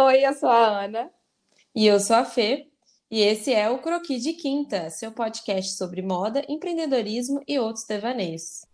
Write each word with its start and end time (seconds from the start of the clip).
Oi, 0.00 0.24
eu 0.24 0.32
sou 0.32 0.48
a 0.48 0.84
Ana. 0.84 1.10
E 1.74 1.84
eu 1.84 1.98
sou 1.98 2.14
a 2.14 2.24
Fê. 2.24 2.68
E 3.10 3.20
esse 3.20 3.52
é 3.52 3.68
o 3.68 3.80
Croqui 3.80 4.16
de 4.20 4.32
Quinta, 4.32 4.88
seu 4.90 5.10
podcast 5.10 5.76
sobre 5.76 6.02
moda, 6.02 6.44
empreendedorismo 6.48 7.42
e 7.48 7.58
outros 7.58 7.84
devaneios. 7.84 8.64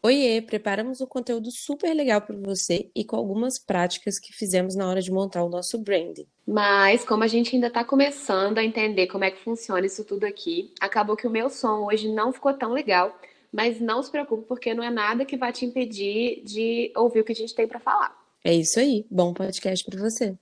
Oiê, 0.00 0.40
preparamos 0.40 1.00
um 1.00 1.06
conteúdo 1.06 1.50
super 1.50 1.92
legal 1.92 2.20
para 2.20 2.36
você 2.36 2.88
e 2.94 3.04
com 3.04 3.16
algumas 3.16 3.58
práticas 3.58 4.20
que 4.20 4.32
fizemos 4.32 4.76
na 4.76 4.88
hora 4.88 5.02
de 5.02 5.10
montar 5.10 5.42
o 5.42 5.48
nosso 5.48 5.82
branding. 5.82 6.28
Mas, 6.46 7.04
como 7.04 7.24
a 7.24 7.26
gente 7.26 7.56
ainda 7.56 7.66
está 7.66 7.82
começando 7.82 8.58
a 8.58 8.64
entender 8.64 9.08
como 9.08 9.24
é 9.24 9.32
que 9.32 9.42
funciona 9.42 9.84
isso 9.84 10.04
tudo 10.04 10.22
aqui, 10.22 10.72
acabou 10.80 11.16
que 11.16 11.26
o 11.26 11.30
meu 11.30 11.50
som 11.50 11.84
hoje 11.84 12.08
não 12.08 12.32
ficou 12.32 12.54
tão 12.54 12.70
legal, 12.70 13.12
mas 13.52 13.80
não 13.80 14.02
se 14.02 14.10
preocupe 14.10 14.46
porque 14.46 14.74
não 14.74 14.82
é 14.82 14.90
nada 14.90 15.24
que 15.24 15.36
vai 15.36 15.52
te 15.52 15.64
impedir 15.64 16.42
de 16.44 16.92
ouvir 16.96 17.20
o 17.20 17.24
que 17.24 17.32
a 17.32 17.36
gente 17.36 17.54
tem 17.54 17.66
para 17.66 17.80
falar. 17.80 18.16
É 18.44 18.54
isso 18.54 18.78
aí, 18.78 19.06
bom 19.10 19.34
podcast 19.34 19.84
para 19.84 19.98
você. 19.98 20.36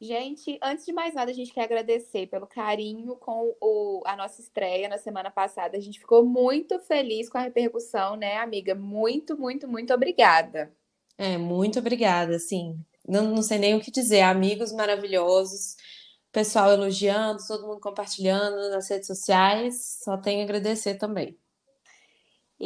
Gente, 0.00 0.58
antes 0.62 0.84
de 0.84 0.92
mais 0.92 1.14
nada, 1.14 1.30
a 1.30 1.34
gente 1.34 1.52
quer 1.52 1.64
agradecer 1.64 2.26
pelo 2.26 2.46
carinho 2.46 3.16
com 3.16 3.54
o, 3.60 4.02
a 4.04 4.16
nossa 4.16 4.40
estreia 4.40 4.88
na 4.88 4.98
semana 4.98 5.30
passada. 5.30 5.78
A 5.78 5.80
gente 5.80 5.98
ficou 5.98 6.24
muito 6.24 6.78
feliz 6.80 7.28
com 7.28 7.38
a 7.38 7.42
repercussão, 7.42 8.14
né, 8.16 8.36
amiga? 8.36 8.74
Muito, 8.74 9.38
muito, 9.38 9.66
muito 9.66 9.94
obrigada. 9.94 10.70
É, 11.16 11.38
muito 11.38 11.78
obrigada, 11.78 12.38
sim. 12.38 12.78
Não, 13.08 13.30
não 13.30 13.42
sei 13.42 13.58
nem 13.58 13.74
o 13.76 13.80
que 13.80 13.90
dizer. 13.90 14.22
Amigos 14.22 14.72
maravilhosos, 14.72 15.76
pessoal 16.32 16.72
elogiando, 16.72 17.46
todo 17.46 17.66
mundo 17.66 17.80
compartilhando 17.80 18.70
nas 18.70 18.90
redes 18.90 19.06
sociais. 19.06 20.00
Só 20.02 20.18
tenho 20.18 20.40
a 20.40 20.44
agradecer 20.44 20.96
também. 20.96 21.38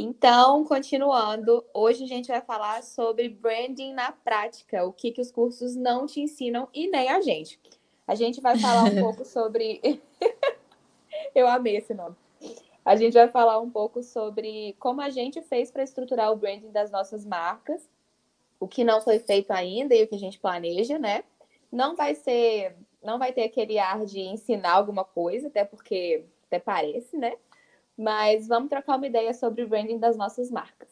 Então, 0.00 0.64
continuando, 0.64 1.64
hoje 1.74 2.04
a 2.04 2.06
gente 2.06 2.28
vai 2.28 2.40
falar 2.40 2.84
sobre 2.84 3.28
branding 3.28 3.92
na 3.92 4.12
prática, 4.12 4.84
o 4.84 4.92
que, 4.92 5.10
que 5.10 5.20
os 5.20 5.32
cursos 5.32 5.74
não 5.74 6.06
te 6.06 6.20
ensinam 6.20 6.68
e 6.72 6.86
nem 6.86 7.08
a 7.08 7.20
gente. 7.20 7.58
A 8.06 8.14
gente 8.14 8.40
vai 8.40 8.56
falar 8.56 8.84
um 8.84 8.94
pouco 9.02 9.24
sobre. 9.24 10.00
Eu 11.34 11.48
amei 11.48 11.78
esse 11.78 11.92
nome. 11.94 12.14
A 12.84 12.94
gente 12.94 13.14
vai 13.14 13.26
falar 13.26 13.58
um 13.58 13.68
pouco 13.68 14.00
sobre 14.04 14.76
como 14.78 15.00
a 15.00 15.10
gente 15.10 15.42
fez 15.42 15.68
para 15.72 15.82
estruturar 15.82 16.30
o 16.30 16.36
branding 16.36 16.70
das 16.70 16.92
nossas 16.92 17.26
marcas, 17.26 17.82
o 18.60 18.68
que 18.68 18.84
não 18.84 19.00
foi 19.00 19.18
feito 19.18 19.50
ainda 19.50 19.96
e 19.96 20.04
o 20.04 20.06
que 20.06 20.14
a 20.14 20.20
gente 20.20 20.38
planeja, 20.38 20.96
né? 20.96 21.24
Não 21.72 21.96
vai 21.96 22.14
ser, 22.14 22.76
não 23.02 23.18
vai 23.18 23.32
ter 23.32 23.42
aquele 23.42 23.80
ar 23.80 24.06
de 24.06 24.20
ensinar 24.20 24.74
alguma 24.74 25.04
coisa, 25.04 25.48
até 25.48 25.64
porque 25.64 26.24
até 26.46 26.60
parece, 26.60 27.16
né? 27.16 27.36
Mas 27.98 28.46
vamos 28.46 28.70
trocar 28.70 28.96
uma 28.96 29.06
ideia 29.06 29.34
sobre 29.34 29.64
o 29.64 29.68
branding 29.68 29.98
das 29.98 30.16
nossas 30.16 30.50
marcas. 30.50 30.88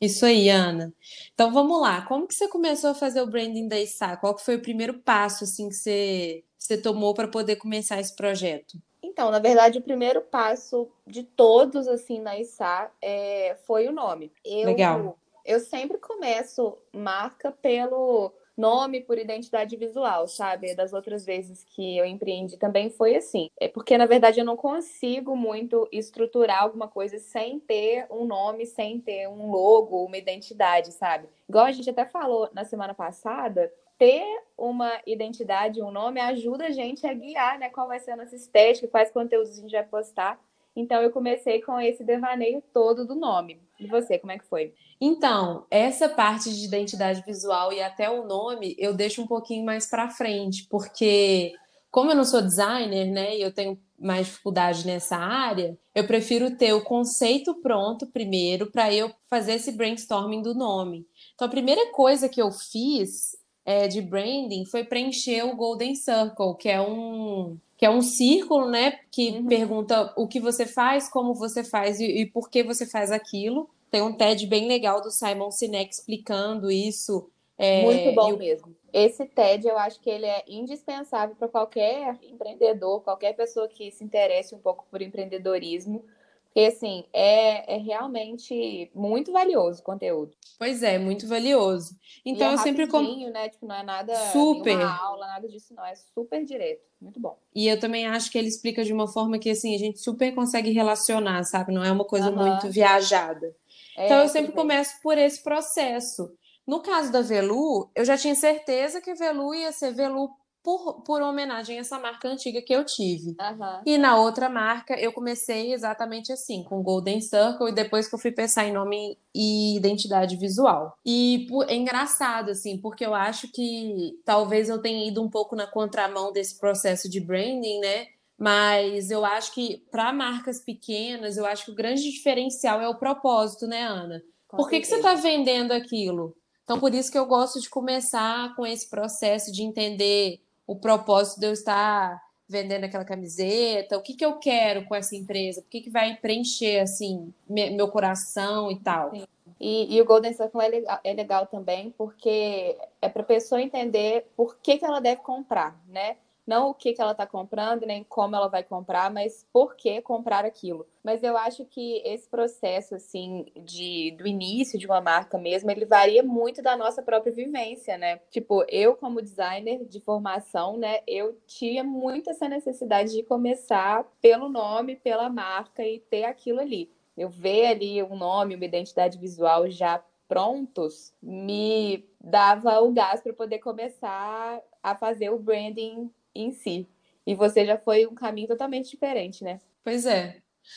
Isso 0.00 0.24
aí, 0.26 0.48
Ana. 0.48 0.92
Então 1.32 1.52
vamos 1.52 1.80
lá. 1.80 2.02
Como 2.02 2.26
que 2.26 2.34
você 2.34 2.48
começou 2.48 2.90
a 2.90 2.94
fazer 2.94 3.20
o 3.20 3.26
branding 3.26 3.68
da 3.68 3.78
ISA? 3.78 4.16
Qual 4.16 4.34
que 4.34 4.44
foi 4.44 4.56
o 4.56 4.62
primeiro 4.62 4.94
passo 4.94 5.44
assim 5.44 5.68
que 5.68 5.74
você, 5.74 6.44
você 6.58 6.76
tomou 6.76 7.14
para 7.14 7.28
poder 7.28 7.56
começar 7.56 8.00
esse 8.00 8.14
projeto? 8.14 8.78
Então, 9.02 9.30
na 9.30 9.38
verdade, 9.38 9.78
o 9.78 9.82
primeiro 9.82 10.22
passo 10.22 10.90
de 11.06 11.22
todos 11.22 11.86
assim 11.86 12.20
na 12.20 12.38
ISA 12.38 12.90
é, 13.00 13.56
foi 13.66 13.86
o 13.86 13.92
nome. 13.92 14.32
Eu, 14.44 14.66
Legal. 14.66 15.18
Eu 15.44 15.60
sempre 15.60 15.98
começo 15.98 16.78
marca 16.92 17.52
pelo 17.52 18.32
nome 18.56 19.00
por 19.00 19.18
identidade 19.18 19.76
visual, 19.76 20.26
sabe? 20.28 20.74
Das 20.74 20.92
outras 20.92 21.24
vezes 21.24 21.64
que 21.64 21.96
eu 21.96 22.04
empreendi 22.04 22.56
também 22.56 22.90
foi 22.90 23.16
assim. 23.16 23.48
É 23.58 23.68
porque, 23.68 23.98
na 23.98 24.06
verdade, 24.06 24.40
eu 24.40 24.44
não 24.44 24.56
consigo 24.56 25.36
muito 25.36 25.88
estruturar 25.92 26.62
alguma 26.62 26.88
coisa 26.88 27.18
sem 27.18 27.58
ter 27.58 28.06
um 28.10 28.24
nome, 28.24 28.66
sem 28.66 29.00
ter 29.00 29.28
um 29.28 29.50
logo, 29.50 30.04
uma 30.04 30.16
identidade, 30.16 30.92
sabe? 30.92 31.28
Igual 31.48 31.66
a 31.66 31.72
gente 31.72 31.90
até 31.90 32.04
falou 32.04 32.48
na 32.52 32.64
semana 32.64 32.94
passada, 32.94 33.72
ter 33.98 34.24
uma 34.56 35.00
identidade, 35.06 35.82
um 35.82 35.90
nome 35.90 36.20
ajuda 36.20 36.66
a 36.66 36.70
gente 36.70 37.06
a 37.06 37.14
guiar, 37.14 37.58
né? 37.58 37.68
Qual 37.70 37.86
vai 37.86 37.98
ser 37.98 38.12
a 38.12 38.16
nossa 38.16 38.34
estética, 38.34 38.88
quais 38.88 39.10
conteúdos 39.10 39.58
a 39.58 39.60
gente 39.60 39.72
vai 39.72 39.84
postar. 39.84 40.40
Então 40.76 41.00
eu 41.02 41.10
comecei 41.10 41.62
com 41.62 41.78
esse 41.80 42.02
devaneio 42.02 42.62
todo 42.72 43.06
do 43.06 43.14
nome. 43.14 43.60
E 43.78 43.86
você, 43.86 44.18
como 44.18 44.32
é 44.32 44.38
que 44.38 44.46
foi? 44.46 44.72
Então, 45.00 45.66
essa 45.70 46.08
parte 46.08 46.52
de 46.52 46.64
identidade 46.64 47.22
visual 47.26 47.72
e 47.72 47.80
até 47.82 48.08
o 48.10 48.24
nome 48.26 48.74
eu 48.78 48.94
deixo 48.94 49.22
um 49.22 49.26
pouquinho 49.26 49.64
mais 49.64 49.86
para 49.86 50.10
frente, 50.10 50.66
porque 50.68 51.54
como 51.90 52.10
eu 52.10 52.16
não 52.16 52.24
sou 52.24 52.42
designer, 52.42 53.06
né, 53.06 53.36
e 53.36 53.42
eu 53.42 53.52
tenho 53.52 53.78
mais 53.96 54.26
dificuldade 54.26 54.84
nessa 54.84 55.16
área, 55.16 55.78
eu 55.94 56.04
prefiro 56.04 56.56
ter 56.56 56.72
o 56.72 56.82
conceito 56.82 57.54
pronto 57.62 58.06
primeiro 58.08 58.68
para 58.68 58.92
eu 58.92 59.14
fazer 59.28 59.52
esse 59.52 59.70
brainstorming 59.70 60.42
do 60.42 60.54
nome. 60.54 61.06
Então, 61.34 61.46
a 61.46 61.50
primeira 61.50 61.92
coisa 61.92 62.28
que 62.28 62.42
eu 62.42 62.50
fiz 62.50 63.36
é, 63.64 63.86
de 63.86 64.02
branding 64.02 64.66
foi 64.66 64.82
preencher 64.82 65.44
o 65.44 65.54
Golden 65.54 65.94
Circle, 65.94 66.56
que 66.58 66.68
é 66.68 66.80
um 66.80 67.56
que 67.84 67.86
é 67.86 67.90
um 67.90 68.00
círculo, 68.00 68.70
né, 68.70 68.98
que 69.10 69.32
uhum. 69.32 69.46
pergunta 69.46 70.10
o 70.16 70.26
que 70.26 70.40
você 70.40 70.64
faz, 70.64 71.06
como 71.06 71.34
você 71.34 71.62
faz 71.62 72.00
e, 72.00 72.06
e, 72.06 72.24
por 72.24 72.48
que 72.48 72.62
você 72.62 72.86
faz 72.86 73.12
aquilo. 73.12 73.68
Tem 73.90 74.00
um 74.00 74.14
TED 74.14 74.46
bem 74.46 74.66
legal 74.66 75.02
do 75.02 75.10
Simon 75.10 75.50
Sinek 75.50 75.92
explicando 75.92 76.70
isso. 76.70 77.28
É, 77.58 77.82
Muito 77.82 78.14
bom 78.14 78.38
mesmo. 78.38 78.74
Esse 78.90 79.26
TED 79.26 79.68
eu 79.68 79.76
acho 79.76 80.00
que 80.00 80.08
ele 80.08 80.24
é 80.24 80.42
indispensável 80.48 81.36
para 81.36 81.46
qualquer 81.46 82.18
empreendedor, 82.22 83.02
qualquer 83.02 83.34
pessoa 83.34 83.68
que 83.68 83.90
se 83.90 84.02
interesse 84.02 84.54
um 84.54 84.60
pouco 84.60 84.86
por 84.90 85.02
empreendedorismo, 85.02 86.06
porque, 86.54 86.68
assim, 86.68 87.04
é, 87.12 87.74
é 87.74 87.78
realmente 87.78 88.88
muito 88.94 89.32
valioso 89.32 89.80
o 89.80 89.84
conteúdo. 89.84 90.36
Pois 90.56 90.84
é, 90.84 91.00
muito 91.00 91.26
valioso. 91.26 91.96
Então, 92.24 92.50
é 92.50 92.54
eu 92.54 92.58
sempre. 92.58 92.86
Com... 92.86 93.02
né? 93.02 93.48
Tipo, 93.48 93.66
não 93.66 93.74
é 93.74 93.82
nada. 93.82 94.14
Super. 94.30 94.80
aula, 94.80 95.26
nada 95.26 95.48
disso, 95.48 95.74
não. 95.74 95.84
É 95.84 95.96
super 95.96 96.44
direto. 96.44 96.80
Muito 97.00 97.18
bom. 97.18 97.36
E 97.52 97.66
eu 97.66 97.80
também 97.80 98.06
acho 98.06 98.30
que 98.30 98.38
ele 98.38 98.46
explica 98.46 98.84
de 98.84 98.92
uma 98.92 99.08
forma 99.08 99.36
que, 99.36 99.50
assim, 99.50 99.74
a 99.74 99.78
gente 99.78 99.98
super 99.98 100.32
consegue 100.32 100.70
relacionar, 100.70 101.42
sabe? 101.42 101.72
Não 101.72 101.82
é 101.82 101.90
uma 101.90 102.04
coisa 102.04 102.30
uhum. 102.30 102.36
muito 102.36 102.70
viajada. 102.70 103.52
É, 103.96 104.06
então, 104.06 104.20
eu 104.20 104.28
sempre 104.28 104.52
começo 104.52 105.02
por 105.02 105.18
esse 105.18 105.42
processo. 105.42 106.30
No 106.64 106.80
caso 106.80 107.10
da 107.10 107.20
Velu, 107.20 107.90
eu 107.96 108.04
já 108.04 108.16
tinha 108.16 108.34
certeza 108.36 109.00
que 109.00 109.12
Velu 109.14 109.56
ia 109.56 109.72
ser 109.72 109.92
Velu 109.92 110.30
por, 110.64 111.02
por 111.02 111.20
homenagem 111.20 111.76
a 111.76 111.80
essa 111.82 111.98
marca 111.98 112.26
antiga 112.26 112.62
que 112.62 112.74
eu 112.74 112.84
tive. 112.84 113.36
Uhum. 113.38 113.82
E 113.84 113.98
na 113.98 114.18
outra 114.18 114.48
marca, 114.48 114.98
eu 114.98 115.12
comecei 115.12 115.74
exatamente 115.74 116.32
assim, 116.32 116.64
com 116.64 116.82
Golden 116.82 117.20
Circle, 117.20 117.68
e 117.68 117.74
depois 117.74 118.08
que 118.08 118.14
eu 118.14 118.18
fui 118.18 118.32
pensar 118.32 118.64
em 118.64 118.72
nome 118.72 119.18
e 119.34 119.76
identidade 119.76 120.36
visual. 120.36 120.96
E 121.04 121.46
por, 121.50 121.70
é 121.70 121.74
engraçado, 121.74 122.50
assim, 122.50 122.78
porque 122.78 123.04
eu 123.04 123.14
acho 123.14 123.52
que 123.52 124.18
talvez 124.24 124.70
eu 124.70 124.80
tenha 124.80 125.06
ido 125.06 125.22
um 125.22 125.28
pouco 125.28 125.54
na 125.54 125.66
contramão 125.66 126.32
desse 126.32 126.58
processo 126.58 127.10
de 127.10 127.20
branding, 127.20 127.80
né? 127.80 128.06
Mas 128.38 129.10
eu 129.10 129.22
acho 129.22 129.52
que 129.52 129.84
para 129.90 130.14
marcas 130.14 130.60
pequenas, 130.60 131.36
eu 131.36 131.44
acho 131.44 131.66
que 131.66 131.72
o 131.72 131.74
grande 131.74 132.02
diferencial 132.10 132.80
é 132.80 132.88
o 132.88 132.98
propósito, 132.98 133.66
né, 133.66 133.82
Ana? 133.82 134.22
Com 134.48 134.56
por 134.56 134.70
que, 134.70 134.80
que 134.80 134.86
você 134.86 134.96
está 134.96 135.14
vendendo 135.14 135.72
aquilo? 135.72 136.34
Então, 136.64 136.80
por 136.80 136.94
isso 136.94 137.12
que 137.12 137.18
eu 137.18 137.26
gosto 137.26 137.60
de 137.60 137.68
começar 137.68 138.56
com 138.56 138.66
esse 138.66 138.88
processo 138.88 139.52
de 139.52 139.62
entender 139.62 140.40
o 140.66 140.76
propósito 140.76 141.40
de 141.40 141.46
eu 141.46 141.52
estar 141.52 142.20
vendendo 142.48 142.84
aquela 142.84 143.04
camiseta, 143.04 143.96
o 143.96 144.02
que, 144.02 144.14
que 144.14 144.24
eu 144.24 144.38
quero 144.38 144.84
com 144.84 144.94
essa 144.94 145.16
empresa, 145.16 145.60
o 145.60 145.64
que, 145.64 145.80
que 145.80 145.90
vai 145.90 146.16
preencher 146.16 146.80
assim 146.80 147.32
meu 147.48 147.88
coração 147.88 148.70
e 148.70 148.78
tal. 148.78 149.12
E, 149.60 149.96
e, 149.96 150.00
o 150.00 150.04
Golden 150.04 150.32
Circle 150.32 150.60
é 150.60 150.68
legal, 150.68 151.00
é 151.02 151.12
legal 151.12 151.46
também 151.46 151.90
porque 151.96 152.76
é 153.00 153.08
para 153.08 153.22
a 153.22 153.26
pessoa 153.26 153.62
entender 153.62 154.26
por 154.36 154.58
que, 154.58 154.78
que 154.78 154.84
ela 154.84 155.00
deve 155.00 155.22
comprar, 155.22 155.80
né? 155.88 156.16
Não 156.46 156.70
o 156.70 156.74
que, 156.74 156.92
que 156.92 157.00
ela 157.00 157.12
está 157.12 157.26
comprando, 157.26 157.86
nem 157.86 158.04
como 158.04 158.36
ela 158.36 158.48
vai 158.48 158.62
comprar, 158.62 159.10
mas 159.10 159.46
por 159.52 159.74
que 159.76 160.00
comprar 160.02 160.44
aquilo. 160.44 160.86
Mas 161.02 161.22
eu 161.22 161.36
acho 161.36 161.64
que 161.64 162.02
esse 162.04 162.28
processo, 162.28 162.94
assim, 162.94 163.46
de, 163.56 164.14
do 164.18 164.26
início 164.26 164.78
de 164.78 164.86
uma 164.86 165.00
marca 165.00 165.38
mesmo, 165.38 165.70
ele 165.70 165.86
varia 165.86 166.22
muito 166.22 166.62
da 166.62 166.76
nossa 166.76 167.02
própria 167.02 167.32
vivência, 167.32 167.96
né? 167.96 168.18
Tipo, 168.30 168.64
eu 168.68 168.96
como 168.96 169.22
designer 169.22 169.84
de 169.84 170.00
formação, 170.00 170.76
né, 170.76 171.00
eu 171.06 171.38
tinha 171.46 171.82
muito 171.82 172.30
essa 172.30 172.48
necessidade 172.48 173.12
de 173.12 173.22
começar 173.22 174.04
pelo 174.20 174.48
nome, 174.48 174.96
pela 174.96 175.28
marca 175.28 175.82
e 175.82 176.00
ter 176.00 176.24
aquilo 176.24 176.60
ali. 176.60 176.90
Eu 177.16 177.28
ver 177.28 177.66
ali 177.66 178.02
um 178.02 178.16
nome, 178.16 178.56
uma 178.56 178.64
identidade 178.64 179.18
visual 179.18 179.70
já 179.70 180.02
prontos, 180.26 181.12
me 181.22 182.08
dava 182.20 182.80
o 182.80 182.92
gás 182.92 183.20
para 183.20 183.32
poder 183.32 183.58
começar 183.58 184.60
a 184.82 184.94
fazer 184.94 185.30
o 185.30 185.38
branding 185.38 186.10
em 186.34 186.52
si. 186.52 186.88
E 187.26 187.34
você 187.34 187.64
já 187.64 187.78
foi 187.78 188.06
um 188.06 188.14
caminho 188.14 188.48
totalmente 188.48 188.90
diferente, 188.90 189.42
né? 189.42 189.60
Pois 189.82 190.06
é. 190.06 190.36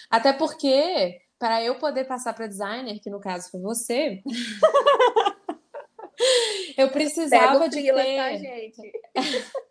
Até 0.10 0.34
porque, 0.34 1.22
para 1.38 1.64
eu 1.64 1.76
poder 1.76 2.06
passar 2.06 2.34
para 2.34 2.48
designer, 2.48 3.00
que 3.00 3.10
no 3.10 3.20
caso 3.20 3.50
foi 3.50 3.62
você, 3.62 4.22
eu 6.78 6.90
precisava 6.90 7.70
de 7.70 7.82
ter. 7.82 8.16
Tá, 8.16 8.38
gente? 8.38 8.92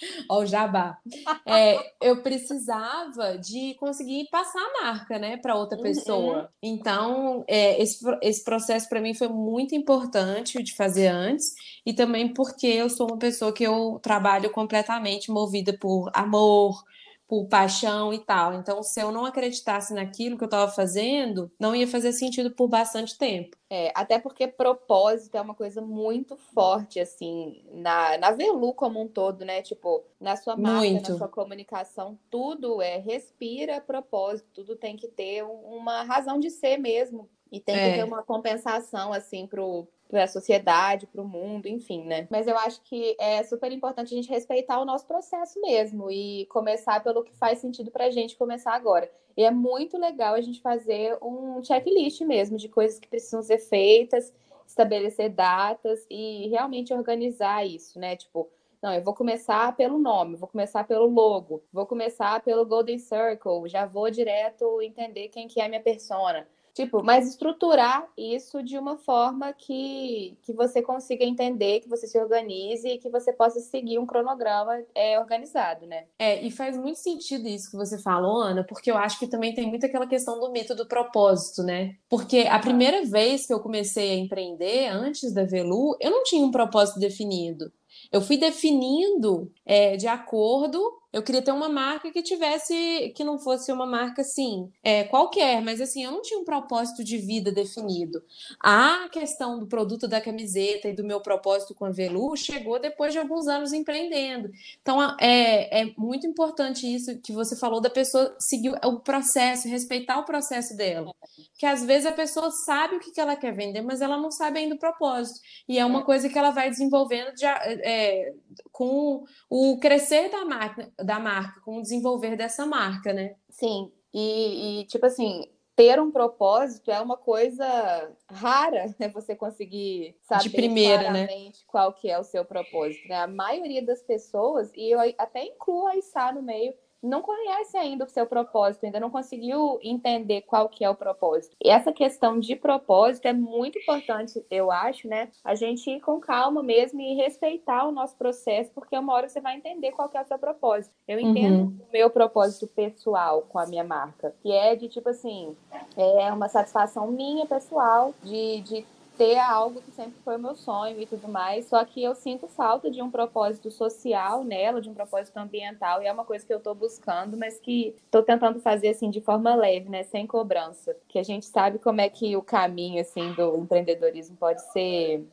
Ó, 0.30 0.40
o 0.42 0.46
jabá. 0.46 0.98
É, 1.46 1.78
eu 2.00 2.22
precisava 2.22 3.38
de 3.38 3.74
conseguir 3.74 4.28
passar 4.30 4.60
a 4.60 4.82
marca, 4.82 5.18
né, 5.18 5.36
para 5.36 5.56
outra 5.56 5.76
uhum. 5.76 5.82
pessoa. 5.82 6.38
Uhum. 6.38 6.48
Então, 6.62 7.44
é, 7.46 7.80
esse, 7.82 8.04
esse 8.22 8.44
processo 8.44 8.88
para 8.88 9.00
mim 9.00 9.14
foi 9.14 9.28
muito 9.28 9.74
importante 9.74 10.62
de 10.62 10.74
fazer 10.74 11.08
antes, 11.08 11.54
e 11.84 11.92
também 11.92 12.32
porque 12.32 12.66
eu 12.66 12.88
sou 12.88 13.08
uma 13.08 13.18
pessoa 13.18 13.52
que 13.52 13.64
eu 13.64 13.98
trabalho 14.02 14.50
completamente 14.50 15.30
movida 15.30 15.76
por 15.78 16.10
amor, 16.14 16.82
por 17.26 17.46
paixão 17.46 18.12
e 18.12 18.18
tal. 18.18 18.54
Então, 18.54 18.82
se 18.82 19.00
eu 19.00 19.10
não 19.10 19.24
acreditasse 19.24 19.94
naquilo 19.94 20.36
que 20.36 20.44
eu 20.44 20.46
estava 20.46 20.70
fazendo, 20.70 21.50
não 21.58 21.74
ia 21.74 21.86
fazer 21.86 22.12
sentido 22.12 22.50
por 22.50 22.68
bastante 22.68 23.16
tempo. 23.16 23.56
É, 23.70 23.90
até 23.94 24.18
porque 24.18 24.46
propósito 24.46 25.36
é 25.36 25.40
uma 25.40 25.54
coisa 25.54 25.80
muito 25.80 26.36
forte, 26.36 27.00
assim, 27.00 27.64
na, 27.72 28.18
na 28.18 28.30
Velu 28.30 28.72
como 28.74 29.00
um 29.00 29.08
todo, 29.08 29.44
né? 29.44 29.62
Tipo, 29.62 30.04
na 30.20 30.36
sua 30.36 30.56
marca, 30.56 30.78
muito. 30.78 31.10
na 31.10 31.18
sua 31.18 31.28
comunicação, 31.28 32.18
tudo 32.30 32.80
é 32.80 32.98
respira 32.98 33.80
propósito, 33.80 34.48
tudo 34.52 34.76
tem 34.76 34.96
que 34.96 35.08
ter 35.08 35.42
uma 35.42 36.02
razão 36.02 36.38
de 36.38 36.50
ser 36.50 36.76
mesmo. 36.78 37.28
E 37.50 37.60
tem 37.60 37.76
é. 37.76 37.90
que 37.90 37.96
ter 37.98 38.04
uma 38.04 38.22
compensação, 38.22 39.12
assim, 39.12 39.46
pro, 39.46 39.86
para 40.08 40.24
a 40.24 40.28
sociedade, 40.28 41.06
para 41.06 41.22
o 41.22 41.28
mundo, 41.28 41.66
enfim, 41.66 42.04
né? 42.04 42.26
Mas 42.30 42.46
eu 42.46 42.56
acho 42.58 42.80
que 42.82 43.16
é 43.18 43.42
super 43.42 43.70
importante 43.72 44.12
a 44.12 44.16
gente 44.16 44.28
respeitar 44.28 44.80
o 44.80 44.84
nosso 44.84 45.06
processo 45.06 45.60
mesmo 45.60 46.10
e 46.10 46.46
começar 46.46 47.02
pelo 47.02 47.22
que 47.22 47.34
faz 47.34 47.58
sentido 47.58 47.90
para 47.90 48.06
a 48.06 48.10
gente 48.10 48.36
começar 48.36 48.74
agora. 48.74 49.10
E 49.36 49.42
é 49.42 49.50
muito 49.50 49.98
legal 49.98 50.34
a 50.34 50.40
gente 50.40 50.60
fazer 50.60 51.18
um 51.20 51.62
checklist 51.62 52.20
mesmo 52.20 52.56
de 52.56 52.68
coisas 52.68 52.98
que 53.00 53.08
precisam 53.08 53.42
ser 53.42 53.58
feitas, 53.58 54.32
estabelecer 54.66 55.30
datas 55.30 56.06
e 56.10 56.48
realmente 56.48 56.92
organizar 56.92 57.66
isso, 57.66 57.98
né? 57.98 58.16
Tipo, 58.16 58.48
não, 58.82 58.92
eu 58.92 59.02
vou 59.02 59.14
começar 59.14 59.74
pelo 59.76 59.98
nome, 59.98 60.36
vou 60.36 60.48
começar 60.48 60.84
pelo 60.84 61.06
logo, 61.06 61.64
vou 61.72 61.86
começar 61.86 62.40
pelo 62.42 62.66
Golden 62.66 62.98
Circle, 62.98 63.66
já 63.66 63.86
vou 63.86 64.10
direto 64.10 64.82
entender 64.82 65.28
quem 65.28 65.48
que 65.48 65.60
é 65.60 65.64
a 65.64 65.68
minha 65.68 65.82
persona. 65.82 66.46
Tipo, 66.74 67.04
mas 67.04 67.28
estruturar 67.28 68.04
isso 68.18 68.60
de 68.60 68.76
uma 68.76 68.96
forma 68.96 69.52
que, 69.52 70.36
que 70.42 70.52
você 70.52 70.82
consiga 70.82 71.24
entender, 71.24 71.78
que 71.78 71.88
você 71.88 72.08
se 72.08 72.18
organize 72.18 72.88
e 72.88 72.98
que 72.98 73.08
você 73.08 73.32
possa 73.32 73.60
seguir 73.60 74.00
um 74.00 74.04
cronograma 74.06 74.82
é, 74.92 75.18
organizado, 75.20 75.86
né? 75.86 76.06
É, 76.18 76.42
e 76.42 76.50
faz 76.50 76.76
muito 76.76 76.98
sentido 76.98 77.46
isso 77.46 77.70
que 77.70 77.76
você 77.76 77.96
falou, 78.02 78.42
Ana, 78.42 78.64
porque 78.64 78.90
eu 78.90 78.96
acho 78.96 79.20
que 79.20 79.28
também 79.28 79.54
tem 79.54 79.68
muito 79.68 79.86
aquela 79.86 80.06
questão 80.06 80.40
do 80.40 80.50
mito 80.50 80.74
do 80.74 80.88
propósito, 80.88 81.62
né? 81.62 81.94
Porque 82.10 82.40
a 82.50 82.58
primeira 82.58 83.04
vez 83.04 83.46
que 83.46 83.54
eu 83.54 83.60
comecei 83.60 84.10
a 84.10 84.16
empreender, 84.16 84.88
antes 84.88 85.32
da 85.32 85.44
Velu, 85.44 85.96
eu 86.00 86.10
não 86.10 86.24
tinha 86.24 86.44
um 86.44 86.50
propósito 86.50 86.98
definido. 86.98 87.72
Eu 88.10 88.20
fui 88.20 88.36
definindo 88.36 89.52
é, 89.64 89.96
de 89.96 90.08
acordo 90.08 90.80
eu 91.14 91.22
queria 91.22 91.40
ter 91.40 91.52
uma 91.52 91.68
marca 91.68 92.10
que 92.10 92.20
tivesse, 92.22 93.12
que 93.14 93.22
não 93.22 93.38
fosse 93.38 93.70
uma 93.70 93.86
marca 93.86 94.22
assim, 94.22 94.68
é, 94.82 95.04
qualquer, 95.04 95.62
mas 95.62 95.80
assim, 95.80 96.04
eu 96.04 96.10
não 96.10 96.20
tinha 96.20 96.40
um 96.40 96.44
propósito 96.44 97.04
de 97.04 97.18
vida 97.18 97.52
definido. 97.52 98.20
A 98.58 99.08
questão 99.12 99.60
do 99.60 99.66
produto 99.68 100.08
da 100.08 100.20
camiseta 100.20 100.88
e 100.88 100.92
do 100.92 101.04
meu 101.04 101.20
propósito 101.20 101.72
com 101.72 101.84
a 101.84 101.90
Velu 101.90 102.36
chegou 102.36 102.80
depois 102.80 103.12
de 103.12 103.20
alguns 103.20 103.46
anos 103.46 103.72
empreendendo. 103.72 104.50
Então, 104.82 105.00
é, 105.20 105.82
é 105.82 105.94
muito 105.96 106.26
importante 106.26 106.92
isso 106.92 107.16
que 107.20 107.32
você 107.32 107.54
falou 107.54 107.80
da 107.80 107.90
pessoa 107.90 108.34
seguir 108.40 108.72
o 108.84 108.98
processo, 108.98 109.68
respeitar 109.68 110.18
o 110.18 110.24
processo 110.24 110.76
dela. 110.76 111.14
Que 111.56 111.64
às 111.64 111.84
vezes 111.84 112.06
a 112.06 112.12
pessoa 112.12 112.50
sabe 112.50 112.96
o 112.96 112.98
que 112.98 113.20
ela 113.20 113.36
quer 113.36 113.54
vender, 113.54 113.82
mas 113.82 114.00
ela 114.00 114.16
não 114.16 114.32
sabe 114.32 114.58
ainda 114.58 114.74
o 114.74 114.78
propósito. 114.78 115.38
E 115.68 115.78
é 115.78 115.84
uma 115.84 116.00
é. 116.00 116.04
coisa 116.04 116.28
que 116.28 116.36
ela 116.36 116.50
vai 116.50 116.68
desenvolvendo 116.68 117.32
de, 117.36 117.46
é, 117.46 118.34
com 118.72 119.24
o 119.48 119.78
crescer 119.78 120.28
da 120.28 120.44
marca 120.44 120.92
da 121.04 121.20
marca, 121.20 121.60
com 121.60 121.78
o 121.78 121.82
desenvolver 121.82 122.36
dessa 122.36 122.66
marca, 122.66 123.12
né? 123.12 123.36
Sim, 123.48 123.92
e, 124.12 124.80
e 124.80 124.84
tipo 124.86 125.04
assim, 125.06 125.44
ter 125.76 126.00
um 126.00 126.10
propósito 126.10 126.90
é 126.90 127.00
uma 127.00 127.16
coisa 127.16 128.12
rara, 128.30 128.86
né? 128.98 129.08
Você 129.08 129.34
conseguir 129.34 130.16
saber 130.22 130.44
de 130.44 130.50
primeira, 130.50 131.10
né? 131.10 131.26
claramente 131.26 131.60
né? 131.60 131.64
qual 131.66 131.92
que 131.92 132.08
é 132.08 132.18
o 132.18 132.24
seu 132.24 132.44
propósito. 132.44 133.08
Né? 133.08 133.16
A 133.16 133.26
maioria 133.26 133.84
das 133.84 134.02
pessoas, 134.02 134.70
e 134.74 134.90
eu 134.90 135.00
até 135.18 135.44
incluo 135.44 135.86
a 135.86 135.96
Issa 135.96 136.32
no 136.32 136.42
meio, 136.42 136.72
não 137.04 137.20
conhece 137.22 137.76
ainda 137.76 138.04
o 138.04 138.08
seu 138.08 138.26
propósito, 138.26 138.84
ainda 138.84 138.98
não 138.98 139.10
conseguiu 139.10 139.78
entender 139.82 140.42
qual 140.42 140.68
que 140.68 140.84
é 140.84 140.90
o 140.90 140.94
propósito. 140.94 141.54
E 141.62 141.68
essa 141.68 141.92
questão 141.92 142.40
de 142.40 142.56
propósito 142.56 143.26
é 143.26 143.32
muito 143.32 143.78
importante, 143.78 144.44
eu 144.50 144.70
acho, 144.70 145.06
né? 145.06 145.28
A 145.44 145.54
gente 145.54 145.88
ir 145.90 146.00
com 146.00 146.18
calma 146.18 146.62
mesmo 146.62 147.00
e 147.00 147.14
respeitar 147.14 147.86
o 147.86 147.92
nosso 147.92 148.16
processo, 148.16 148.70
porque 148.74 148.96
uma 148.96 149.12
hora 149.12 149.28
você 149.28 149.40
vai 149.40 149.56
entender 149.56 149.92
qual 149.92 150.08
que 150.08 150.16
é 150.16 150.22
o 150.22 150.26
seu 150.26 150.38
propósito. 150.38 150.94
Eu 151.06 151.20
entendo 151.20 151.64
uhum. 151.64 151.78
o 151.88 151.92
meu 151.92 152.08
propósito 152.08 152.66
pessoal 152.66 153.42
com 153.42 153.58
a 153.58 153.66
minha 153.66 153.84
marca, 153.84 154.34
que 154.42 154.50
é 154.50 154.74
de 154.74 154.88
tipo 154.88 155.08
assim, 155.10 155.54
é 155.96 156.32
uma 156.32 156.48
satisfação 156.48 157.06
minha 157.08 157.46
pessoal 157.46 158.14
de, 158.22 158.60
de 158.62 158.86
ter 159.16 159.38
algo 159.38 159.80
que 159.80 159.90
sempre 159.92 160.16
foi 160.24 160.36
o 160.36 160.38
meu 160.38 160.54
sonho 160.54 161.00
e 161.00 161.06
tudo 161.06 161.28
mais. 161.28 161.66
Só 161.66 161.84
que 161.84 162.02
eu 162.02 162.14
sinto 162.14 162.48
falta 162.48 162.90
de 162.90 163.00
um 163.00 163.10
propósito 163.10 163.70
social 163.70 164.44
nela, 164.44 164.80
de 164.80 164.90
um 164.90 164.94
propósito 164.94 165.36
ambiental, 165.36 166.02
e 166.02 166.06
é 166.06 166.12
uma 166.12 166.24
coisa 166.24 166.44
que 166.44 166.52
eu 166.52 166.58
estou 166.58 166.74
buscando, 166.74 167.36
mas 167.36 167.58
que 167.58 167.94
estou 168.04 168.22
tentando 168.22 168.60
fazer 168.60 168.88
assim 168.88 169.10
de 169.10 169.20
forma 169.20 169.54
leve, 169.54 169.88
né, 169.88 170.02
sem 170.02 170.26
cobrança. 170.26 170.96
Que 171.08 171.18
a 171.18 171.22
gente 171.22 171.46
sabe 171.46 171.78
como 171.78 172.00
é 172.00 172.08
que 172.08 172.36
o 172.36 172.42
caminho 172.42 173.00
assim 173.00 173.32
do 173.34 173.56
empreendedorismo 173.56 174.36
pode 174.36 174.62
ser 174.72 175.24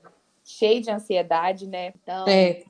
cheio 0.44 0.82
de 0.82 0.92
ansiedade, 0.92 1.68
né? 1.68 1.94
Então, 2.02 2.28
é. 2.28 2.64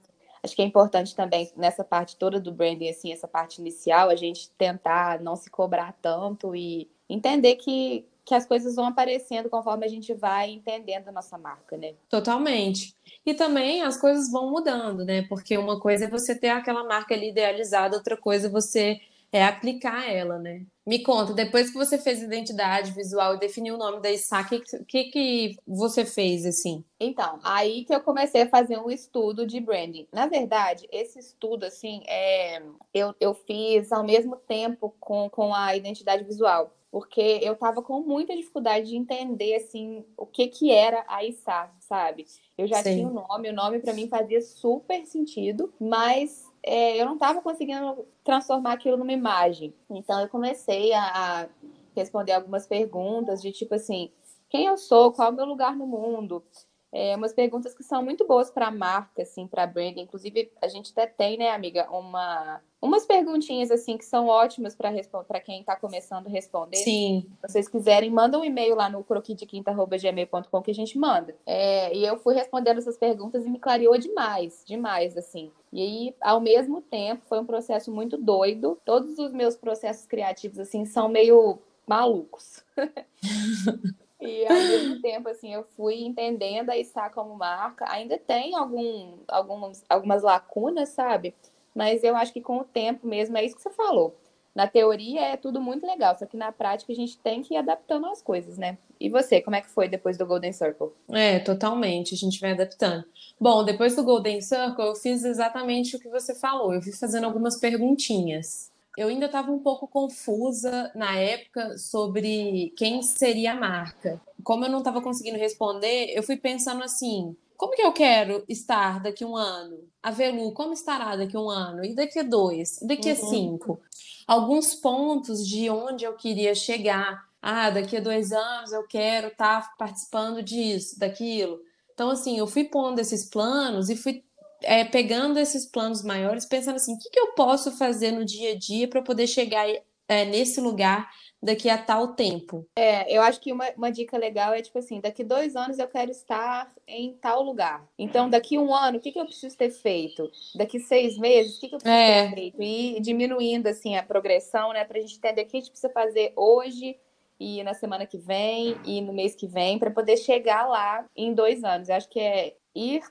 acho 0.43 0.55
que 0.55 0.61
é 0.61 0.65
importante 0.65 1.15
também 1.15 1.51
nessa 1.55 1.83
parte 1.83 2.15
toda 2.15 2.39
do 2.39 2.51
branding 2.51 2.89
assim, 2.89 3.11
essa 3.11 3.27
parte 3.27 3.59
inicial, 3.59 4.09
a 4.09 4.15
gente 4.15 4.49
tentar 4.51 5.19
não 5.19 5.35
se 5.35 5.49
cobrar 5.49 5.93
tanto 6.01 6.55
e 6.55 6.89
entender 7.09 7.55
que 7.55 8.05
que 8.25 8.35
as 8.35 8.45
coisas 8.45 8.75
vão 8.75 8.85
aparecendo 8.85 9.49
conforme 9.49 9.85
a 9.85 9.89
gente 9.89 10.13
vai 10.13 10.51
entendendo 10.51 11.07
a 11.07 11.11
nossa 11.11 11.37
marca, 11.37 11.77
né? 11.77 11.93
Totalmente. 12.09 12.95
E 13.25 13.33
também 13.33 13.81
as 13.81 13.97
coisas 13.97 14.31
vão 14.31 14.51
mudando, 14.51 15.03
né? 15.03 15.23
Porque 15.23 15.57
uma 15.57 15.79
coisa 15.79 16.05
é 16.05 16.09
você 16.09 16.35
ter 16.35 16.49
aquela 16.49 16.83
marca 16.83 17.13
ali 17.13 17.29
idealizada, 17.29 17.97
outra 17.97 18.15
coisa 18.15 18.47
é 18.47 18.49
você 18.49 19.01
é 19.31 19.45
aplicar 19.45 20.09
ela, 20.11 20.37
né? 20.37 20.65
Me 20.85 21.01
conta, 21.03 21.33
depois 21.33 21.69
que 21.69 21.77
você 21.77 21.97
fez 21.97 22.21
identidade 22.21 22.91
visual 22.91 23.35
e 23.35 23.39
definiu 23.39 23.75
o 23.75 23.77
nome 23.77 24.01
da 24.01 24.11
ISA, 24.11 24.41
o 24.41 24.45
que, 24.45 24.59
que, 24.85 25.03
que 25.05 25.57
você 25.65 26.03
fez, 26.03 26.45
assim? 26.45 26.83
Então, 26.99 27.39
aí 27.43 27.85
que 27.85 27.93
eu 27.95 28.01
comecei 28.01 28.41
a 28.41 28.49
fazer 28.49 28.77
um 28.77 28.89
estudo 28.89 29.47
de 29.47 29.59
branding. 29.61 30.07
Na 30.11 30.27
verdade, 30.27 30.85
esse 30.91 31.17
estudo, 31.17 31.65
assim, 31.65 32.03
é, 32.07 32.61
eu, 32.93 33.15
eu 33.21 33.33
fiz 33.33 33.91
ao 33.91 34.03
mesmo 34.03 34.35
tempo 34.35 34.93
com, 34.99 35.29
com 35.29 35.53
a 35.53 35.75
identidade 35.77 36.25
visual 36.25 36.75
porque 36.91 37.39
eu 37.41 37.53
estava 37.53 37.81
com 37.81 38.01
muita 38.01 38.35
dificuldade 38.35 38.89
de 38.89 38.97
entender 38.97 39.55
assim 39.55 40.03
o 40.17 40.25
que 40.25 40.47
que 40.47 40.71
era 40.71 41.05
a 41.07 41.23
ISA, 41.23 41.71
sabe? 41.79 42.25
Eu 42.57 42.67
já 42.67 42.83
Sim. 42.83 42.95
tinha 42.95 43.07
o 43.07 43.11
um 43.11 43.13
nome, 43.13 43.49
o 43.49 43.53
nome 43.53 43.79
para 43.79 43.93
mim 43.93 44.09
fazia 44.09 44.41
super 44.41 45.05
sentido, 45.05 45.73
mas 45.79 46.45
é, 46.61 47.01
eu 47.01 47.05
não 47.05 47.13
estava 47.13 47.41
conseguindo 47.41 48.05
transformar 48.23 48.73
aquilo 48.73 48.97
numa 48.97 49.13
imagem. 49.13 49.73
Então 49.89 50.19
eu 50.19 50.27
comecei 50.27 50.91
a, 50.91 51.43
a 51.43 51.49
responder 51.95 52.33
algumas 52.33 52.67
perguntas 52.67 53.41
de 53.41 53.53
tipo 53.53 53.73
assim, 53.73 54.11
quem 54.49 54.65
eu 54.65 54.77
sou, 54.77 55.13
qual 55.13 55.29
é 55.29 55.31
o 55.31 55.35
meu 55.35 55.45
lugar 55.45 55.75
no 55.75 55.87
mundo, 55.87 56.43
é, 56.91 57.15
umas 57.15 57.31
perguntas 57.31 57.73
que 57.73 57.83
são 57.83 58.03
muito 58.03 58.27
boas 58.27 58.51
para 58.51 58.67
a 58.67 58.71
marca, 58.71 59.21
assim, 59.21 59.47
para 59.47 59.65
brand. 59.65 59.97
Inclusive, 59.97 60.51
a 60.61 60.67
gente 60.67 60.91
até 60.91 61.07
tem, 61.07 61.37
né, 61.37 61.51
amiga, 61.51 61.89
uma, 61.89 62.61
umas 62.81 63.05
perguntinhas, 63.05 63.71
assim, 63.71 63.97
que 63.97 64.03
são 64.03 64.27
ótimas 64.27 64.75
para 64.75 65.39
quem 65.39 65.61
está 65.61 65.75
começando 65.75 66.27
a 66.27 66.29
responder. 66.29 66.77
Sim. 66.77 67.25
Se 67.45 67.51
vocês 67.53 67.69
quiserem, 67.69 68.09
manda 68.09 68.37
um 68.37 68.43
e-mail 68.43 68.75
lá 68.75 68.89
no 68.89 69.03
croquidequinta.gmail.com 69.03 70.61
que 70.61 70.71
a 70.71 70.75
gente 70.75 70.97
manda. 70.97 71.33
É, 71.45 71.95
e 71.95 72.05
eu 72.05 72.17
fui 72.17 72.35
respondendo 72.35 72.79
essas 72.79 72.97
perguntas 72.97 73.45
e 73.45 73.49
me 73.49 73.59
clareou 73.59 73.97
demais, 73.97 74.61
demais, 74.65 75.15
assim. 75.15 75.49
E 75.71 75.81
aí, 75.81 76.15
ao 76.19 76.41
mesmo 76.41 76.81
tempo, 76.81 77.23
foi 77.25 77.39
um 77.39 77.45
processo 77.45 77.89
muito 77.89 78.17
doido. 78.17 78.77
Todos 78.83 79.17
os 79.17 79.31
meus 79.31 79.55
processos 79.55 80.05
criativos, 80.05 80.59
assim, 80.59 80.83
são 80.83 81.07
meio 81.07 81.59
malucos. 81.87 82.65
E 84.21 84.45
ao 84.47 84.53
mesmo 84.53 85.01
tempo, 85.01 85.27
assim, 85.27 85.53
eu 85.53 85.63
fui 85.75 86.03
entendendo 86.03 86.69
a 86.69 86.77
ISA 86.77 87.09
como 87.09 87.35
marca. 87.35 87.85
Ainda 87.89 88.17
tem 88.17 88.55
algum, 88.55 89.17
alguns, 89.27 89.83
algumas 89.89 90.21
lacunas, 90.21 90.89
sabe? 90.89 91.33
Mas 91.73 92.03
eu 92.03 92.15
acho 92.15 92.31
que 92.31 92.41
com 92.41 92.57
o 92.57 92.63
tempo 92.63 93.07
mesmo, 93.07 93.37
é 93.37 93.43
isso 93.43 93.55
que 93.55 93.61
você 93.61 93.71
falou. 93.71 94.15
Na 94.53 94.67
teoria 94.67 95.21
é 95.21 95.37
tudo 95.37 95.61
muito 95.61 95.87
legal, 95.87 96.17
só 96.17 96.25
que 96.25 96.35
na 96.35 96.51
prática 96.51 96.91
a 96.91 96.95
gente 96.95 97.17
tem 97.17 97.41
que 97.41 97.53
ir 97.53 97.57
adaptando 97.57 98.05
as 98.07 98.21
coisas, 98.21 98.57
né? 98.57 98.77
E 98.99 99.09
você, 99.09 99.41
como 99.41 99.55
é 99.55 99.61
que 99.61 99.69
foi 99.69 99.87
depois 99.87 100.17
do 100.17 100.25
Golden 100.25 100.51
Circle? 100.51 100.89
É, 101.09 101.39
totalmente, 101.39 102.13
a 102.13 102.17
gente 102.17 102.39
vai 102.39 102.51
adaptando. 102.51 103.05
Bom, 103.39 103.63
depois 103.63 103.95
do 103.95 104.03
Golden 104.03 104.41
Circle, 104.41 104.85
eu 104.85 104.95
fiz 104.95 105.23
exatamente 105.23 105.95
o 105.95 105.99
que 105.99 106.09
você 106.09 106.35
falou. 106.35 106.73
Eu 106.73 106.81
fui 106.81 106.91
fazendo 106.91 107.23
algumas 107.23 107.57
perguntinhas 107.57 108.69
eu 108.97 109.07
ainda 109.07 109.27
estava 109.27 109.51
um 109.51 109.59
pouco 109.59 109.87
confusa 109.87 110.91
na 110.95 111.15
época 111.15 111.77
sobre 111.77 112.73
quem 112.75 113.01
seria 113.01 113.53
a 113.53 113.59
marca. 113.59 114.21
Como 114.43 114.65
eu 114.65 114.69
não 114.69 114.79
estava 114.79 115.01
conseguindo 115.01 115.37
responder, 115.37 116.13
eu 116.15 116.23
fui 116.23 116.37
pensando 116.37 116.83
assim: 116.83 117.35
como 117.61 117.73
que 117.73 117.81
eu 117.83 117.93
quero 117.93 118.43
estar 118.49 118.99
daqui 118.99 119.23
a 119.23 119.27
um 119.27 119.35
ano? 119.35 119.87
A 120.01 120.09
Velu, 120.09 120.51
como 120.51 120.73
estará 120.73 121.15
daqui 121.15 121.37
a 121.37 121.39
um 121.39 121.49
ano? 121.49 121.85
E 121.85 121.93
daqui 121.93 122.17
a 122.17 122.23
dois? 122.23 122.81
E 122.81 122.87
daqui 122.87 123.09
a 123.09 123.13
uhum. 123.13 123.29
cinco? 123.29 123.81
Alguns 124.27 124.73
pontos 124.73 125.47
de 125.47 125.69
onde 125.69 126.03
eu 126.03 126.13
queria 126.13 126.55
chegar. 126.55 127.23
Ah, 127.41 127.69
daqui 127.69 127.97
a 127.97 128.01
dois 128.01 128.31
anos 128.31 128.71
eu 128.71 128.87
quero 128.87 129.27
estar 129.27 129.61
tá 129.61 129.75
participando 129.77 130.41
disso, 130.41 130.99
daquilo. 130.99 131.59
Então, 131.93 132.09
assim, 132.09 132.39
eu 132.39 132.47
fui 132.47 132.63
pondo 132.63 132.99
esses 132.99 133.29
planos 133.29 133.89
e 133.89 133.95
fui 133.95 134.23
é, 134.61 134.83
pegando 134.85 135.39
esses 135.39 135.65
planos 135.65 136.03
maiores, 136.03 136.45
pensando 136.45 136.75
assim, 136.75 136.93
o 136.93 136.97
que, 136.97 137.09
que 137.09 137.19
eu 137.19 137.33
posso 137.33 137.71
fazer 137.71 138.11
no 138.11 138.25
dia 138.25 138.51
a 138.51 138.57
dia 138.57 138.87
para 138.87 139.01
poder 139.01 139.27
chegar 139.27 139.67
é, 140.07 140.25
nesse 140.25 140.59
lugar 140.59 141.09
daqui 141.41 141.69
a 141.69 141.77
tal 141.77 142.09
tempo? 142.09 142.67
É, 142.75 143.15
eu 143.15 143.21
acho 143.21 143.39
que 143.39 143.51
uma, 143.51 143.69
uma 143.75 143.91
dica 143.91 144.17
legal 144.17 144.53
é 144.53 144.61
tipo 144.61 144.77
assim, 144.77 145.01
daqui 145.01 145.23
dois 145.23 145.55
anos 145.55 145.79
eu 145.79 145.87
quero 145.87 146.11
estar 146.11 146.71
em 146.87 147.13
tal 147.13 147.41
lugar. 147.41 147.87
Então, 147.97 148.29
daqui 148.29 148.57
um 148.57 148.73
ano, 148.73 148.97
o 148.97 149.01
que, 149.01 149.11
que 149.11 149.19
eu 149.19 149.25
preciso 149.25 149.57
ter 149.57 149.71
feito? 149.71 150.29
Daqui 150.55 150.79
seis 150.79 151.17
meses, 151.17 151.57
o 151.57 151.61
que, 151.61 151.69
que 151.69 151.75
eu 151.75 151.79
preciso 151.79 152.01
é. 152.01 152.27
ter 152.27 152.35
feito? 152.35 152.61
E 152.61 152.99
diminuindo 152.99 153.67
assim 153.67 153.95
a 153.95 154.03
progressão, 154.03 154.71
né? 154.73 154.85
Para 154.85 154.99
a 154.99 155.01
gente 155.01 155.17
entender 155.17 155.43
o 155.43 155.45
que 155.47 155.57
a 155.57 155.59
gente 155.59 155.71
precisa 155.71 155.91
fazer 155.91 156.33
hoje 156.35 156.97
e 157.41 157.63
na 157.63 157.73
semana 157.73 158.05
que 158.05 158.19
vem 158.19 158.77
e 158.85 159.01
no 159.01 159.11
mês 159.11 159.33
que 159.33 159.47
vem 159.47 159.79
para 159.79 159.89
poder 159.89 160.15
chegar 160.15 160.67
lá 160.67 161.03
em 161.15 161.33
dois 161.33 161.63
anos. 161.63 161.89
Eu 161.89 161.95
acho 161.95 162.07
que 162.07 162.19
é 162.19 162.53
ir 162.75 163.01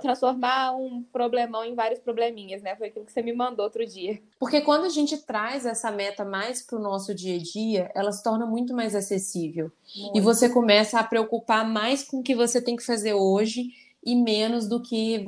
transformar 0.00 0.76
um 0.76 1.02
problemão 1.12 1.64
em 1.64 1.74
vários 1.74 1.98
probleminhas, 1.98 2.62
né? 2.62 2.76
Foi 2.76 2.86
aquilo 2.86 3.04
que 3.04 3.12
você 3.12 3.20
me 3.20 3.32
mandou 3.32 3.64
outro 3.64 3.84
dia. 3.84 4.22
Porque 4.38 4.60
quando 4.60 4.84
a 4.84 4.88
gente 4.88 5.18
traz 5.18 5.66
essa 5.66 5.90
meta 5.90 6.24
mais 6.24 6.62
para 6.62 6.78
o 6.78 6.82
nosso 6.82 7.12
dia 7.12 7.34
a 7.34 7.42
dia, 7.42 7.90
ela 7.92 8.12
se 8.12 8.22
torna 8.22 8.46
muito 8.46 8.72
mais 8.72 8.94
acessível. 8.94 9.72
Muito. 9.96 10.16
E 10.16 10.20
você 10.20 10.48
começa 10.48 11.00
a 11.00 11.04
preocupar 11.04 11.68
mais 11.68 12.04
com 12.04 12.20
o 12.20 12.22
que 12.22 12.34
você 12.34 12.62
tem 12.62 12.76
que 12.76 12.86
fazer 12.86 13.14
hoje 13.14 13.70
e 14.02 14.14
menos 14.14 14.68
do 14.68 14.80
que 14.80 15.26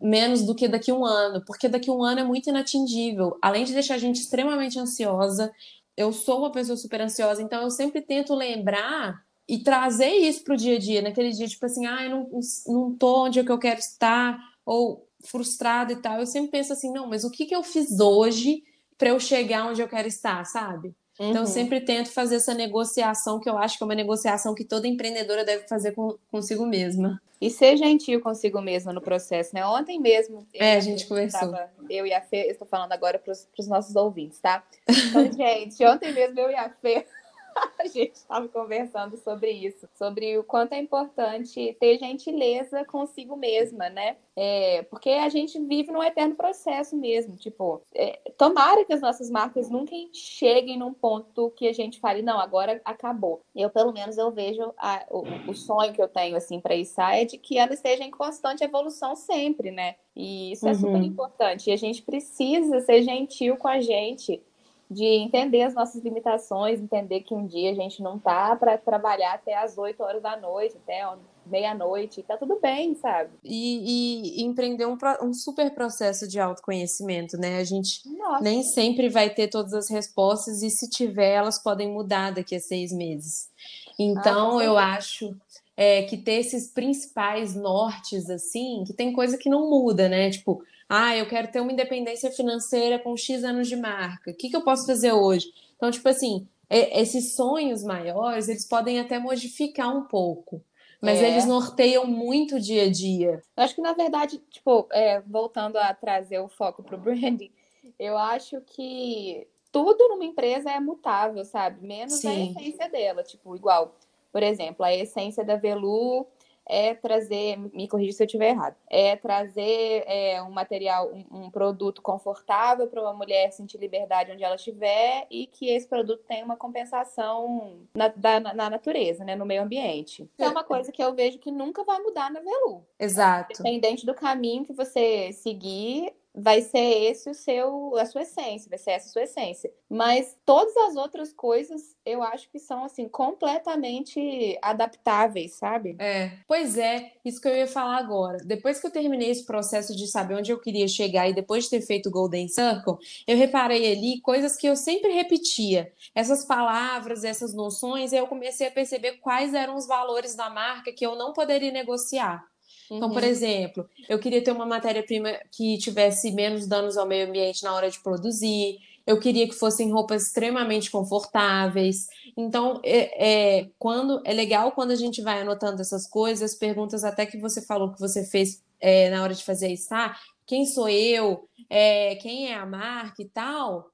menos 0.00 0.42
do 0.42 0.54
que 0.54 0.68
daqui 0.68 0.90
a 0.90 0.94
um 0.94 1.04
ano, 1.04 1.44
porque 1.44 1.68
daqui 1.68 1.90
a 1.90 1.92
um 1.92 2.02
ano 2.02 2.20
é 2.20 2.24
muito 2.24 2.48
inatingível. 2.48 3.36
Além 3.42 3.64
de 3.64 3.74
deixar 3.74 3.96
a 3.96 3.98
gente 3.98 4.20
extremamente 4.20 4.78
ansiosa, 4.78 5.52
eu 5.96 6.12
sou 6.12 6.38
uma 6.38 6.52
pessoa 6.52 6.76
super 6.76 7.00
ansiosa, 7.00 7.42
então 7.42 7.62
eu 7.62 7.70
sempre 7.70 8.02
tento 8.02 8.34
lembrar 8.34 9.24
e 9.48 9.62
trazer 9.62 10.12
isso 10.12 10.42
para 10.42 10.54
o 10.54 10.56
dia 10.56 10.76
a 10.76 10.78
dia, 10.78 11.02
naquele 11.02 11.30
dia, 11.30 11.46
tipo 11.46 11.64
assim, 11.66 11.86
ah, 11.86 12.04
eu 12.04 12.10
não, 12.10 12.40
não 12.66 12.96
tô 12.96 13.24
onde 13.26 13.40
é 13.40 13.44
que 13.44 13.52
eu 13.52 13.58
quero 13.58 13.78
estar, 13.78 14.38
ou 14.64 15.08
frustrado 15.24 15.92
e 15.92 15.96
tal. 15.96 16.18
Eu 16.18 16.26
sempre 16.26 16.50
penso 16.50 16.72
assim, 16.72 16.92
não, 16.92 17.08
mas 17.08 17.24
o 17.24 17.30
que, 17.30 17.46
que 17.46 17.54
eu 17.54 17.62
fiz 17.62 17.98
hoje 18.00 18.62
para 18.96 19.10
eu 19.10 19.20
chegar 19.20 19.66
onde 19.66 19.82
eu 19.82 19.88
quero 19.88 20.08
estar, 20.08 20.44
sabe? 20.44 20.94
Uhum. 21.18 21.30
Então, 21.30 21.42
eu 21.42 21.46
uhum. 21.46 21.52
sempre 21.52 21.80
tento 21.80 22.10
fazer 22.10 22.36
essa 22.36 22.54
negociação, 22.54 23.38
que 23.38 23.48
eu 23.48 23.56
acho 23.56 23.78
que 23.78 23.84
é 23.84 23.86
uma 23.86 23.94
negociação 23.94 24.54
que 24.54 24.64
toda 24.64 24.88
empreendedora 24.88 25.44
deve 25.44 25.66
fazer 25.68 25.92
com, 25.92 26.16
consigo 26.30 26.66
mesma. 26.66 27.20
E 27.40 27.50
ser 27.50 27.76
gentil 27.76 28.20
consigo 28.20 28.60
mesma 28.60 28.92
no 28.92 29.00
processo, 29.00 29.54
né? 29.54 29.66
Ontem 29.66 30.00
mesmo. 30.00 30.46
É, 30.54 30.76
a 30.76 30.80
gente 30.80 31.06
conversou. 31.06 31.50
Tava, 31.50 31.70
eu 31.90 32.06
e 32.06 32.12
a 32.12 32.20
Fê, 32.20 32.48
estou 32.48 32.66
falando 32.66 32.92
agora 32.92 33.18
para 33.18 33.32
os 33.32 33.68
nossos 33.68 33.94
ouvintes, 33.96 34.38
tá? 34.38 34.64
Então, 34.88 35.30
gente, 35.32 35.84
ontem 35.84 36.12
mesmo 36.12 36.40
eu 36.40 36.50
e 36.50 36.54
a 36.54 36.70
Fê 36.70 37.06
a 37.78 37.86
gente 37.86 38.14
estava 38.14 38.48
conversando 38.48 39.16
sobre 39.16 39.50
isso, 39.50 39.88
sobre 39.94 40.38
o 40.38 40.44
quanto 40.44 40.72
é 40.72 40.78
importante 40.78 41.76
ter 41.78 41.98
gentileza 41.98 42.84
consigo 42.84 43.36
mesma, 43.36 43.88
né? 43.88 44.16
É, 44.36 44.82
porque 44.84 45.10
a 45.10 45.28
gente 45.28 45.58
vive 45.60 45.92
num 45.92 46.02
eterno 46.02 46.34
processo 46.34 46.96
mesmo. 46.96 47.36
Tipo, 47.36 47.82
é, 47.94 48.18
tomara 48.36 48.84
que 48.84 48.92
as 48.92 49.00
nossas 49.00 49.30
marcas 49.30 49.70
nunca 49.70 49.94
cheguem 50.12 50.78
num 50.78 50.92
ponto 50.92 51.50
que 51.50 51.68
a 51.68 51.72
gente 51.72 52.00
fale, 52.00 52.22
não, 52.22 52.40
agora 52.40 52.80
acabou. 52.84 53.42
Eu, 53.54 53.70
pelo 53.70 53.92
menos, 53.92 54.18
eu 54.18 54.30
vejo 54.30 54.72
a, 54.76 55.04
o, 55.10 55.50
o, 55.50 55.54
sonho 55.54 55.92
que 55.92 56.02
eu 56.02 56.08
tenho, 56.08 56.36
assim, 56.36 56.60
para 56.60 56.74
isso 56.74 57.00
é 57.00 57.24
de 57.24 57.38
que 57.38 57.58
ela 57.58 57.72
esteja 57.72 58.02
em 58.02 58.10
constante 58.10 58.64
evolução 58.64 59.14
sempre, 59.14 59.70
né? 59.70 59.96
E 60.16 60.52
isso 60.52 60.66
é 60.66 60.72
uhum. 60.72 60.78
super 60.78 61.02
importante. 61.02 61.70
E 61.70 61.72
a 61.72 61.76
gente 61.76 62.02
precisa 62.02 62.80
ser 62.80 63.02
gentil 63.02 63.56
com 63.56 63.68
a 63.68 63.80
gente 63.80 64.42
de 64.90 65.04
entender 65.04 65.62
as 65.62 65.74
nossas 65.74 66.02
limitações, 66.02 66.80
entender 66.80 67.20
que 67.20 67.34
um 67.34 67.46
dia 67.46 67.70
a 67.70 67.74
gente 67.74 68.02
não 68.02 68.18
tá 68.18 68.54
para 68.54 68.76
trabalhar 68.76 69.34
até 69.34 69.56
as 69.56 69.78
8 69.78 70.02
horas 70.02 70.22
da 70.22 70.36
noite, 70.36 70.76
até 70.76 71.04
meia-noite, 71.46 72.22
tá 72.22 72.36
tudo 72.36 72.58
bem, 72.60 72.94
sabe? 72.94 73.30
E, 73.42 74.40
e, 74.40 74.42
empreender 74.44 74.86
um, 74.86 74.96
um, 75.22 75.32
super 75.32 75.74
processo 75.74 76.26
de 76.26 76.40
autoconhecimento, 76.40 77.36
né? 77.36 77.58
A 77.58 77.64
gente 77.64 78.00
Nossa. 78.08 78.42
nem 78.42 78.62
sempre 78.62 79.08
vai 79.08 79.30
ter 79.30 79.48
todas 79.48 79.74
as 79.74 79.90
respostas, 79.90 80.62
e 80.62 80.70
se 80.70 80.88
tiver, 80.88 81.34
elas 81.34 81.62
podem 81.62 81.90
mudar 81.90 82.32
daqui 82.32 82.54
a 82.54 82.60
seis 82.60 82.92
meses. 82.92 83.50
Então, 83.98 84.58
ah, 84.58 84.64
eu 84.64 84.78
acho 84.78 85.36
é, 85.76 86.02
que 86.02 86.16
ter 86.16 86.40
esses 86.40 86.68
principais 86.68 87.54
nortes, 87.54 88.30
assim, 88.30 88.84
que 88.86 88.92
tem 88.92 89.12
coisa 89.12 89.36
que 89.36 89.50
não 89.50 89.68
muda, 89.68 90.08
né? 90.08 90.30
Tipo, 90.30 90.62
ah, 90.88 91.16
eu 91.16 91.26
quero 91.26 91.50
ter 91.50 91.60
uma 91.60 91.72
independência 91.72 92.30
financeira 92.30 92.98
com 92.98 93.16
X 93.16 93.42
anos 93.44 93.68
de 93.68 93.76
marca. 93.76 94.30
O 94.30 94.34
que, 94.34 94.50
que 94.50 94.56
eu 94.56 94.62
posso 94.62 94.86
fazer 94.86 95.12
hoje? 95.12 95.52
Então, 95.76 95.90
tipo 95.90 96.08
assim, 96.08 96.46
é, 96.68 97.00
esses 97.00 97.34
sonhos 97.34 97.82
maiores, 97.82 98.48
eles 98.48 98.66
podem 98.66 99.00
até 99.00 99.18
modificar 99.18 99.94
um 99.96 100.04
pouco. 100.04 100.62
Mas 101.00 101.20
é. 101.20 101.30
eles 101.30 101.44
norteiam 101.44 102.06
muito 102.06 102.56
o 102.56 102.60
dia 102.60 102.84
a 102.84 102.90
dia. 102.90 103.42
Eu 103.56 103.62
acho 103.62 103.74
que, 103.74 103.82
na 103.82 103.92
verdade, 103.92 104.38
tipo, 104.50 104.88
é, 104.90 105.20
voltando 105.20 105.76
a 105.76 105.92
trazer 105.92 106.38
o 106.38 106.48
foco 106.48 106.82
para 106.82 106.96
o 106.96 106.98
branding, 107.00 107.50
eu 107.98 108.16
acho 108.16 108.60
que 108.62 109.46
tudo 109.70 110.08
numa 110.08 110.24
empresa 110.24 110.70
é 110.70 110.80
mutável, 110.80 111.44
sabe? 111.44 111.86
Menos 111.86 112.14
Sim. 112.14 112.28
a 112.28 112.60
essência 112.60 112.88
dela. 112.88 113.22
Tipo, 113.22 113.54
igual, 113.54 113.94
por 114.32 114.42
exemplo, 114.42 114.84
a 114.84 114.94
essência 114.94 115.44
da 115.44 115.56
Velu 115.56 116.26
é 116.66 116.94
trazer, 116.94 117.56
me 117.56 117.86
corrija 117.88 118.12
se 118.12 118.22
eu 118.22 118.26
estiver 118.26 118.50
errado, 118.50 118.76
é 118.90 119.16
trazer 119.16 120.04
é, 120.06 120.42
um 120.42 120.50
material, 120.50 121.12
um, 121.12 121.44
um 121.44 121.50
produto 121.50 122.00
confortável 122.00 122.86
para 122.88 123.02
uma 123.02 123.12
mulher 123.12 123.52
sentir 123.52 123.78
liberdade 123.78 124.32
onde 124.32 124.42
ela 124.42 124.54
estiver 124.54 125.26
e 125.30 125.46
que 125.46 125.68
esse 125.68 125.86
produto 125.86 126.22
tenha 126.26 126.44
uma 126.44 126.56
compensação 126.56 127.80
na, 127.94 128.08
da, 128.08 128.40
na 128.40 128.70
natureza, 128.70 129.24
né, 129.24 129.36
no 129.36 129.46
meio 129.46 129.62
ambiente. 129.62 130.28
É 130.38 130.48
uma 130.48 130.64
coisa 130.64 130.90
que 130.90 131.02
eu 131.02 131.14
vejo 131.14 131.38
que 131.38 131.50
nunca 131.50 131.84
vai 131.84 132.00
mudar 132.00 132.30
na 132.30 132.40
Velu. 132.40 132.86
Exato. 132.98 133.52
Independente 133.52 134.06
do 134.06 134.14
caminho 134.14 134.64
que 134.64 134.72
você 134.72 135.32
seguir, 135.32 136.14
vai 136.34 136.60
ser 136.62 136.78
esse 136.78 137.30
o 137.30 137.34
seu 137.34 137.96
a 137.96 138.04
sua 138.06 138.22
essência, 138.22 138.68
vai 138.68 138.78
ser 138.78 138.90
essa 138.92 139.08
a 139.08 139.12
sua 139.12 139.22
essência. 139.22 139.70
Mas 139.88 140.36
todas 140.44 140.76
as 140.76 140.96
outras 140.96 141.32
coisas 141.32 141.94
eu 142.04 142.22
acho 142.22 142.50
que 142.50 142.58
são 142.58 142.84
assim 142.84 143.08
completamente 143.08 144.58
adaptáveis, 144.60 145.54
sabe? 145.54 145.96
É. 146.00 146.32
Pois 146.48 146.76
é, 146.76 147.12
isso 147.24 147.40
que 147.40 147.46
eu 147.46 147.54
ia 147.54 147.66
falar 147.66 147.98
agora. 147.98 148.38
Depois 148.44 148.80
que 148.80 148.86
eu 148.86 148.90
terminei 148.90 149.30
esse 149.30 149.44
processo 149.44 149.94
de 149.94 150.06
saber 150.06 150.34
onde 150.34 150.50
eu 150.50 150.60
queria 150.60 150.88
chegar 150.88 151.28
e 151.28 151.34
depois 151.34 151.64
de 151.64 151.70
ter 151.70 151.80
feito 151.82 152.08
o 152.08 152.12
Golden 152.12 152.48
Circle, 152.48 152.96
eu 153.26 153.36
reparei 153.36 153.92
ali 153.92 154.20
coisas 154.20 154.56
que 154.56 154.66
eu 154.66 154.76
sempre 154.76 155.12
repetia. 155.12 155.92
Essas 156.14 156.44
palavras, 156.44 157.24
essas 157.24 157.54
noções, 157.54 158.12
e 158.12 158.16
eu 158.16 158.26
comecei 158.26 158.66
a 158.66 158.70
perceber 158.70 159.18
quais 159.18 159.54
eram 159.54 159.76
os 159.76 159.86
valores 159.86 160.34
da 160.34 160.50
marca 160.50 160.92
que 160.92 161.06
eu 161.06 161.14
não 161.16 161.32
poderia 161.32 161.70
negociar. 161.70 162.44
Então, 162.90 163.10
por 163.10 163.22
uhum. 163.22 163.28
exemplo, 163.28 163.88
eu 164.08 164.18
queria 164.18 164.42
ter 164.42 164.52
uma 164.52 164.66
matéria-prima 164.66 165.32
que 165.50 165.78
tivesse 165.78 166.32
menos 166.32 166.66
danos 166.66 166.96
ao 166.96 167.06
meio 167.06 167.28
ambiente 167.28 167.62
na 167.62 167.74
hora 167.74 167.90
de 167.90 168.00
produzir. 168.00 168.78
Eu 169.06 169.18
queria 169.20 169.46
que 169.46 169.54
fossem 169.54 169.92
roupas 169.92 170.26
extremamente 170.26 170.90
confortáveis. 170.90 172.06
Então, 172.36 172.80
é, 172.82 173.60
é, 173.60 173.70
quando 173.78 174.20
é 174.24 174.32
legal 174.32 174.72
quando 174.72 174.90
a 174.90 174.96
gente 174.96 175.22
vai 175.22 175.40
anotando 175.40 175.80
essas 175.82 176.06
coisas, 176.06 176.54
perguntas 176.54 177.04
até 177.04 177.26
que 177.26 177.38
você 177.38 177.60
falou 177.60 177.92
que 177.92 178.00
você 178.00 178.24
fez 178.24 178.62
é, 178.80 179.10
na 179.10 179.22
hora 179.22 179.34
de 179.34 179.44
fazer 179.44 179.68
isso, 179.68 179.88
tá? 179.88 180.16
Quem 180.46 180.66
sou 180.66 180.88
eu? 180.88 181.48
É, 181.70 182.16
quem 182.16 182.50
é 182.50 182.54
a 182.54 182.66
marca 182.66 183.22
e 183.22 183.28
tal? 183.28 183.90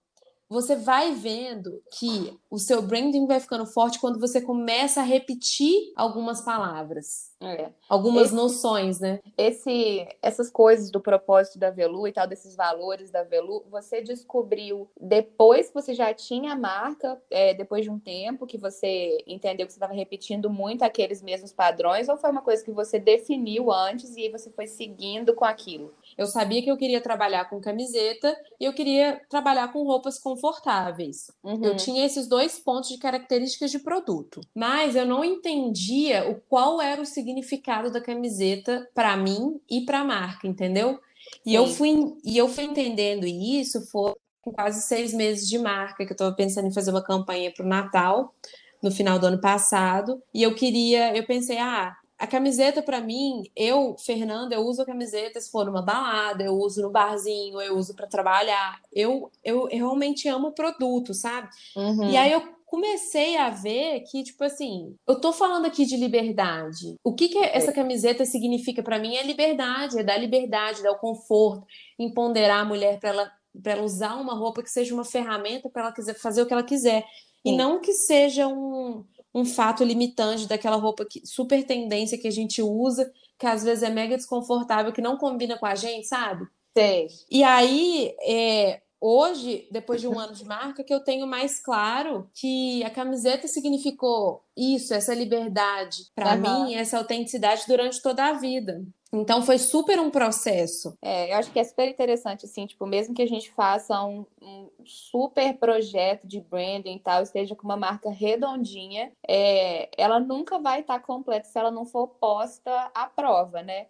Você 0.51 0.75
vai 0.75 1.15
vendo 1.15 1.81
que 1.97 2.37
o 2.51 2.59
seu 2.59 2.83
branding 2.83 3.25
vai 3.25 3.39
ficando 3.39 3.65
forte 3.65 4.01
quando 4.01 4.19
você 4.19 4.41
começa 4.41 5.01
a 5.01 5.05
repetir 5.05 5.93
algumas 5.95 6.41
palavras. 6.41 7.31
É. 7.41 7.71
Algumas 7.89 8.27
esse, 8.27 8.35
noções, 8.35 8.99
né? 8.99 9.21
Esse, 9.39 10.07
essas 10.21 10.51
coisas 10.51 10.91
do 10.91 11.01
propósito 11.01 11.59
da 11.59 11.71
Velu 11.71 12.07
e 12.07 12.13
tal, 12.13 12.27
desses 12.27 12.57
valores 12.57 13.11
da 13.11 13.23
Velu, 13.23 13.65
você 13.71 14.03
descobriu 14.03 14.91
depois 15.01 15.69
que 15.69 15.75
você 15.75 15.95
já 15.95 16.13
tinha 16.13 16.53
a 16.53 16.57
marca, 16.57 17.23
é, 17.31 17.55
depois 17.55 17.85
de 17.85 17.91
um 17.91 17.99
tempo 17.99 18.47
que 18.47 18.59
você 18.59 19.23
entendeu 19.27 19.67
que 19.67 19.73
você 19.73 19.79
estava 19.79 19.95
repetindo 19.95 20.51
muito 20.51 20.83
aqueles 20.83 21.23
mesmos 21.23 21.53
padrões, 21.53 22.09
ou 22.09 22.19
foi 22.19 22.31
uma 22.31 22.43
coisa 22.43 22.65
que 22.65 22.73
você 22.73 22.99
definiu 22.99 23.73
antes 23.73 24.17
e 24.17 24.29
você 24.29 24.51
foi 24.51 24.67
seguindo 24.67 25.33
com 25.33 25.45
aquilo? 25.45 25.95
Eu 26.21 26.27
sabia 26.27 26.63
que 26.63 26.71
eu 26.71 26.77
queria 26.77 27.01
trabalhar 27.01 27.49
com 27.49 27.63
camiseta 27.63 28.37
e 28.61 28.67
eu 28.67 28.75
queria 28.75 29.23
trabalhar 29.31 29.73
com 29.73 29.85
roupas 29.85 30.19
confortáveis. 30.19 31.31
Uhum. 31.43 31.65
Eu 31.65 31.77
tinha 31.79 32.05
esses 32.05 32.29
dois 32.29 32.59
pontos 32.59 32.91
de 32.91 32.99
características 32.99 33.71
de 33.71 33.79
produto, 33.79 34.43
mas 34.55 34.95
eu 34.95 35.07
não 35.07 35.25
entendia 35.25 36.29
o 36.29 36.35
qual 36.43 36.79
era 36.79 37.01
o 37.01 37.07
significado 37.07 37.91
da 37.91 38.03
camiseta 38.03 38.87
para 38.95 39.17
mim 39.17 39.59
e 39.67 39.81
para 39.87 40.01
a 40.01 40.05
marca, 40.05 40.47
entendeu? 40.47 41.01
E 41.47 41.55
eu 41.55 41.67
fui 41.67 41.89
e 42.23 42.37
eu 42.37 42.49
fui 42.49 42.65
entendendo 42.65 43.25
isso 43.27 43.81
foi 43.87 44.13
com 44.43 44.53
quase 44.53 44.83
seis 44.83 45.15
meses 45.15 45.49
de 45.49 45.59
marca, 45.59 46.05
que 46.05 46.13
eu 46.13 46.15
estava 46.15 46.37
pensando 46.37 46.69
em 46.69 46.75
fazer 46.75 46.91
uma 46.91 47.03
campanha 47.03 47.51
para 47.51 47.65
o 47.65 47.69
Natal 47.69 48.35
no 48.83 48.91
final 48.91 49.19
do 49.19 49.27
ano 49.27 49.41
passado. 49.41 50.23
E 50.35 50.43
eu 50.43 50.55
queria, 50.55 51.17
eu 51.17 51.25
pensei, 51.25 51.57
ah, 51.57 51.97
a 52.21 52.27
camiseta 52.27 52.83
para 52.83 53.01
mim, 53.01 53.51
eu, 53.57 53.97
Fernanda, 53.97 54.55
eu 54.55 54.61
uso 54.61 54.83
a 54.83 54.85
camiseta 54.85 55.41
se 55.41 55.51
for 55.51 55.65
numa 55.65 55.81
balada, 55.81 56.45
eu 56.45 56.53
uso 56.53 56.83
no 56.83 56.91
barzinho, 56.91 57.59
eu 57.63 57.79
uso 57.79 57.95
para 57.95 58.07
trabalhar. 58.07 58.79
Eu, 58.93 59.31
eu, 59.43 59.67
eu, 59.71 59.79
realmente 59.79 60.29
amo 60.29 60.49
o 60.49 60.53
produto, 60.53 61.15
sabe? 61.15 61.49
Uhum. 61.75 62.11
E 62.11 62.19
aí 62.19 62.31
eu 62.31 62.43
comecei 62.67 63.39
a 63.39 63.49
ver 63.49 64.01
que, 64.01 64.23
tipo 64.23 64.45
assim, 64.45 64.95
eu 65.09 65.19
tô 65.19 65.33
falando 65.33 65.65
aqui 65.65 65.87
de 65.87 65.97
liberdade. 65.97 66.95
O 67.03 67.15
que, 67.15 67.29
que 67.29 67.39
essa 67.39 67.73
camiseta 67.73 68.27
significa 68.27 68.83
para 68.83 68.99
mim 68.99 69.17
é 69.17 69.23
liberdade, 69.23 69.99
é 69.99 70.05
dar 70.05 70.19
liberdade, 70.19 70.83
dar 70.83 70.93
o 70.93 70.99
conforto, 70.99 71.67
empoderar 71.99 72.61
a 72.61 72.65
mulher 72.67 73.01
para 73.01 73.09
ela, 73.09 73.33
pra 73.63 73.73
ela 73.73 73.83
usar 73.83 74.17
uma 74.17 74.35
roupa 74.35 74.63
que 74.63 74.71
seja 74.71 74.93
uma 74.93 75.07
ferramenta 75.07 75.71
para 75.71 75.85
ela 75.85 75.93
quiser 75.93 76.15
fazer 76.15 76.43
o 76.43 76.47
que 76.47 76.53
ela 76.53 76.63
quiser. 76.63 77.03
E 77.43 77.57
não 77.57 77.81
que 77.81 77.95
seja 77.95 78.47
um, 78.47 79.05
um 79.35 79.45
fato 79.45 79.85
limitante 79.85 80.47
daquela 80.47 80.77
roupa 80.77 81.05
que, 81.05 81.25
super 81.27 81.65
tendência 81.65 82.19
que 82.19 82.29
a 82.29 82.33
gente 82.33 82.61
usa, 82.63 83.11
que 83.39 83.47
às 83.47 83.63
vezes 83.63 83.83
é 83.83 83.91
mega 83.91 84.17
desconfortável, 84.17 84.93
que 84.93 85.01
não 85.01 85.17
combina 85.17 85.59
com 85.59 85.67
a 85.67 85.75
gente, 85.75 86.07
sabe? 86.07 86.47
Sim. 86.77 87.07
E 87.31 87.43
aí, 87.43 88.15
é, 88.23 88.81
hoje, 89.01 89.67
depois 89.71 90.01
de 90.01 90.09
um 90.09 90.19
ano 90.19 90.35
de 90.35 90.45
marca, 90.45 90.85
que 90.85 90.93
eu 90.93 91.01
tenho 91.01 91.27
mais 91.27 91.61
claro 91.61 92.29
que 92.35 92.85
a 92.85 92.91
camiseta 92.91 93.49
significou 93.49 94.45
isso, 94.57 94.93
essa 94.93 95.15
liberdade 95.15 96.11
para 96.15 96.35
uhum. 96.35 96.65
mim, 96.67 96.75
essa 96.75 96.99
autenticidade 96.99 97.65
durante 97.67 98.03
toda 98.03 98.27
a 98.27 98.33
vida. 98.35 98.85
Então 99.13 99.43
foi 99.43 99.59
super 99.59 99.99
um 99.99 100.11
processo. 100.11 100.97
É, 101.03 101.33
eu 101.33 101.39
acho 101.39 101.51
que 101.51 101.59
é 101.59 101.65
super 101.65 101.89
interessante, 101.89 102.45
assim, 102.45 102.65
tipo, 102.67 102.87
mesmo 102.87 103.15
que 103.15 103.23
a 103.23 103.27
gente 103.27 103.51
faça 103.51 104.01
um, 104.05 104.25
um 104.41 104.71
super 104.85 105.53
projeto 105.59 106.27
de 106.27 106.41
branding 106.41 106.97
e 106.97 107.01
tal, 107.01 107.23
esteja 107.23 107.57
com 107.57 107.65
uma 107.65 107.77
marca 107.77 108.09
redondinha, 108.11 109.11
é, 109.27 109.91
ela 109.99 110.21
nunca 110.21 110.61
vai 110.61 110.81
estar 110.81 111.01
tá 111.01 111.05
completa 111.05 111.49
se 111.49 111.59
ela 111.59 111.73
não 111.73 111.85
for 111.85 112.07
posta 112.07 112.91
à 112.95 113.07
prova, 113.07 113.63
né? 113.63 113.87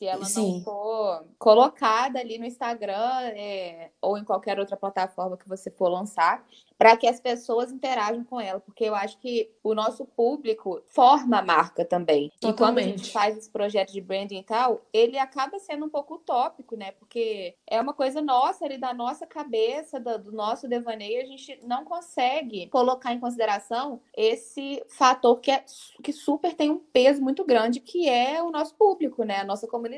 Se 0.00 0.06
ela 0.06 0.24
Sim. 0.24 0.54
não 0.54 0.60
for 0.62 1.26
colocada 1.38 2.18
ali 2.18 2.38
no 2.38 2.46
Instagram 2.46 3.20
é, 3.36 3.90
ou 4.00 4.16
em 4.16 4.24
qualquer 4.24 4.58
outra 4.58 4.74
plataforma 4.74 5.36
que 5.36 5.46
você 5.46 5.70
for 5.70 5.90
lançar, 5.90 6.42
para 6.78 6.96
que 6.96 7.06
as 7.06 7.20
pessoas 7.20 7.70
interajam 7.70 8.24
com 8.24 8.40
ela, 8.40 8.58
porque 8.58 8.84
eu 8.84 8.94
acho 8.94 9.18
que 9.18 9.50
o 9.62 9.74
nosso 9.74 10.06
público 10.06 10.80
forma 10.86 11.40
a 11.40 11.42
marca 11.42 11.84
também. 11.84 12.32
Totalmente. 12.40 12.54
E 12.54 12.56
quando 12.56 12.78
a 12.78 12.82
gente 12.82 13.12
faz 13.12 13.36
esse 13.36 13.50
projeto 13.50 13.92
de 13.92 14.00
branding 14.00 14.38
e 14.38 14.42
tal, 14.42 14.80
ele 14.90 15.18
acaba 15.18 15.58
sendo 15.58 15.84
um 15.84 15.90
pouco 15.90 16.14
utópico, 16.14 16.74
né? 16.76 16.92
Porque 16.92 17.54
é 17.66 17.78
uma 17.78 17.92
coisa 17.92 18.22
nossa 18.22 18.64
ali 18.64 18.78
da 18.78 18.94
nossa 18.94 19.26
cabeça, 19.26 20.00
do, 20.00 20.18
do 20.18 20.32
nosso 20.32 20.66
devaneio, 20.66 21.20
a 21.20 21.26
gente 21.26 21.60
não 21.62 21.84
consegue 21.84 22.66
colocar 22.68 23.12
em 23.12 23.20
consideração 23.20 24.00
esse 24.16 24.82
fator 24.88 25.38
que 25.40 25.50
é 25.50 25.62
que 26.02 26.14
super 26.14 26.54
tem 26.54 26.70
um 26.70 26.78
peso 26.78 27.20
muito 27.20 27.44
grande, 27.44 27.80
que 27.80 28.08
é 28.08 28.42
o 28.42 28.50
nosso 28.50 28.74
público, 28.76 29.22
né? 29.22 29.40
A 29.40 29.44
nossa 29.44 29.68
comunidade 29.68 29.89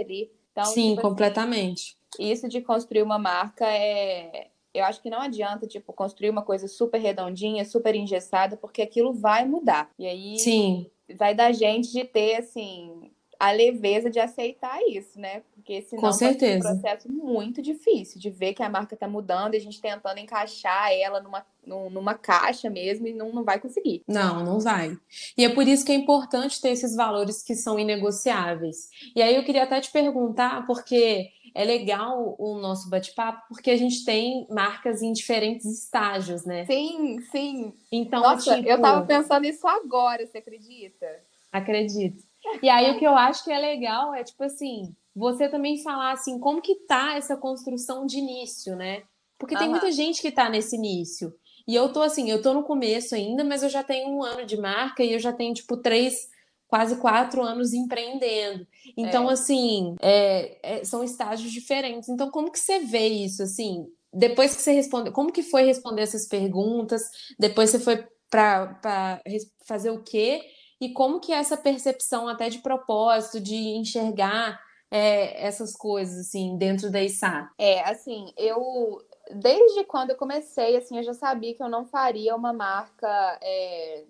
ali. 0.00 0.30
Então, 0.52 0.64
Sim, 0.64 0.90
tipo, 0.90 1.00
assim, 1.00 1.08
completamente. 1.08 1.96
Assim, 2.14 2.30
isso 2.30 2.48
de 2.48 2.60
construir 2.60 3.02
uma 3.02 3.18
marca 3.18 3.66
é, 3.66 4.48
eu 4.72 4.84
acho 4.84 5.02
que 5.02 5.10
não 5.10 5.20
adianta, 5.20 5.66
tipo, 5.66 5.92
construir 5.92 6.30
uma 6.30 6.42
coisa 6.42 6.68
super 6.68 7.00
redondinha, 7.00 7.64
super 7.64 7.94
engessada, 7.94 8.56
porque 8.56 8.82
aquilo 8.82 9.12
vai 9.12 9.44
mudar. 9.44 9.90
E 9.98 10.06
aí 10.06 10.38
Sim. 10.38 10.90
vai 11.16 11.34
dar 11.34 11.52
gente 11.52 11.90
de 11.92 12.04
ter, 12.04 12.36
assim, 12.36 13.10
a 13.40 13.52
leveza 13.52 14.10
de 14.10 14.20
aceitar 14.20 14.78
isso, 14.86 15.18
né? 15.18 15.40
Porque 15.54 15.80
senão 15.80 16.02
Com 16.02 16.12
certeza. 16.12 16.68
é 16.68 16.72
um 16.72 16.78
processo 16.78 17.10
muito 17.10 17.62
difícil 17.62 18.20
de 18.20 18.28
ver 18.28 18.52
que 18.52 18.62
a 18.62 18.68
marca 18.68 18.92
está 18.92 19.08
mudando 19.08 19.54
e 19.54 19.56
a 19.56 19.60
gente 19.60 19.80
tentando 19.80 20.18
encaixar 20.18 20.92
ela 20.92 21.22
numa, 21.22 21.46
numa 21.66 22.14
caixa 22.14 22.68
mesmo 22.68 23.06
e 23.06 23.14
não, 23.14 23.32
não 23.32 23.42
vai 23.42 23.58
conseguir. 23.58 24.04
Não, 24.06 24.44
não 24.44 24.60
vai. 24.60 24.94
E 25.38 25.44
é 25.44 25.48
por 25.48 25.66
isso 25.66 25.86
que 25.86 25.90
é 25.90 25.94
importante 25.94 26.60
ter 26.60 26.68
esses 26.68 26.94
valores 26.94 27.42
que 27.42 27.54
são 27.54 27.78
inegociáveis. 27.78 28.90
E 29.16 29.22
aí 29.22 29.34
eu 29.34 29.42
queria 29.42 29.64
até 29.64 29.80
te 29.80 29.90
perguntar, 29.90 30.66
porque 30.66 31.30
é 31.54 31.64
legal 31.64 32.36
o 32.38 32.58
nosso 32.58 32.90
bate-papo 32.90 33.48
porque 33.48 33.70
a 33.70 33.76
gente 33.76 34.04
tem 34.04 34.46
marcas 34.50 35.00
em 35.00 35.14
diferentes 35.14 35.64
estágios, 35.64 36.44
né? 36.44 36.66
Sim, 36.66 37.18
sim. 37.32 37.72
Então, 37.90 38.20
Nossa, 38.20 38.56
tipo... 38.56 38.68
eu 38.68 38.78
tava 38.82 39.06
pensando 39.06 39.40
nisso 39.42 39.66
agora, 39.66 40.26
você 40.26 40.36
acredita? 40.36 41.06
Acredito. 41.50 42.29
E 42.62 42.68
aí 42.68 42.90
o 42.90 42.98
que 42.98 43.06
eu 43.06 43.14
acho 43.14 43.44
que 43.44 43.52
é 43.52 43.58
legal 43.58 44.14
é 44.14 44.24
tipo 44.24 44.42
assim, 44.44 44.94
você 45.14 45.48
também 45.48 45.82
falar 45.82 46.12
assim, 46.12 46.38
como 46.38 46.62
que 46.62 46.74
tá 46.86 47.16
essa 47.16 47.36
construção 47.36 48.06
de 48.06 48.18
início, 48.18 48.76
né? 48.76 49.02
Porque 49.38 49.56
tem 49.56 49.70
muita 49.70 49.90
gente 49.90 50.20
que 50.20 50.30
tá 50.30 50.50
nesse 50.50 50.76
início. 50.76 51.34
E 51.66 51.74
eu 51.74 51.92
tô 51.92 52.02
assim, 52.02 52.30
eu 52.30 52.42
tô 52.42 52.52
no 52.52 52.62
começo 52.62 53.14
ainda, 53.14 53.42
mas 53.42 53.62
eu 53.62 53.68
já 53.68 53.82
tenho 53.82 54.10
um 54.10 54.22
ano 54.22 54.44
de 54.44 54.56
marca 54.56 55.02
e 55.02 55.12
eu 55.12 55.18
já 55.18 55.32
tenho, 55.32 55.54
tipo, 55.54 55.76
três 55.78 56.28
quase 56.68 56.96
quatro 56.96 57.42
anos 57.42 57.72
empreendendo. 57.72 58.66
Então, 58.96 59.30
é. 59.30 59.32
assim, 59.32 59.96
é, 60.00 60.58
é, 60.62 60.84
são 60.84 61.02
estágios 61.02 61.50
diferentes. 61.50 62.08
Então, 62.08 62.30
como 62.30 62.50
que 62.50 62.58
você 62.58 62.80
vê 62.80 63.08
isso, 63.08 63.42
assim? 63.42 63.86
Depois 64.12 64.54
que 64.54 64.62
você 64.62 64.72
respondeu, 64.72 65.12
como 65.12 65.32
que 65.32 65.42
foi 65.42 65.62
responder 65.64 66.02
essas 66.02 66.26
perguntas? 66.26 67.02
Depois 67.38 67.70
você 67.70 67.78
foi 67.78 68.04
para 68.28 69.20
fazer 69.64 69.90
o 69.90 70.02
quê? 70.02 70.42
E 70.80 70.92
como 70.92 71.20
que 71.20 71.32
é 71.32 71.36
essa 71.36 71.56
percepção 71.56 72.26
até 72.26 72.48
de 72.48 72.58
propósito, 72.58 73.38
de 73.40 73.54
enxergar 73.54 74.60
é, 74.90 75.46
essas 75.46 75.76
coisas, 75.76 76.26
assim, 76.26 76.56
dentro 76.56 76.90
da 76.90 77.02
ISA? 77.02 77.50
É, 77.58 77.88
assim, 77.88 78.32
eu... 78.36 79.04
Desde 79.32 79.84
quando 79.84 80.10
eu 80.10 80.16
comecei, 80.16 80.76
assim, 80.76 80.96
eu 80.96 81.04
já 81.04 81.14
sabia 81.14 81.54
que 81.54 81.62
eu 81.62 81.68
não 81.68 81.84
faria 81.84 82.34
uma 82.34 82.52
marca 82.52 83.38
é, 83.40 84.04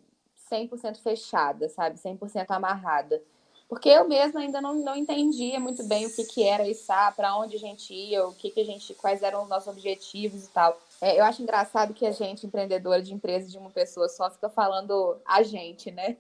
100% 0.51 1.03
fechada, 1.03 1.69
sabe? 1.69 1.99
100% 1.99 2.47
amarrada. 2.49 3.23
Porque 3.69 3.89
eu 3.89 4.09
mesma 4.09 4.41
ainda 4.41 4.61
não, 4.61 4.75
não 4.75 4.97
entendia 4.97 5.61
muito 5.61 5.85
bem 5.85 6.05
o 6.05 6.13
que, 6.13 6.25
que 6.25 6.43
era 6.43 6.67
isso, 6.67 6.93
para 7.15 7.37
onde 7.37 7.55
a 7.55 7.59
gente 7.59 7.95
ia, 7.95 8.27
o 8.27 8.35
que, 8.35 8.51
que 8.51 8.61
a 8.61 8.65
gente, 8.65 8.95
quais 8.95 9.23
eram 9.23 9.45
os 9.45 9.49
nossos 9.49 9.69
objetivos 9.69 10.47
e 10.47 10.49
tal. 10.49 10.77
É, 11.01 11.19
eu 11.19 11.25
acho 11.25 11.41
engraçado 11.41 11.95
que 11.95 12.05
a 12.05 12.11
gente, 12.11 12.45
empreendedora 12.45 13.01
de 13.01 13.15
empresa 13.15 13.49
de 13.49 13.57
uma 13.57 13.71
pessoa 13.71 14.09
só, 14.09 14.29
fica 14.29 14.49
falando 14.49 15.21
a 15.25 15.45
gente, 15.45 15.91
né? 15.93 16.17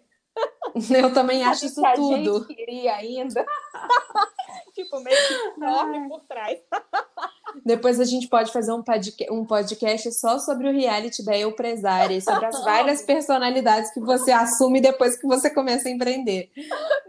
Eu 0.97 1.13
também 1.13 1.43
acho 1.45 1.67
isso 1.67 1.83
que 1.83 1.93
tudo. 1.95 2.15
A 2.15 2.39
gente 2.39 2.55
queria 2.55 2.95
ainda. 2.95 3.45
tipo, 4.75 5.01
meio 5.01 5.17
que 5.17 5.61
enorme 5.61 6.09
por 6.09 6.21
trás. 6.21 6.61
Depois 7.65 7.99
a 7.99 8.05
gente 8.05 8.29
pode 8.29 8.53
fazer 8.53 8.73
um 8.73 8.83
podcast, 8.83 9.33
um 9.33 9.45
podcast 9.45 10.13
só 10.13 10.39
sobre 10.39 10.69
o 10.69 10.73
reality 10.73 11.25
da 11.25 11.37
Eu 11.37 11.51
Empresária, 11.51 12.21
sobre 12.21 12.47
as 12.47 12.63
várias 12.65 13.03
personalidades 13.03 13.93
que 13.93 14.01
você 14.01 14.31
assume 14.31 14.81
depois 14.81 15.17
que 15.17 15.27
você 15.27 15.53
começa 15.53 15.89
a 15.89 15.91
empreender. 15.91 16.51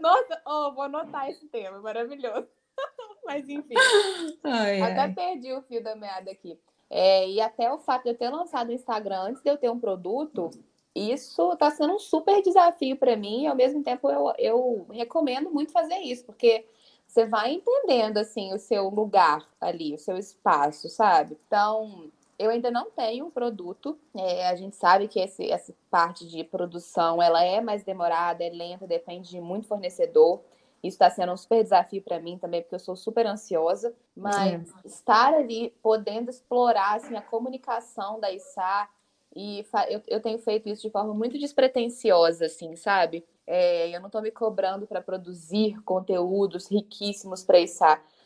Nossa, 0.00 0.42
oh, 0.44 0.72
vou 0.74 0.82
anotar 0.82 1.30
esse 1.30 1.46
tema, 1.46 1.78
maravilhoso. 1.80 2.48
Mas 3.24 3.48
enfim, 3.48 3.74
ai, 4.42 4.80
até 4.80 5.00
ai. 5.00 5.12
perdi 5.12 5.52
o 5.52 5.62
fio 5.62 5.82
da 5.82 5.94
meada 5.94 6.30
aqui. 6.32 6.58
É, 6.90 7.28
e 7.28 7.40
até 7.40 7.72
o 7.72 7.78
fato 7.78 8.02
de 8.02 8.10
eu 8.10 8.18
ter 8.18 8.28
lançado 8.28 8.68
o 8.68 8.72
Instagram 8.72 9.28
antes 9.28 9.42
de 9.42 9.48
eu 9.48 9.56
ter 9.56 9.70
um 9.70 9.78
produto, 9.78 10.50
isso 10.94 11.52
está 11.52 11.70
sendo 11.70 11.94
um 11.94 11.98
super 11.98 12.42
desafio 12.42 12.96
para 12.96 13.16
mim. 13.16 13.44
E 13.44 13.46
ao 13.46 13.56
mesmo 13.56 13.82
tempo, 13.82 14.10
eu, 14.10 14.32
eu 14.38 14.86
recomendo 14.90 15.50
muito 15.50 15.72
fazer 15.72 15.98
isso, 15.98 16.24
porque 16.24 16.66
você 17.06 17.26
vai 17.26 17.52
entendendo 17.52 18.18
assim 18.18 18.52
o 18.54 18.58
seu 18.58 18.88
lugar 18.88 19.46
ali, 19.60 19.94
o 19.94 19.98
seu 19.98 20.16
espaço, 20.16 20.88
sabe? 20.88 21.38
Então, 21.46 22.10
eu 22.38 22.50
ainda 22.50 22.70
não 22.70 22.90
tenho 22.90 23.26
um 23.26 23.30
produto. 23.30 23.98
É, 24.16 24.48
a 24.48 24.54
gente 24.54 24.76
sabe 24.76 25.08
que 25.08 25.20
esse, 25.20 25.50
essa 25.50 25.74
parte 25.90 26.26
de 26.26 26.42
produção 26.42 27.22
ela 27.22 27.44
é 27.44 27.60
mais 27.60 27.84
demorada, 27.84 28.42
é 28.42 28.50
lenta, 28.50 28.86
depende 28.86 29.30
de 29.30 29.40
muito 29.40 29.68
fornecedor. 29.68 30.40
Isso 30.82 30.96
está 30.96 31.08
sendo 31.08 31.32
um 31.32 31.36
super 31.36 31.62
desafio 31.62 32.02
para 32.02 32.18
mim 32.18 32.36
também, 32.38 32.60
porque 32.60 32.74
eu 32.74 32.80
sou 32.80 32.96
super 32.96 33.26
ansiosa. 33.26 33.94
Mas 34.16 34.74
é. 34.84 34.86
estar 34.86 35.32
ali 35.34 35.72
podendo 35.82 36.30
explorar 36.30 36.96
assim, 36.96 37.14
a 37.14 37.22
comunicação 37.22 38.18
da 38.18 38.32
ISA, 38.32 38.88
e 39.34 39.64
eu, 39.88 40.02
eu 40.08 40.20
tenho 40.20 40.38
feito 40.38 40.68
isso 40.68 40.82
de 40.82 40.90
forma 40.90 41.14
muito 41.14 41.38
despretensiosa, 41.38 42.46
assim, 42.46 42.76
sabe? 42.76 43.24
É, 43.46 43.94
eu 43.94 44.00
não 44.00 44.06
estou 44.06 44.22
me 44.22 44.30
cobrando 44.30 44.86
para 44.86 45.00
produzir 45.00 45.80
conteúdos 45.84 46.70
riquíssimos 46.70 47.42
para 47.42 47.58
isso. 47.58 47.82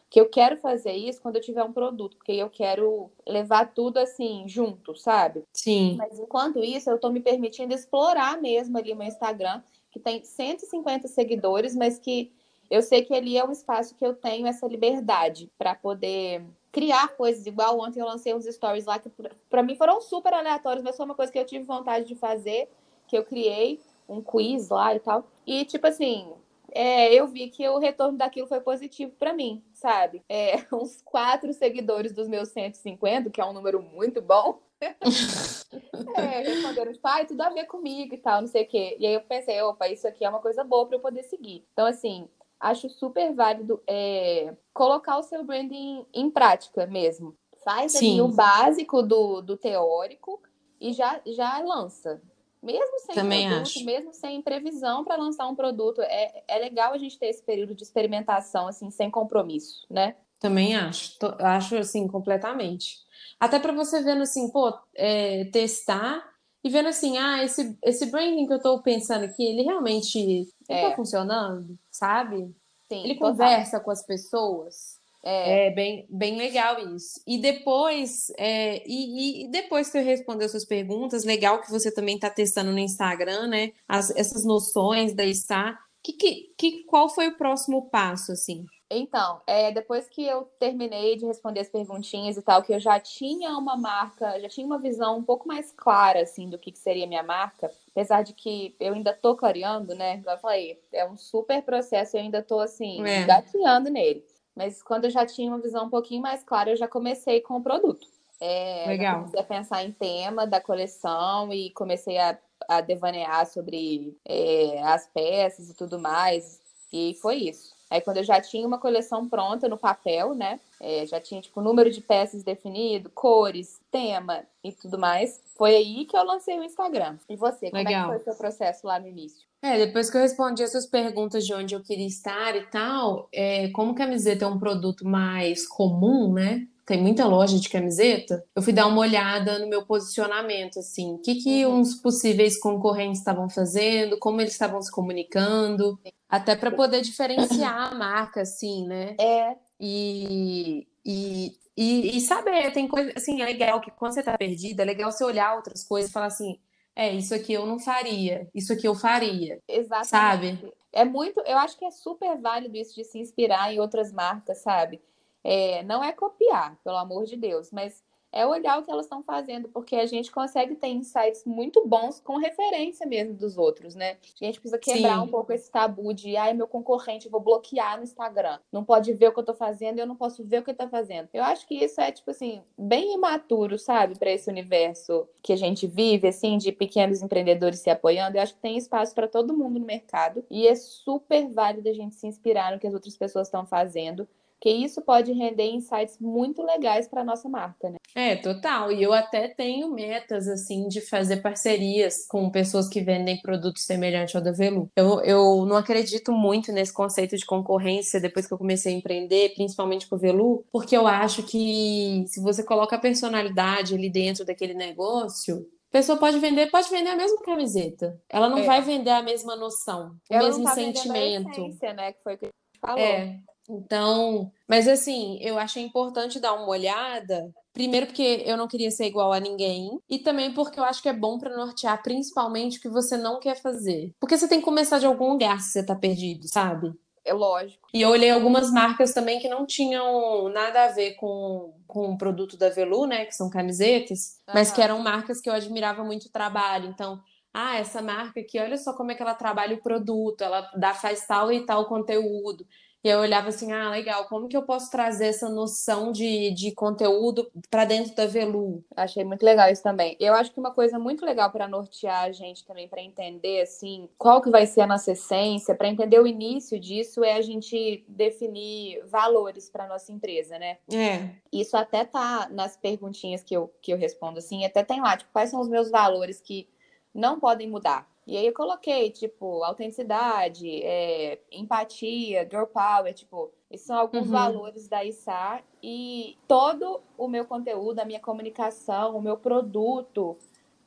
Que 0.08 0.20
eu 0.20 0.28
quero 0.28 0.56
fazer 0.56 0.92
isso 0.92 1.20
quando 1.20 1.36
eu 1.36 1.42
tiver 1.42 1.64
um 1.64 1.72
produto, 1.72 2.16
porque 2.16 2.32
eu 2.32 2.48
quero 2.48 3.10
levar 3.26 3.72
tudo 3.72 3.98
assim 3.98 4.44
junto, 4.46 4.94
sabe? 4.94 5.42
Sim. 5.52 5.96
Mas 5.96 6.18
enquanto 6.18 6.62
isso, 6.62 6.90
eu 6.90 6.96
estou 6.96 7.12
me 7.12 7.20
permitindo 7.20 7.74
explorar 7.74 8.40
mesmo 8.40 8.76
ali 8.78 8.92
o 8.92 8.96
meu 8.96 9.06
Instagram, 9.06 9.62
que 9.90 9.98
tem 9.98 10.22
150 10.22 11.08
seguidores, 11.08 11.74
mas 11.74 11.98
que 11.98 12.32
eu 12.70 12.82
sei 12.82 13.04
que 13.04 13.14
ali 13.14 13.36
é 13.36 13.44
um 13.44 13.52
espaço 13.52 13.94
que 13.94 14.04
eu 14.04 14.14
tenho 14.14 14.46
essa 14.46 14.66
liberdade 14.66 15.50
para 15.58 15.74
poder 15.74 16.44
criar 16.72 17.08
coisas. 17.08 17.46
Igual 17.46 17.80
ontem 17.80 18.00
eu 18.00 18.06
lancei 18.06 18.34
uns 18.34 18.44
stories 18.44 18.84
lá 18.84 18.98
que 18.98 19.10
para 19.48 19.62
mim 19.62 19.74
foram 19.76 20.00
super 20.00 20.34
aleatórios, 20.34 20.84
mas 20.84 20.96
foi 20.96 21.06
uma 21.06 21.14
coisa 21.14 21.32
que 21.32 21.38
eu 21.38 21.46
tive 21.46 21.64
vontade 21.64 22.06
de 22.06 22.14
fazer, 22.14 22.68
que 23.06 23.16
eu 23.16 23.24
criei 23.24 23.80
um 24.08 24.20
quiz 24.20 24.68
lá 24.68 24.94
e 24.94 25.00
tal. 25.00 25.26
E, 25.46 25.64
tipo 25.64 25.86
assim, 25.86 26.32
é, 26.72 27.14
eu 27.14 27.26
vi 27.26 27.48
que 27.48 27.66
o 27.68 27.78
retorno 27.78 28.18
daquilo 28.18 28.46
foi 28.46 28.60
positivo 28.60 29.12
para 29.18 29.32
mim, 29.32 29.62
sabe? 29.72 30.22
É, 30.28 30.56
uns 30.72 31.00
quatro 31.02 31.52
seguidores 31.52 32.12
dos 32.12 32.28
meus 32.28 32.50
150, 32.50 33.30
que 33.30 33.40
é 33.40 33.44
um 33.44 33.52
número 33.52 33.82
muito 33.82 34.20
bom, 34.20 34.60
é, 34.80 36.40
responderam, 36.42 36.92
pai, 37.00 37.22
tipo, 37.22 37.28
tudo 37.28 37.40
a 37.40 37.48
ver 37.48 37.64
comigo 37.64 38.14
e 38.14 38.18
tal, 38.18 38.42
não 38.42 38.48
sei 38.48 38.64
o 38.64 38.68
quê. 38.68 38.96
E 39.00 39.06
aí 39.06 39.14
eu 39.14 39.22
pensei, 39.22 39.60
opa, 39.62 39.88
isso 39.88 40.06
aqui 40.06 40.24
é 40.24 40.28
uma 40.28 40.40
coisa 40.40 40.62
boa 40.62 40.86
para 40.86 40.96
eu 40.96 41.00
poder 41.00 41.22
seguir. 41.22 41.64
Então, 41.72 41.86
assim, 41.86 42.28
acho 42.60 42.88
super 42.88 43.34
válido 43.34 43.82
é, 43.86 44.54
colocar 44.72 45.18
o 45.18 45.22
seu 45.22 45.44
branding 45.44 46.06
em 46.12 46.30
prática 46.30 46.86
mesmo. 46.86 47.36
Faz 47.64 47.96
ali 47.96 48.20
o 48.20 48.28
básico 48.28 49.02
do, 49.02 49.40
do 49.40 49.56
teórico 49.56 50.40
e 50.80 50.92
já, 50.92 51.20
já 51.26 51.58
lança. 51.58 52.22
Mesmo 52.62 52.98
sem 53.00 53.14
Também 53.14 53.48
produto, 53.48 53.62
acho. 53.62 53.84
mesmo 53.84 54.14
sem 54.14 54.42
previsão 54.42 55.04
para 55.04 55.16
lançar 55.16 55.46
um 55.46 55.54
produto, 55.54 56.00
é, 56.02 56.42
é 56.48 56.58
legal 56.58 56.92
a 56.92 56.98
gente 56.98 57.18
ter 57.18 57.26
esse 57.26 57.42
período 57.42 57.74
de 57.74 57.82
experimentação, 57.82 58.66
assim, 58.66 58.90
sem 58.90 59.10
compromisso, 59.10 59.86
né? 59.90 60.16
Também 60.40 60.76
acho, 60.76 61.18
Tô, 61.18 61.34
acho 61.38 61.76
assim, 61.76 62.08
completamente. 62.08 62.98
Até 63.38 63.58
para 63.58 63.72
você 63.72 64.02
vendo 64.02 64.22
assim, 64.22 64.50
pô, 64.50 64.76
é, 64.94 65.44
testar 65.46 66.24
e 66.66 66.68
vendo 66.68 66.88
assim, 66.88 67.16
ah, 67.16 67.44
esse, 67.44 67.78
esse 67.80 68.06
branding 68.06 68.44
que 68.44 68.52
eu 68.52 68.56
estou 68.56 68.82
pensando 68.82 69.24
aqui, 69.24 69.44
ele 69.44 69.62
realmente 69.62 70.48
está 70.62 70.74
é. 70.74 70.96
funcionando, 70.96 71.78
sabe? 71.92 72.52
Sim, 72.88 73.04
ele 73.04 73.14
conversa 73.14 73.78
com 73.78 73.92
as 73.92 74.04
pessoas. 74.04 74.96
É. 75.22 75.68
é, 75.68 75.70
bem, 75.70 76.08
bem 76.10 76.36
legal 76.36 76.76
isso. 76.96 77.20
E 77.24 77.38
depois, 77.38 78.32
é, 78.36 78.82
e, 78.84 79.44
e, 79.44 79.48
depois 79.48 79.90
que 79.90 79.98
eu 79.98 80.02
responder 80.02 80.46
as 80.46 80.50
suas 80.50 80.64
perguntas, 80.64 81.22
legal 81.22 81.60
que 81.60 81.70
você 81.70 81.92
também 81.92 82.16
está 82.16 82.30
testando 82.30 82.72
no 82.72 82.80
Instagram, 82.80 83.46
né? 83.46 83.70
As, 83.86 84.10
essas 84.16 84.44
noções 84.44 85.14
da 85.14 85.24
ISA. 85.24 85.78
Que, 86.02 86.14
que, 86.14 86.54
que, 86.58 86.82
qual 86.82 87.08
foi 87.08 87.28
o 87.28 87.36
próximo 87.36 87.88
passo, 87.90 88.32
assim? 88.32 88.66
Então, 88.88 89.40
é, 89.46 89.72
depois 89.72 90.08
que 90.08 90.24
eu 90.24 90.44
terminei 90.60 91.16
de 91.16 91.26
responder 91.26 91.60
as 91.60 91.68
perguntinhas 91.68 92.36
e 92.36 92.42
tal, 92.42 92.62
que 92.62 92.72
eu 92.72 92.78
já 92.78 93.00
tinha 93.00 93.50
uma 93.58 93.76
marca, 93.76 94.40
já 94.40 94.48
tinha 94.48 94.66
uma 94.66 94.78
visão 94.78 95.18
um 95.18 95.24
pouco 95.24 95.48
mais 95.48 95.72
clara, 95.72 96.22
assim, 96.22 96.48
do 96.48 96.58
que, 96.58 96.70
que 96.70 96.78
seria 96.78 97.06
minha 97.06 97.22
marca, 97.22 97.70
apesar 97.90 98.22
de 98.22 98.32
que 98.32 98.76
eu 98.78 98.94
ainda 98.94 99.12
tô 99.12 99.34
clareando, 99.34 99.94
né? 99.94 100.18
Como 100.18 100.30
eu 100.30 100.38
falei, 100.38 100.80
é 100.92 101.04
um 101.08 101.16
super 101.16 101.62
processo, 101.62 102.16
eu 102.16 102.20
ainda 102.20 102.42
tô, 102.42 102.60
assim, 102.60 103.04
é. 103.04 103.24
gateando 103.24 103.90
nele. 103.90 104.24
Mas 104.54 104.82
quando 104.82 105.04
eu 105.04 105.10
já 105.10 105.26
tinha 105.26 105.50
uma 105.50 105.60
visão 105.60 105.86
um 105.86 105.90
pouquinho 105.90 106.22
mais 106.22 106.44
clara, 106.44 106.70
eu 106.70 106.76
já 106.76 106.86
comecei 106.86 107.40
com 107.40 107.56
o 107.56 107.62
produto. 107.62 108.06
É, 108.40 108.84
Legal. 108.86 109.16
Comecei 109.16 109.40
a 109.40 109.44
pensar 109.44 109.84
em 109.84 109.92
tema 109.92 110.46
da 110.46 110.60
coleção 110.60 111.52
e 111.52 111.70
comecei 111.70 112.18
a, 112.18 112.38
a 112.68 112.80
devanear 112.80 113.46
sobre 113.46 114.16
é, 114.24 114.80
as 114.84 115.08
peças 115.08 115.68
e 115.68 115.74
tudo 115.74 115.98
mais. 115.98 116.60
E 116.92 117.14
foi 117.20 117.36
isso. 117.36 117.75
Aí 117.90 118.00
quando 118.00 118.16
eu 118.18 118.24
já 118.24 118.40
tinha 118.40 118.66
uma 118.66 118.78
coleção 118.78 119.28
pronta 119.28 119.68
no 119.68 119.78
papel, 119.78 120.34
né? 120.34 120.58
É, 120.80 121.06
já 121.06 121.20
tinha 121.20 121.40
tipo 121.40 121.60
número 121.60 121.90
de 121.90 122.00
peças 122.00 122.42
definido, 122.42 123.10
cores, 123.10 123.80
tema 123.90 124.44
e 124.62 124.72
tudo 124.72 124.98
mais. 124.98 125.40
Foi 125.54 125.74
aí 125.74 126.04
que 126.04 126.16
eu 126.16 126.24
lancei 126.24 126.58
o 126.58 126.64
Instagram. 126.64 127.16
E 127.28 127.36
você, 127.36 127.70
como 127.70 127.82
Legal. 127.82 128.00
é 128.00 128.02
que 128.02 128.08
foi 128.08 128.16
o 128.16 128.24
seu 128.24 128.34
processo 128.34 128.86
lá 128.86 128.98
no 128.98 129.06
início? 129.06 129.45
É, 129.66 129.84
depois 129.84 130.08
que 130.08 130.16
eu 130.16 130.20
respondi 130.20 130.62
essas 130.62 130.86
perguntas 130.86 131.44
de 131.44 131.52
onde 131.52 131.74
eu 131.74 131.82
queria 131.82 132.06
estar 132.06 132.54
e 132.54 132.66
tal, 132.66 133.28
é, 133.32 133.68
como 133.70 133.96
camiseta 133.96 134.44
é 134.44 134.48
um 134.48 134.60
produto 134.60 135.04
mais 135.04 135.66
comum, 135.66 136.32
né? 136.32 136.68
Tem 136.86 137.02
muita 137.02 137.26
loja 137.26 137.58
de 137.58 137.68
camiseta. 137.68 138.44
Eu 138.54 138.62
fui 138.62 138.72
dar 138.72 138.86
uma 138.86 139.00
olhada 139.00 139.58
no 139.58 139.66
meu 139.68 139.84
posicionamento, 139.84 140.78
assim, 140.78 141.14
o 141.14 141.18
que, 141.18 141.34
que 141.34 141.66
uhum. 141.66 141.80
uns 141.80 141.96
possíveis 141.96 142.60
concorrentes 142.60 143.18
estavam 143.18 143.50
fazendo, 143.50 144.16
como 144.20 144.40
eles 144.40 144.52
estavam 144.52 144.80
se 144.80 144.92
comunicando, 144.92 145.98
até 146.28 146.54
para 146.54 146.70
poder 146.70 147.00
diferenciar 147.00 147.92
a 147.92 147.94
marca, 147.96 148.42
assim, 148.42 148.86
né? 148.86 149.16
É. 149.20 149.56
E, 149.80 150.86
e, 151.04 151.56
e, 151.76 152.16
e 152.16 152.20
saber, 152.20 152.72
tem 152.72 152.86
coisa, 152.86 153.12
assim, 153.16 153.42
é 153.42 153.44
legal 153.44 153.80
que 153.80 153.90
quando 153.90 154.12
você 154.12 154.22
tá 154.22 154.38
perdida, 154.38 154.84
é 154.84 154.86
legal 154.86 155.10
você 155.10 155.24
olhar 155.24 155.56
outras 155.56 155.82
coisas 155.82 156.08
e 156.08 156.12
falar 156.14 156.26
assim, 156.26 156.56
é, 156.96 157.12
isso 157.12 157.34
aqui 157.34 157.52
eu 157.52 157.66
não 157.66 157.78
faria, 157.78 158.48
isso 158.54 158.72
aqui 158.72 158.88
eu 158.88 158.94
faria. 158.94 159.60
Exatamente. 159.68 160.08
Sabe? 160.08 160.74
É 160.90 161.04
muito, 161.04 161.40
eu 161.40 161.58
acho 161.58 161.76
que 161.78 161.84
é 161.84 161.90
super 161.90 162.40
válido 162.40 162.74
isso 162.74 162.94
de 162.94 163.04
se 163.04 163.18
inspirar 163.18 163.70
em 163.70 163.78
outras 163.78 164.10
marcas, 164.10 164.58
sabe? 164.58 165.02
É, 165.44 165.82
não 165.82 166.02
é 166.02 166.10
copiar, 166.10 166.78
pelo 166.82 166.96
amor 166.96 167.24
de 167.24 167.36
Deus, 167.36 167.70
mas 167.70 168.02
é 168.36 168.46
olhar 168.46 168.78
o 168.78 168.82
que 168.82 168.90
elas 168.90 169.06
estão 169.06 169.22
fazendo, 169.22 169.68
porque 169.68 169.96
a 169.96 170.04
gente 170.04 170.30
consegue 170.30 170.74
ter 170.74 170.88
insights 170.88 171.44
muito 171.46 171.86
bons 171.88 172.20
com 172.20 172.36
referência 172.36 173.06
mesmo 173.06 173.32
dos 173.32 173.56
outros, 173.56 173.94
né? 173.94 174.18
A 174.40 174.44
gente 174.44 174.60
precisa 174.60 174.78
quebrar 174.78 175.16
Sim. 175.16 175.24
um 175.24 175.28
pouco 175.28 175.52
esse 175.54 175.70
tabu 175.70 176.12
de, 176.12 176.36
ai, 176.36 176.52
meu 176.52 176.68
concorrente, 176.68 177.30
vou 177.30 177.40
bloquear 177.40 177.96
no 177.96 178.04
Instagram. 178.04 178.58
Não 178.70 178.84
pode 178.84 179.14
ver 179.14 179.28
o 179.28 179.32
que 179.32 179.40
eu 179.40 179.44
tô 179.44 179.54
fazendo, 179.54 179.98
eu 179.98 180.06
não 180.06 180.14
posso 180.14 180.44
ver 180.44 180.58
o 180.58 180.62
que 180.62 180.70
ele 180.70 180.76
tá 180.76 180.86
fazendo. 180.86 181.30
Eu 181.32 181.42
acho 181.42 181.66
que 181.66 181.82
isso 181.82 181.98
é, 181.98 182.12
tipo 182.12 182.30
assim, 182.30 182.62
bem 182.76 183.14
imaturo, 183.14 183.78
sabe, 183.78 184.18
para 184.18 184.30
esse 184.30 184.50
universo 184.50 185.26
que 185.42 185.54
a 185.54 185.56
gente 185.56 185.86
vive, 185.86 186.28
assim, 186.28 186.58
de 186.58 186.70
pequenos 186.72 187.22
empreendedores 187.22 187.78
se 187.78 187.88
apoiando. 187.88 188.36
Eu 188.36 188.42
acho 188.42 188.54
que 188.54 188.60
tem 188.60 188.76
espaço 188.76 189.14
para 189.14 189.26
todo 189.26 189.56
mundo 189.56 189.80
no 189.80 189.86
mercado 189.86 190.44
e 190.50 190.68
é 190.68 190.74
super 190.74 191.48
válido 191.48 191.88
a 191.88 191.92
gente 191.94 192.14
se 192.14 192.26
inspirar 192.26 192.72
no 192.72 192.78
que 192.78 192.86
as 192.86 192.92
outras 192.92 193.16
pessoas 193.16 193.46
estão 193.46 193.64
fazendo 193.64 194.28
que 194.60 194.70
isso 194.70 195.02
pode 195.02 195.32
render 195.32 195.66
insights 195.66 196.18
muito 196.20 196.62
legais 196.62 197.06
para 197.06 197.24
nossa 197.24 197.48
marca, 197.48 197.90
né? 197.90 197.96
É, 198.14 198.36
total. 198.36 198.90
E 198.90 199.02
eu 199.02 199.12
até 199.12 199.48
tenho 199.48 199.92
metas, 199.92 200.48
assim, 200.48 200.88
de 200.88 201.00
fazer 201.00 201.38
parcerias 201.38 202.26
com 202.26 202.50
pessoas 202.50 202.88
que 202.88 203.00
vendem 203.00 203.40
produtos 203.40 203.84
semelhantes 203.84 204.34
ao 204.34 204.42
da 204.42 204.52
Velu. 204.52 204.90
Eu, 204.96 205.20
eu 205.20 205.66
não 205.66 205.76
acredito 205.76 206.32
muito 206.32 206.72
nesse 206.72 206.92
conceito 206.92 207.36
de 207.36 207.44
concorrência 207.44 208.20
depois 208.20 208.46
que 208.46 208.54
eu 208.54 208.58
comecei 208.58 208.94
a 208.94 208.96
empreender, 208.96 209.54
principalmente 209.54 210.08
com 210.08 210.16
o 210.16 210.18
Velu, 210.18 210.64
porque 210.72 210.96
eu 210.96 211.06
acho 211.06 211.42
que 211.42 212.24
se 212.26 212.40
você 212.40 212.62
coloca 212.62 212.96
a 212.96 213.00
personalidade 213.00 213.94
ali 213.94 214.08
dentro 214.08 214.44
daquele 214.44 214.74
negócio, 214.74 215.66
a 215.90 215.92
pessoa 215.92 216.18
pode 216.18 216.38
vender, 216.38 216.70
pode 216.70 216.88
vender 216.90 217.10
a 217.10 217.16
mesma 217.16 217.42
camiseta. 217.42 218.20
Ela 218.28 218.48
não 218.48 218.58
é. 218.58 218.62
vai 218.62 218.82
vender 218.82 219.10
a 219.10 219.22
mesma 219.22 219.54
noção, 219.56 220.16
o 220.30 220.34
Ela 220.34 220.46
mesmo 220.46 220.64
não 220.64 220.70
tá 220.70 220.74
sentimento. 220.74 221.48
A 221.48 221.52
essência, 221.52 221.92
né? 221.92 222.12
Que 222.12 222.22
foi 222.22 222.34
o 222.34 222.38
que 222.38 222.46
a 222.46 222.48
gente 222.48 222.80
falou. 222.80 222.98
É. 222.98 223.40
Então, 223.68 224.50
mas 224.68 224.86
assim, 224.88 225.38
eu 225.40 225.58
achei 225.58 225.82
importante 225.82 226.40
dar 226.40 226.54
uma 226.54 226.68
olhada. 226.68 227.52
Primeiro, 227.72 228.06
porque 228.06 228.42
eu 228.46 228.56
não 228.56 228.66
queria 228.66 228.90
ser 228.90 229.06
igual 229.06 229.32
a 229.32 229.40
ninguém, 229.40 230.00
e 230.08 230.18
também 230.18 230.54
porque 230.54 230.80
eu 230.80 230.84
acho 230.84 231.02
que 231.02 231.08
é 231.08 231.12
bom 231.12 231.38
para 231.38 231.54
nortear 231.54 232.02
principalmente 232.02 232.78
o 232.78 232.80
que 232.80 232.88
você 232.88 233.16
não 233.16 233.38
quer 233.38 233.60
fazer. 233.60 234.12
Porque 234.18 234.36
você 234.36 234.48
tem 234.48 234.60
que 234.60 234.64
começar 234.64 234.98
de 234.98 235.06
algum 235.06 235.32
lugar 235.32 235.60
se 235.60 235.72
você 235.72 235.84
tá 235.84 235.94
perdido, 235.94 236.48
sabe? 236.48 236.92
É 237.22 237.34
lógico. 237.34 237.88
E 237.92 238.00
eu 238.00 238.08
olhei 238.10 238.30
algumas 238.30 238.70
marcas 238.70 239.12
também 239.12 239.40
que 239.40 239.48
não 239.48 239.66
tinham 239.66 240.48
nada 240.48 240.84
a 240.84 240.88
ver 240.88 241.16
com, 241.16 241.74
com 241.86 242.12
o 242.12 242.16
produto 242.16 242.56
da 242.56 242.70
Velu, 242.70 243.04
né? 243.04 243.26
Que 243.26 243.34
são 243.34 243.50
camisetas, 243.50 244.38
uhum. 244.46 244.54
mas 244.54 244.70
que 244.70 244.80
eram 244.80 245.00
marcas 245.00 245.40
que 245.40 245.50
eu 245.50 245.52
admirava 245.52 246.04
muito 246.04 246.26
o 246.26 246.32
trabalho. 246.32 246.88
Então, 246.88 247.20
ah, 247.52 247.78
essa 247.78 248.00
marca 248.00 248.38
aqui, 248.38 248.60
olha 248.60 248.76
só 248.76 248.92
como 248.92 249.10
é 249.10 249.14
que 249.14 249.22
ela 249.22 249.34
trabalha 249.34 249.74
o 249.74 249.82
produto, 249.82 250.42
ela 250.42 250.70
dá, 250.76 250.94
faz 250.94 251.26
tal 251.26 251.50
e 251.50 251.66
tal 251.66 251.86
conteúdo. 251.86 252.64
E 253.06 253.08
eu 253.08 253.20
olhava 253.20 253.50
assim, 253.50 253.70
ah, 253.70 253.88
legal, 253.88 254.24
como 254.24 254.48
que 254.48 254.56
eu 254.56 254.64
posso 254.64 254.90
trazer 254.90 255.26
essa 255.26 255.48
noção 255.48 256.10
de, 256.10 256.50
de 256.50 256.72
conteúdo 256.72 257.48
para 257.70 257.84
dentro 257.84 258.16
da 258.16 258.26
Velu? 258.26 258.84
Achei 258.96 259.22
muito 259.22 259.44
legal 259.44 259.70
isso 259.70 259.80
também. 259.80 260.16
Eu 260.18 260.34
acho 260.34 260.50
que 260.50 260.58
uma 260.58 260.72
coisa 260.72 260.98
muito 260.98 261.24
legal 261.24 261.52
para 261.52 261.68
nortear 261.68 262.24
a 262.24 262.32
gente 262.32 262.66
também, 262.66 262.88
para 262.88 263.00
entender, 263.00 263.60
assim, 263.60 264.08
qual 264.18 264.42
que 264.42 264.50
vai 264.50 264.66
ser 264.66 264.80
a 264.80 264.88
nossa 264.88 265.12
essência, 265.12 265.72
para 265.72 265.86
entender 265.86 266.18
o 266.18 266.26
início 266.26 266.80
disso, 266.80 267.22
é 267.22 267.34
a 267.34 267.42
gente 267.42 268.04
definir 268.08 269.00
valores 269.06 269.70
para 269.70 269.86
nossa 269.86 270.10
empresa, 270.10 270.58
né? 270.58 270.78
É. 270.92 271.30
Isso 271.52 271.76
até 271.76 272.04
tá 272.04 272.48
nas 272.50 272.76
perguntinhas 272.76 273.44
que 273.44 273.56
eu, 273.56 273.72
que 273.80 273.92
eu 273.92 273.96
respondo, 273.96 274.40
assim, 274.40 274.64
até 274.64 274.82
tem 274.82 275.00
lá, 275.00 275.16
tipo, 275.16 275.30
quais 275.32 275.50
são 275.50 275.60
os 275.60 275.68
meus 275.68 275.92
valores 275.92 276.40
que 276.40 276.68
não 277.14 277.38
podem 277.38 277.68
mudar. 277.68 278.15
E 278.26 278.36
aí 278.36 278.46
eu 278.46 278.52
coloquei, 278.52 279.10
tipo, 279.10 279.62
autenticidade, 279.62 280.82
é, 280.82 281.38
empatia, 281.50 282.46
girl 282.50 282.64
power, 282.64 283.14
tipo, 283.14 283.52
esses 283.70 283.86
são 283.86 283.96
alguns 283.96 284.26
uhum. 284.26 284.32
valores 284.32 284.88
da 284.88 285.04
ISAR 285.04 285.62
e 285.80 286.36
todo 286.48 287.00
o 287.16 287.28
meu 287.28 287.44
conteúdo, 287.44 288.00
a 288.00 288.04
minha 288.04 288.18
comunicação, 288.18 289.16
o 289.16 289.22
meu 289.22 289.36
produto, 289.36 290.36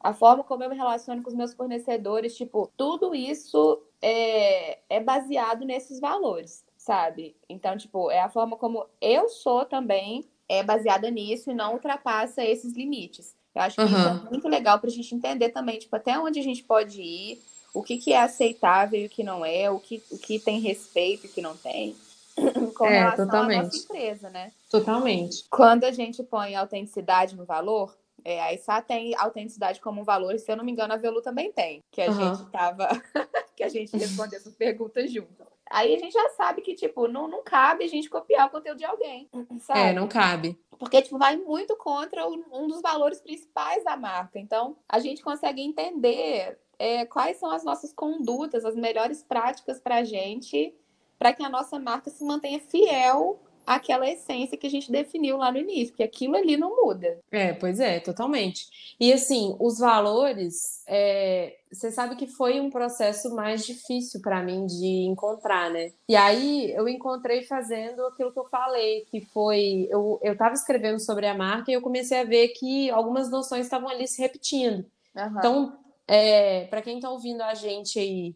a 0.01 0.13
forma 0.13 0.43
como 0.43 0.63
eu 0.63 0.69
me 0.69 0.75
relaciono 0.75 1.23
com 1.23 1.29
os 1.29 1.35
meus 1.35 1.53
fornecedores, 1.53 2.35
tipo, 2.35 2.69
tudo 2.75 3.15
isso 3.15 3.81
é, 4.01 4.79
é 4.89 4.99
baseado 4.99 5.65
nesses 5.65 5.99
valores, 5.99 6.65
sabe? 6.75 7.37
Então, 7.47 7.77
tipo, 7.77 8.11
é 8.11 8.19
a 8.19 8.29
forma 8.29 8.57
como 8.57 8.85
eu 8.99 9.29
sou 9.29 9.63
também 9.63 10.25
é 10.49 10.63
baseada 10.63 11.09
nisso 11.11 11.51
e 11.51 11.53
não 11.53 11.73
ultrapassa 11.73 12.43
esses 12.43 12.75
limites. 12.75 13.35
Eu 13.55 13.61
acho 13.61 13.75
que 13.75 13.81
uhum. 13.81 13.87
isso 13.87 14.27
é 14.27 14.29
muito 14.29 14.47
legal 14.47 14.79
para 14.79 14.89
a 14.89 14.93
gente 14.93 15.13
entender 15.13 15.49
também, 15.49 15.79
tipo, 15.79 15.95
até 15.95 16.17
onde 16.19 16.39
a 16.39 16.43
gente 16.43 16.63
pode 16.63 17.01
ir, 17.01 17.41
o 17.73 17.83
que, 17.83 17.97
que 17.97 18.13
é 18.13 18.21
aceitável 18.21 18.99
e 18.99 19.05
o 19.05 19.09
que 19.09 19.23
não 19.23 19.45
é, 19.45 19.69
o 19.69 19.79
que, 19.79 20.01
o 20.11 20.17
que 20.17 20.39
tem 20.39 20.59
respeito 20.59 21.25
e 21.25 21.29
o 21.29 21.31
que 21.31 21.41
não 21.41 21.55
tem. 21.55 21.95
Com 22.75 22.85
é, 22.85 22.99
relação 22.99 23.25
totalmente. 23.25 23.59
à 23.59 23.63
nossa 23.63 23.77
empresa, 23.77 24.29
né? 24.29 24.51
Totalmente. 24.69 25.45
Quando 25.49 25.83
a 25.83 25.91
gente 25.91 26.23
põe 26.23 26.55
autenticidade 26.55 27.35
no 27.35 27.45
valor, 27.45 27.93
É, 28.29 28.39
a 28.39 28.53
ISA 28.53 28.79
tem 28.83 29.15
autenticidade 29.15 29.81
como 29.81 30.01
um 30.01 30.03
valor, 30.03 30.35
e 30.35 30.37
se 30.37 30.51
eu 30.51 30.55
não 30.55 30.63
me 30.63 30.71
engano, 30.71 30.93
a 30.93 30.97
Velu 30.97 31.19
também 31.19 31.51
tem, 31.51 31.83
que 31.89 31.99
a 31.99 32.11
uhum. 32.11 32.35
gente 32.35 32.51
tava, 32.51 32.87
que 33.57 33.63
a 33.63 33.67
gente 33.67 33.97
respondeu 33.97 34.37
essas 34.37 34.55
perguntas 34.55 35.11
junto. 35.11 35.47
Aí 35.67 35.95
a 35.95 35.97
gente 35.97 36.13
já 36.13 36.29
sabe 36.29 36.61
que, 36.61 36.75
tipo, 36.75 37.07
não, 37.07 37.27
não 37.27 37.43
cabe 37.43 37.83
a 37.83 37.87
gente 37.87 38.07
copiar 38.07 38.47
o 38.47 38.51
conteúdo 38.51 38.77
de 38.77 38.85
alguém. 38.85 39.27
Sabe? 39.61 39.79
É, 39.79 39.93
não 39.93 40.07
cabe. 40.07 40.59
Porque, 40.77 41.01
tipo, 41.01 41.17
vai 41.17 41.37
muito 41.37 41.75
contra 41.75 42.27
um 42.27 42.67
dos 42.67 42.81
valores 42.81 43.19
principais 43.19 43.83
da 43.83 43.97
marca. 43.97 44.39
Então, 44.39 44.77
a 44.87 44.99
gente 44.99 45.23
consegue 45.23 45.61
entender 45.61 46.59
é, 46.77 47.05
quais 47.05 47.37
são 47.37 47.49
as 47.49 47.63
nossas 47.63 47.91
condutas, 47.91 48.63
as 48.63 48.75
melhores 48.75 49.23
práticas 49.23 49.79
para 49.79 49.97
a 49.97 50.03
gente, 50.03 50.75
para 51.17 51.33
que 51.33 51.43
a 51.43 51.49
nossa 51.49 51.79
marca 51.79 52.11
se 52.11 52.23
mantenha 52.23 52.59
fiel 52.59 53.39
aquela 53.69 54.09
essência 54.09 54.57
que 54.57 54.65
a 54.65 54.69
gente 54.69 54.91
definiu 54.91 55.37
lá 55.37 55.51
no 55.51 55.59
início, 55.59 55.89
porque 55.89 56.01
aquilo 56.01 56.35
ali 56.35 56.57
não 56.57 56.83
muda. 56.83 57.19
É, 57.31 57.53
pois 57.53 57.79
é, 57.79 57.99
totalmente. 57.99 58.95
E 58.99 59.13
assim, 59.13 59.55
os 59.59 59.77
valores, 59.77 60.83
é, 60.87 61.55
você 61.71 61.91
sabe 61.91 62.15
que 62.15 62.25
foi 62.25 62.59
um 62.59 62.71
processo 62.71 63.35
mais 63.35 63.63
difícil 63.63 64.21
para 64.21 64.41
mim 64.41 64.65
de 64.65 65.05
encontrar, 65.05 65.69
né? 65.69 65.91
E 66.07 66.15
aí 66.15 66.71
eu 66.71 66.89
encontrei 66.89 67.43
fazendo 67.43 68.03
aquilo 68.07 68.33
que 68.33 68.39
eu 68.39 68.45
falei, 68.45 69.05
que 69.11 69.21
foi 69.21 69.87
eu, 69.91 70.19
eu 70.23 70.35
tava 70.35 70.55
escrevendo 70.55 70.99
sobre 70.99 71.27
a 71.27 71.35
marca 71.35 71.69
e 71.69 71.75
eu 71.75 71.81
comecei 71.81 72.19
a 72.19 72.23
ver 72.23 72.47
que 72.49 72.89
algumas 72.89 73.29
noções 73.29 73.67
estavam 73.67 73.87
ali 73.87 74.07
se 74.07 74.19
repetindo. 74.19 74.83
Uhum. 75.15 75.37
Então, 75.37 75.77
é, 76.07 76.65
para 76.65 76.81
quem 76.81 76.95
está 76.95 77.11
ouvindo 77.11 77.41
a 77.43 77.53
gente 77.53 77.99
aí 77.99 78.35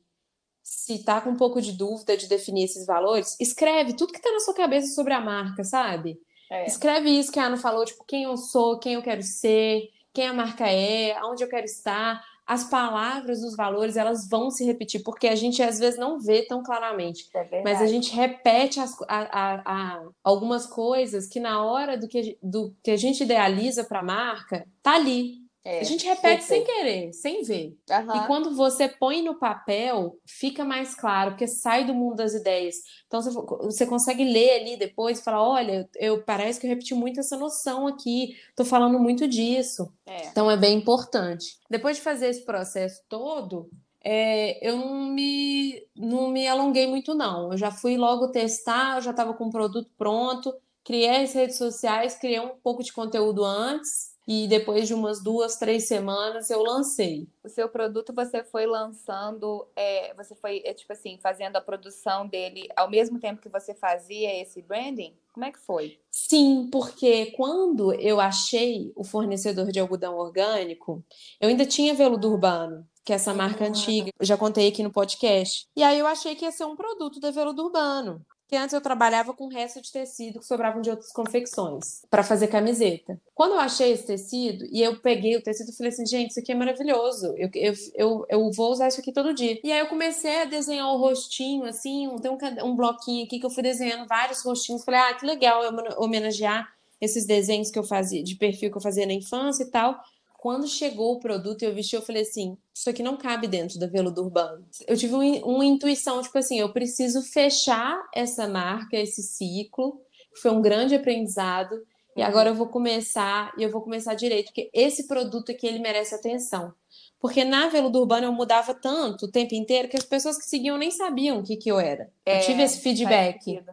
se 0.63 1.03
tá 1.03 1.19
com 1.19 1.31
um 1.31 1.35
pouco 1.35 1.61
de 1.61 1.73
dúvida 1.73 2.15
de 2.15 2.27
definir 2.27 2.63
esses 2.63 2.85
valores, 2.85 3.35
escreve 3.39 3.93
tudo 3.93 4.13
que 4.13 4.21
tá 4.21 4.31
na 4.31 4.39
sua 4.39 4.53
cabeça 4.53 4.95
sobre 4.95 5.13
a 5.13 5.19
marca, 5.19 5.63
sabe? 5.63 6.17
É. 6.49 6.65
Escreve 6.65 7.09
isso 7.09 7.31
que 7.31 7.39
a 7.39 7.45
Ana 7.45 7.57
falou, 7.57 7.83
tipo, 7.83 8.03
quem 8.05 8.23
eu 8.23 8.37
sou, 8.37 8.79
quem 8.79 8.93
eu 8.93 9.01
quero 9.01 9.21
ser, 9.21 9.89
quem 10.13 10.27
a 10.27 10.33
marca 10.33 10.67
é, 10.67 11.17
aonde 11.17 11.43
eu 11.43 11.49
quero 11.49 11.65
estar. 11.65 12.23
As 12.45 12.65
palavras 12.65 13.41
dos 13.41 13.55
valores, 13.55 13.97
elas 13.97 14.27
vão 14.29 14.51
se 14.51 14.65
repetir, 14.65 15.01
porque 15.01 15.27
a 15.27 15.35
gente 15.35 15.63
às 15.63 15.79
vezes 15.79 15.99
não 15.99 16.19
vê 16.19 16.43
tão 16.45 16.61
claramente. 16.61 17.29
É 17.33 17.61
mas 17.61 17.81
a 17.81 17.87
gente 17.87 18.13
repete 18.13 18.79
as, 18.79 18.95
a, 19.03 19.05
a, 19.07 19.61
a, 19.65 20.03
algumas 20.23 20.65
coisas 20.65 21.27
que 21.27 21.39
na 21.39 21.63
hora 21.63 21.97
do 21.97 22.07
que, 22.07 22.37
do 22.43 22.75
que 22.83 22.91
a 22.91 22.97
gente 22.97 23.23
idealiza 23.23 23.83
para 23.83 23.99
a 23.99 24.03
marca, 24.03 24.67
tá 24.81 24.95
ali, 24.95 25.42
é, 25.65 25.79
a 25.79 25.83
gente 25.83 26.05
repete 26.05 26.43
sem 26.43 26.61
querer, 26.61 27.13
sem 27.13 27.41
ver. 27.41 27.77
Uhum. 27.89 28.15
E 28.15 28.27
quando 28.27 28.53
você 28.53 28.89
põe 28.89 29.21
no 29.21 29.35
papel, 29.35 30.19
fica 30.25 30.65
mais 30.65 30.93
claro, 30.93 31.31
porque 31.31 31.47
sai 31.47 31.85
do 31.85 31.93
mundo 31.93 32.17
das 32.17 32.33
ideias. 32.33 32.75
Então 33.07 33.21
você, 33.21 33.31
você 33.31 33.85
consegue 33.85 34.25
ler 34.25 34.59
ali 34.59 34.77
depois 34.77 35.19
e 35.19 35.23
falar: 35.23 35.41
olha, 35.41 35.89
eu 35.95 36.21
parece 36.21 36.59
que 36.59 36.65
eu 36.67 36.69
repeti 36.69 36.93
muito 36.93 37.21
essa 37.21 37.37
noção 37.37 37.87
aqui, 37.87 38.35
tô 38.57 38.65
falando 38.65 38.99
muito 38.99 39.25
disso. 39.25 39.89
É. 40.05 40.27
Então 40.27 40.51
é 40.51 40.57
bem 40.57 40.77
importante. 40.77 41.57
Depois 41.69 41.95
de 41.95 42.03
fazer 42.03 42.27
esse 42.27 42.43
processo 42.43 43.01
todo, 43.07 43.69
é, 44.03 44.67
eu 44.67 44.75
não 44.75 45.05
me, 45.05 45.81
não 45.95 46.29
me 46.29 46.45
alonguei 46.45 46.87
muito, 46.87 47.15
não. 47.15 47.53
Eu 47.53 47.57
já 47.57 47.71
fui 47.71 47.95
logo 47.95 48.27
testar, 48.27 48.97
eu 48.97 49.01
já 49.01 49.11
estava 49.11 49.33
com 49.33 49.45
o 49.45 49.51
produto 49.51 49.89
pronto, 49.97 50.53
criei 50.83 51.23
as 51.23 51.31
redes 51.31 51.57
sociais, 51.57 52.17
criei 52.17 52.41
um 52.41 52.51
pouco 52.61 52.83
de 52.83 52.91
conteúdo 52.91 53.45
antes 53.45 54.12
e 54.27 54.47
depois 54.47 54.87
de 54.87 54.93
umas 54.93 55.21
duas, 55.21 55.57
três 55.57 55.87
semanas 55.87 56.49
eu 56.49 56.61
lancei. 56.61 57.27
O 57.43 57.49
seu 57.49 57.67
produto 57.67 58.13
você 58.13 58.43
foi 58.43 58.65
lançando, 58.65 59.67
é, 59.75 60.13
você 60.13 60.35
foi, 60.35 60.61
é, 60.65 60.73
tipo 60.73 60.93
assim, 60.93 61.17
fazendo 61.21 61.55
a 61.57 61.61
produção 61.61 62.27
dele 62.27 62.67
ao 62.75 62.89
mesmo 62.89 63.19
tempo 63.19 63.41
que 63.41 63.49
você 63.49 63.73
fazia 63.73 64.41
esse 64.41 64.61
branding? 64.61 65.13
Como 65.33 65.45
é 65.45 65.51
que 65.51 65.59
foi? 65.59 65.99
Sim, 66.11 66.69
porque 66.71 67.31
quando 67.31 67.93
eu 67.93 68.19
achei 68.19 68.91
o 68.95 69.03
fornecedor 69.03 69.71
de 69.71 69.79
algodão 69.79 70.15
orgânico, 70.15 71.03
eu 71.41 71.49
ainda 71.49 71.65
tinha 71.65 71.93
veludo 71.93 72.31
urbano 72.31 72.87
que 73.05 73.11
é 73.11 73.15
essa 73.15 73.33
marca 73.33 73.63
uhum. 73.63 73.69
antiga, 73.69 74.11
eu 74.17 74.25
já 74.25 74.37
contei 74.37 74.67
aqui 74.69 74.81
no 74.81 74.89
podcast. 74.89 75.67
E 75.75 75.83
aí 75.83 75.99
eu 75.99 76.07
achei 76.07 76.35
que 76.35 76.45
ia 76.45 76.51
ser 76.51 76.65
um 76.65 76.75
produto 76.75 77.19
da 77.19 77.31
Veludo 77.31 77.65
Urbano 77.65 78.25
que 78.53 78.57
antes 78.57 78.71
eu 78.71 78.81
trabalhava 78.81 79.33
com 79.33 79.47
resto 79.47 79.81
de 79.81 79.91
tecido 79.91 80.37
que 80.37 80.45
sobravam 80.45 80.79
de 80.79 80.87
outras 80.87 81.11
confecções 81.11 82.03
para 82.07 82.21
fazer 82.21 82.45
camiseta. 82.49 83.19
Quando 83.33 83.53
eu 83.53 83.59
achei 83.59 83.91
esse 83.91 84.05
tecido 84.05 84.63
e 84.71 84.79
eu 84.79 84.99
peguei 84.99 85.35
o 85.35 85.41
tecido 85.41 85.71
e 85.71 85.75
falei 85.75 85.91
assim, 85.91 86.05
gente, 86.05 86.29
isso 86.29 86.39
aqui 86.39 86.51
é 86.51 86.55
maravilhoso, 86.55 87.33
eu, 87.35 87.49
eu, 87.55 87.73
eu, 87.95 88.25
eu 88.29 88.51
vou 88.51 88.71
usar 88.71 88.89
isso 88.89 89.01
aqui 89.01 89.11
todo 89.11 89.33
dia. 89.33 89.59
E 89.63 89.71
aí 89.71 89.79
eu 89.79 89.87
comecei 89.87 90.43
a 90.43 90.45
desenhar 90.45 90.87
o 90.93 90.99
rostinho, 90.99 91.65
assim, 91.65 92.07
tem 92.21 92.29
um, 92.29 92.37
um 92.63 92.75
bloquinho 92.75 93.25
aqui 93.25 93.39
que 93.39 93.45
eu 93.47 93.49
fui 93.49 93.63
desenhando 93.63 94.07
vários 94.07 94.43
rostinhos. 94.43 94.83
Falei, 94.83 94.99
ah, 94.99 95.15
que 95.15 95.25
legal 95.25 95.63
eu 95.63 95.73
homenagear 95.97 96.71
esses 97.01 97.25
desenhos 97.25 97.71
que 97.71 97.79
eu 97.79 97.83
fazia, 97.83 98.23
de 98.23 98.35
perfil 98.35 98.69
que 98.69 98.77
eu 98.77 98.81
fazia 98.81 99.07
na 99.07 99.13
infância 99.13 99.63
e 99.63 99.71
tal. 99.71 99.99
Quando 100.43 100.67
chegou 100.67 101.13
o 101.13 101.19
produto 101.19 101.61
e 101.61 101.65
eu 101.65 101.73
vesti, 101.73 101.95
eu 101.95 102.01
falei 102.01 102.23
assim: 102.23 102.57
isso 102.75 102.89
aqui 102.89 103.01
não 103.01 103.15
cabe 103.15 103.47
dentro 103.47 103.79
da 103.79 103.87
veludo 103.87 104.21
urbano. 104.21 104.67
Eu 104.85 104.97
tive 104.97 105.15
um, 105.15 105.37
uma 105.45 105.63
intuição, 105.63 106.21
tipo 106.21 106.37
assim, 106.37 106.59
eu 106.59 106.73
preciso 106.73 107.21
fechar 107.21 107.97
essa 108.13 108.45
marca, 108.45 108.97
esse 108.97 109.23
ciclo. 109.23 110.01
Foi 110.41 110.51
um 110.51 110.61
grande 110.61 110.95
aprendizado. 110.95 111.81
E 112.13 112.19
uhum. 112.19 112.27
agora 112.27 112.49
eu 112.49 112.55
vou 112.55 112.67
começar, 112.67 113.53
e 113.57 113.63
eu 113.63 113.71
vou 113.71 113.79
começar 113.79 114.15
direito, 114.15 114.47
porque 114.47 114.69
esse 114.73 115.07
produto 115.07 115.49
aqui, 115.49 115.65
ele 115.65 115.79
merece 115.79 116.13
atenção. 116.13 116.73
Porque 117.21 117.45
na 117.45 117.69
Veludo 117.69 118.01
Urbano 118.01 118.25
eu 118.25 118.33
mudava 118.33 118.73
tanto 118.73 119.27
o 119.27 119.31
tempo 119.31 119.55
inteiro 119.55 119.87
que 119.87 119.95
as 119.95 120.03
pessoas 120.03 120.37
que 120.37 120.43
seguiam 120.43 120.77
nem 120.77 120.91
sabiam 120.91 121.39
o 121.39 121.43
que, 121.43 121.55
que 121.55 121.71
eu 121.71 121.79
era. 121.79 122.11
É, 122.25 122.41
eu 122.41 122.45
tive 122.45 122.63
esse 122.63 122.81
feedback. 122.81 123.63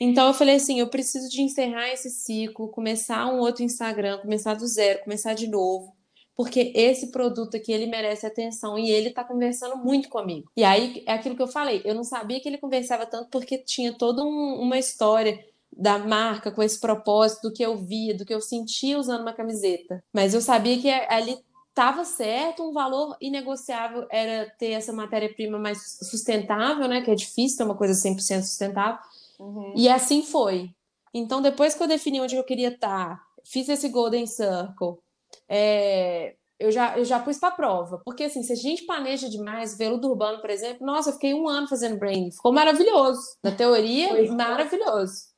Então 0.00 0.28
eu 0.28 0.32
falei 0.32 0.54
assim: 0.54 0.80
eu 0.80 0.88
preciso 0.88 1.28
de 1.28 1.42
encerrar 1.42 1.90
esse 1.90 2.08
ciclo, 2.08 2.68
começar 2.68 3.26
um 3.26 3.40
outro 3.40 3.62
Instagram, 3.62 4.16
começar 4.22 4.54
do 4.54 4.66
zero, 4.66 5.04
começar 5.04 5.34
de 5.34 5.46
novo 5.46 5.92
porque 6.36 6.72
esse 6.74 7.10
produto 7.10 7.56
aqui 7.56 7.72
ele 7.72 7.86
merece 7.86 8.26
atenção 8.26 8.78
e 8.78 8.90
ele 8.90 9.10
tá 9.10 9.22
conversando 9.24 9.76
muito 9.76 10.08
comigo. 10.08 10.50
E 10.56 10.64
aí 10.64 11.02
é 11.06 11.12
aquilo 11.12 11.36
que 11.36 11.42
eu 11.42 11.48
falei, 11.48 11.80
eu 11.84 11.94
não 11.94 12.04
sabia 12.04 12.40
que 12.40 12.48
ele 12.48 12.58
conversava 12.58 13.06
tanto 13.06 13.28
porque 13.30 13.58
tinha 13.58 13.92
toda 13.92 14.22
um, 14.22 14.60
uma 14.60 14.78
história 14.78 15.44
da 15.76 15.98
marca 15.98 16.50
com 16.50 16.62
esse 16.62 16.78
propósito 16.78 17.48
do 17.48 17.52
que 17.52 17.64
eu 17.64 17.76
via, 17.76 18.16
do 18.16 18.24
que 18.24 18.34
eu 18.34 18.40
sentia 18.40 18.98
usando 18.98 19.22
uma 19.22 19.32
camiseta. 19.32 20.02
Mas 20.12 20.34
eu 20.34 20.40
sabia 20.40 20.80
que 20.80 20.88
ali 20.88 21.36
estava 21.68 22.04
certo, 22.04 22.62
um 22.62 22.72
valor 22.72 23.16
inegociável 23.20 24.06
era 24.08 24.48
ter 24.58 24.70
essa 24.70 24.92
matéria-prima 24.92 25.58
mais 25.58 25.98
sustentável, 26.02 26.86
né, 26.86 27.00
que 27.02 27.10
é 27.10 27.14
difícil 27.16 27.58
ter 27.58 27.64
uma 27.64 27.74
coisa 27.74 27.94
100% 27.94 28.42
sustentável. 28.42 28.98
Uhum. 29.40 29.72
E 29.76 29.88
assim 29.88 30.22
foi. 30.22 30.70
Então, 31.12 31.42
depois 31.42 31.74
que 31.74 31.82
eu 31.82 31.88
defini 31.88 32.20
onde 32.20 32.36
eu 32.36 32.44
queria 32.44 32.68
estar, 32.68 33.20
fiz 33.44 33.68
esse 33.68 33.88
Golden 33.88 34.26
Circle, 34.26 34.98
é, 35.48 36.34
eu 36.58 36.70
já, 36.70 36.96
eu 36.96 37.04
já 37.04 37.18
pus 37.18 37.38
para 37.38 37.50
prova. 37.50 38.00
Porque, 38.04 38.24
assim, 38.24 38.42
se 38.42 38.52
a 38.52 38.56
gente 38.56 38.84
planeja 38.86 39.28
demais, 39.28 39.76
veludo 39.76 40.08
urbano, 40.08 40.40
por 40.40 40.50
exemplo, 40.50 40.86
nossa, 40.86 41.10
eu 41.10 41.14
fiquei 41.14 41.34
um 41.34 41.48
ano 41.48 41.68
fazendo 41.68 41.98
branding. 41.98 42.30
Ficou 42.30 42.52
maravilhoso. 42.52 43.20
Na 43.42 43.52
teoria, 43.52 44.32
maravilhoso. 44.32 45.34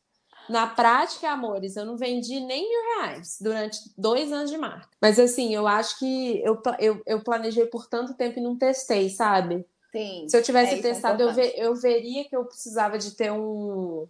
Na 0.49 0.67
prática, 0.67 1.29
amores, 1.29 1.77
eu 1.77 1.85
não 1.85 1.97
vendi 1.97 2.39
nem 2.39 2.69
mil 2.69 2.81
reais 2.95 3.37
durante 3.41 3.79
dois 3.99 4.33
anos 4.33 4.51
de 4.51 4.57
marca. 4.57 4.89
Mas, 5.03 5.19
assim, 5.19 5.53
eu 5.53 5.67
acho 5.67 5.99
que 5.99 6.41
eu, 6.45 6.61
eu, 6.79 7.03
eu 7.05 7.25
planejei 7.25 7.67
por 7.67 7.87
tanto 7.89 8.15
tempo 8.15 8.39
e 8.39 8.43
não 8.43 8.57
testei, 8.57 9.09
sabe? 9.09 9.67
Sim. 9.91 10.29
Se 10.29 10.37
eu 10.37 10.43
tivesse 10.43 10.75
é, 10.75 10.79
é 10.79 10.83
testado, 10.83 11.23
é 11.23 11.27
eu, 11.27 11.33
ve, 11.33 11.55
eu 11.57 11.75
veria 11.75 12.29
que 12.29 12.37
eu 12.37 12.45
precisava 12.45 12.99
de 12.99 13.17
ter 13.17 13.33
um, 13.33 14.07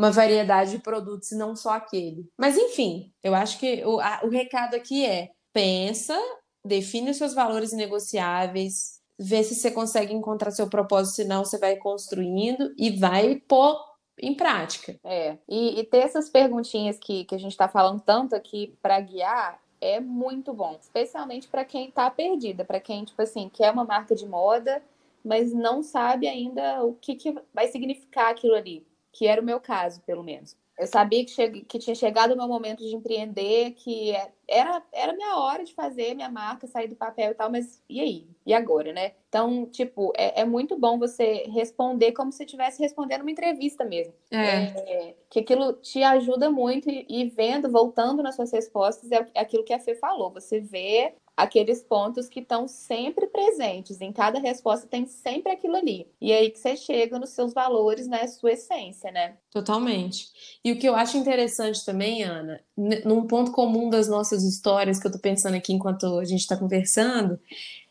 uma 0.00 0.10
variedade 0.10 0.70
de 0.70 0.78
produtos 0.78 1.30
e 1.30 1.36
não 1.36 1.54
só 1.54 1.72
aquele. 1.74 2.26
Mas, 2.38 2.56
enfim, 2.56 3.12
eu 3.22 3.34
acho 3.34 3.58
que 3.58 3.84
o, 3.84 4.00
a, 4.00 4.22
o 4.24 4.30
recado 4.30 4.74
aqui 4.74 5.04
é 5.04 5.28
pensa, 5.52 6.18
define 6.64 7.10
os 7.10 7.18
seus 7.18 7.34
valores 7.34 7.70
negociáveis, 7.74 8.98
vê 9.18 9.44
se 9.44 9.54
você 9.54 9.70
consegue 9.70 10.14
encontrar 10.14 10.52
seu 10.52 10.70
propósito, 10.70 11.16
senão 11.16 11.44
você 11.44 11.58
vai 11.58 11.76
construindo 11.76 12.72
e 12.78 12.90
vai 12.90 13.42
pôr 13.46 13.78
em 14.18 14.34
prática. 14.34 14.98
É, 15.04 15.36
e, 15.46 15.78
e 15.78 15.84
ter 15.84 15.98
essas 15.98 16.30
perguntinhas 16.30 16.98
que, 16.98 17.26
que 17.26 17.34
a 17.34 17.38
gente 17.38 17.52
está 17.52 17.68
falando 17.68 18.00
tanto 18.00 18.34
aqui 18.34 18.74
para 18.80 18.98
guiar 19.00 19.60
é 19.82 20.00
muito 20.00 20.54
bom, 20.54 20.78
especialmente 20.80 21.46
para 21.46 21.62
quem 21.62 21.88
está 21.88 22.10
perdida, 22.10 22.64
para 22.64 22.80
quem, 22.80 23.04
tipo 23.04 23.20
assim, 23.20 23.50
quer 23.50 23.70
uma 23.70 23.84
marca 23.84 24.14
de 24.14 24.26
moda, 24.26 24.82
mas 25.22 25.52
não 25.52 25.82
sabe 25.82 26.26
ainda 26.26 26.82
o 26.84 26.94
que, 26.94 27.14
que 27.14 27.34
vai 27.52 27.68
significar 27.68 28.30
aquilo 28.30 28.54
ali, 28.54 28.86
que 29.12 29.26
era 29.26 29.40
o 29.40 29.44
meu 29.44 29.60
caso, 29.60 30.00
pelo 30.02 30.22
menos. 30.22 30.56
Eu 30.80 30.86
sabia 30.86 31.22
que, 31.26 31.60
que 31.64 31.78
tinha 31.78 31.94
chegado 31.94 32.32
o 32.32 32.36
meu 32.36 32.48
momento 32.48 32.78
de 32.82 32.96
empreender, 32.96 33.72
que 33.72 34.16
é, 34.16 34.32
era, 34.48 34.82
era 34.90 35.12
minha 35.12 35.36
hora 35.36 35.62
de 35.62 35.74
fazer 35.74 36.14
minha 36.14 36.30
marca, 36.30 36.66
sair 36.66 36.88
do 36.88 36.96
papel 36.96 37.32
e 37.32 37.34
tal, 37.34 37.50
mas 37.50 37.82
e 37.86 38.00
aí? 38.00 38.26
E 38.46 38.54
agora, 38.54 38.90
né? 38.90 39.12
Então, 39.28 39.66
tipo, 39.66 40.10
é, 40.16 40.40
é 40.40 40.44
muito 40.46 40.78
bom 40.78 40.98
você 40.98 41.44
responder 41.48 42.12
como 42.12 42.32
se 42.32 42.44
estivesse 42.44 42.80
respondendo 42.80 43.20
uma 43.20 43.30
entrevista 43.30 43.84
mesmo. 43.84 44.14
É. 44.30 44.38
é. 44.38 45.14
que 45.28 45.40
aquilo 45.40 45.74
te 45.74 46.02
ajuda 46.02 46.50
muito 46.50 46.88
e, 46.88 47.04
e, 47.06 47.28
vendo, 47.28 47.70
voltando 47.70 48.22
nas 48.22 48.34
suas 48.34 48.50
respostas, 48.50 49.12
é 49.12 49.38
aquilo 49.38 49.64
que 49.64 49.74
a 49.74 49.78
Fê 49.78 49.94
falou. 49.94 50.30
Você 50.30 50.60
vê 50.60 51.12
aqueles 51.42 51.82
pontos 51.82 52.28
que 52.28 52.40
estão 52.40 52.68
sempre 52.68 53.26
presentes. 53.26 54.00
Em 54.00 54.12
cada 54.12 54.38
resposta 54.38 54.86
tem 54.86 55.06
sempre 55.06 55.52
aquilo 55.52 55.76
ali. 55.76 56.06
E 56.20 56.32
é 56.32 56.38
aí 56.38 56.50
que 56.50 56.58
você 56.58 56.76
chega 56.76 57.18
nos 57.18 57.30
seus 57.30 57.52
valores, 57.52 58.06
né? 58.06 58.26
Sua 58.26 58.52
essência, 58.52 59.10
né? 59.10 59.36
Totalmente. 59.50 60.28
E 60.64 60.72
o 60.72 60.78
que 60.78 60.88
eu 60.88 60.94
acho 60.94 61.16
interessante 61.16 61.84
também, 61.84 62.22
Ana, 62.22 62.60
num 63.04 63.26
ponto 63.26 63.52
comum 63.52 63.88
das 63.88 64.08
nossas 64.08 64.42
histórias 64.42 64.98
que 64.98 65.06
eu 65.06 65.12
tô 65.12 65.18
pensando 65.18 65.54
aqui 65.54 65.72
enquanto 65.72 66.18
a 66.18 66.24
gente 66.24 66.40
está 66.40 66.56
conversando, 66.56 67.38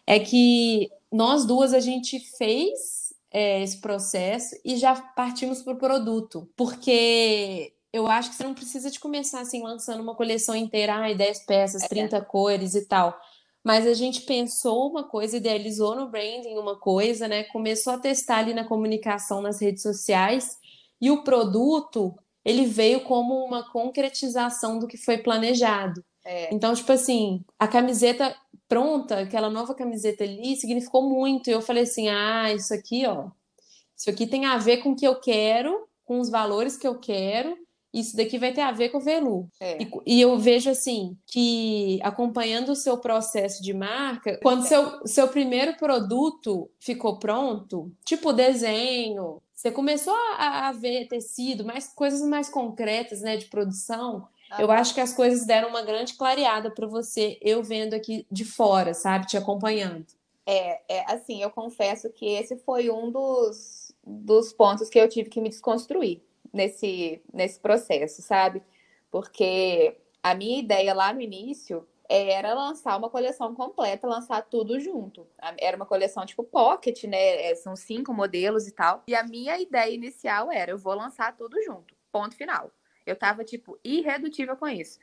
é 0.06 0.20
que 0.20 0.90
nós 1.12 1.46
duas 1.46 1.74
a 1.74 1.80
gente 1.80 2.20
fez 2.20 3.14
é, 3.32 3.62
esse 3.62 3.78
processo 3.78 4.56
e 4.64 4.78
já 4.78 4.96
partimos 4.96 5.62
para 5.62 5.74
o 5.74 5.78
produto, 5.78 6.50
porque 6.56 7.74
eu 7.92 8.08
acho 8.08 8.30
que 8.30 8.36
você 8.36 8.44
não 8.44 8.54
precisa 8.54 8.92
de 8.92 9.00
começar 9.00 9.42
assim 9.42 9.64
lançando 9.64 10.02
uma 10.02 10.16
coleção 10.16 10.56
inteira, 10.56 10.96
ai, 10.96 11.16
10 11.16 11.46
peças, 11.46 11.88
30 11.88 12.18
é. 12.18 12.22
cores 12.22 12.76
e 12.76 12.86
tal. 12.86 13.20
Mas 13.64 13.86
a 13.86 13.94
gente 13.94 14.22
pensou 14.22 14.90
uma 14.90 15.04
coisa, 15.04 15.38
idealizou 15.38 15.96
no 15.96 16.10
branding 16.10 16.58
uma 16.58 16.80
coisa, 16.80 17.28
né? 17.28 17.44
Começou 17.44 17.94
a 17.94 18.00
testar 18.00 18.38
ali 18.38 18.54
na 18.54 18.64
comunicação 18.64 19.42
nas 19.42 19.62
redes 19.62 19.84
sociais 19.84 20.58
e 21.02 21.12
o 21.12 21.24
produto 21.24 22.16
ele 22.44 22.66
veio 22.66 23.02
como 23.02 23.46
uma 23.46 23.70
concretização 23.70 24.80
do 24.80 24.88
que 24.88 24.98
foi 24.98 25.18
planejado. 25.18 26.04
É. 26.26 26.54
Então, 26.54 26.74
tipo 26.74 26.92
assim, 26.92 27.44
a 27.58 27.68
camiseta 27.68 28.36
pronta, 28.68 29.20
aquela 29.20 29.50
nova 29.50 29.74
camiseta 29.74 30.24
ali, 30.24 30.56
significou 30.56 31.10
muito. 31.10 31.50
E 31.50 31.54
eu 31.54 31.62
falei 31.62 31.84
assim: 31.84 32.08
ah, 32.08 32.54
isso 32.54 32.74
aqui, 32.74 33.06
ó, 33.06 33.30
isso 33.98 34.10
aqui 34.10 34.28
tem 34.28 34.46
a 34.46 34.58
ver 34.58 34.78
com 34.78 34.92
o 34.92 34.96
que 34.96 35.08
eu 35.08 35.20
quero, 35.20 35.88
com 36.06 36.20
os 36.20 36.30
valores 36.30 36.78
que 36.78 36.88
eu 36.88 37.00
quero. 37.00 37.58
Isso 37.94 38.16
daqui 38.16 38.38
vai 38.38 38.54
ter 38.54 38.62
a 38.62 38.72
ver 38.72 38.90
com 38.90 39.00
o 39.00 39.02
Velu. 39.02 39.50
É. 39.60 39.82
E, 39.82 39.90
e, 40.06 40.22
eu 40.22 40.38
vejo 40.38 40.70
assim 40.70 41.18
que 41.26 42.00
acompanhando 42.04 42.70
o 42.70 42.76
seu 42.76 42.98
processo 42.98 43.64
de 43.64 43.74
marca, 43.74 44.40
quando 44.44 44.66
seu, 44.66 45.06
seu 45.08 45.28
primeiro 45.28 45.76
produto 45.76 46.70
ficou 46.80 47.18
pronto, 47.18 47.92
tipo 48.06 48.32
desenho, 48.32 49.42
você 49.54 49.72
começou 49.72 50.14
a, 50.38 50.68
a 50.68 50.72
ver 50.72 51.08
tecido, 51.08 51.66
mais 51.66 51.88
coisas 51.88 52.22
mais 52.22 52.48
concretas, 52.48 53.22
né, 53.22 53.38
de 53.38 53.48
produção. 53.48 54.28
Eu 54.58 54.72
acho 54.72 54.96
que 54.96 55.02
as 55.02 55.14
coisas 55.14 55.46
deram 55.46 55.70
uma 55.70 55.84
grande 55.84 56.16
clareada 56.16 56.72
para 56.72 56.88
você, 56.88 57.38
eu 57.42 57.64
vendo 57.64 57.94
aqui 57.94 58.26
de 58.32 58.46
fora, 58.46 58.94
sabe, 58.94 59.28
te 59.28 59.38
acompanhando. 59.38 60.06
É, 60.46 60.82
é, 60.90 61.12
assim, 61.12 61.42
eu 61.42 61.52
confesso 61.52 62.10
que 62.10 62.26
esse 62.26 62.58
foi 62.58 62.90
um 62.90 63.12
dos, 63.12 63.94
dos 64.04 64.52
pontos 64.52 64.90
que 64.90 65.00
eu 65.00 65.08
tive 65.08 65.30
que 65.30 65.40
me 65.42 65.50
desconstruir 65.50 66.24
nesse, 66.54 67.22
nesse 67.34 67.60
processo, 67.60 68.22
sabe? 68.22 68.64
Porque 69.12 69.98
a 70.22 70.36
minha 70.36 70.60
ideia 70.60 70.94
lá 70.94 71.14
no 71.14 71.22
início 71.22 71.88
era 72.10 72.56
lançar 72.56 72.98
uma 72.98 73.10
coleção 73.10 73.54
completa, 73.54 74.08
lançar 74.08 74.42
tudo 74.42 74.80
junto. 74.80 75.28
Era 75.60 75.78
uma 75.78 75.86
coleção 75.86 76.26
tipo 76.26 76.44
pocket, 76.44 77.04
né? 77.04 77.52
É, 77.52 77.56
são 77.56 77.76
cinco 77.76 78.14
modelos 78.14 78.68
e 78.68 78.72
tal. 78.72 79.04
E 79.08 79.16
a 79.16 79.24
minha 79.24 79.60
ideia 79.60 79.94
inicial 79.94 80.52
era: 80.52 80.72
eu 80.72 80.78
vou 80.78 80.96
lançar 80.96 81.36
tudo 81.38 81.62
junto. 81.64 81.96
Ponto 82.12 82.36
final. 82.36 82.72
Eu 83.06 83.16
tava, 83.16 83.44
tipo, 83.44 83.80
irredutível 83.84 84.58
com 84.58 84.68
isso. 84.68 85.00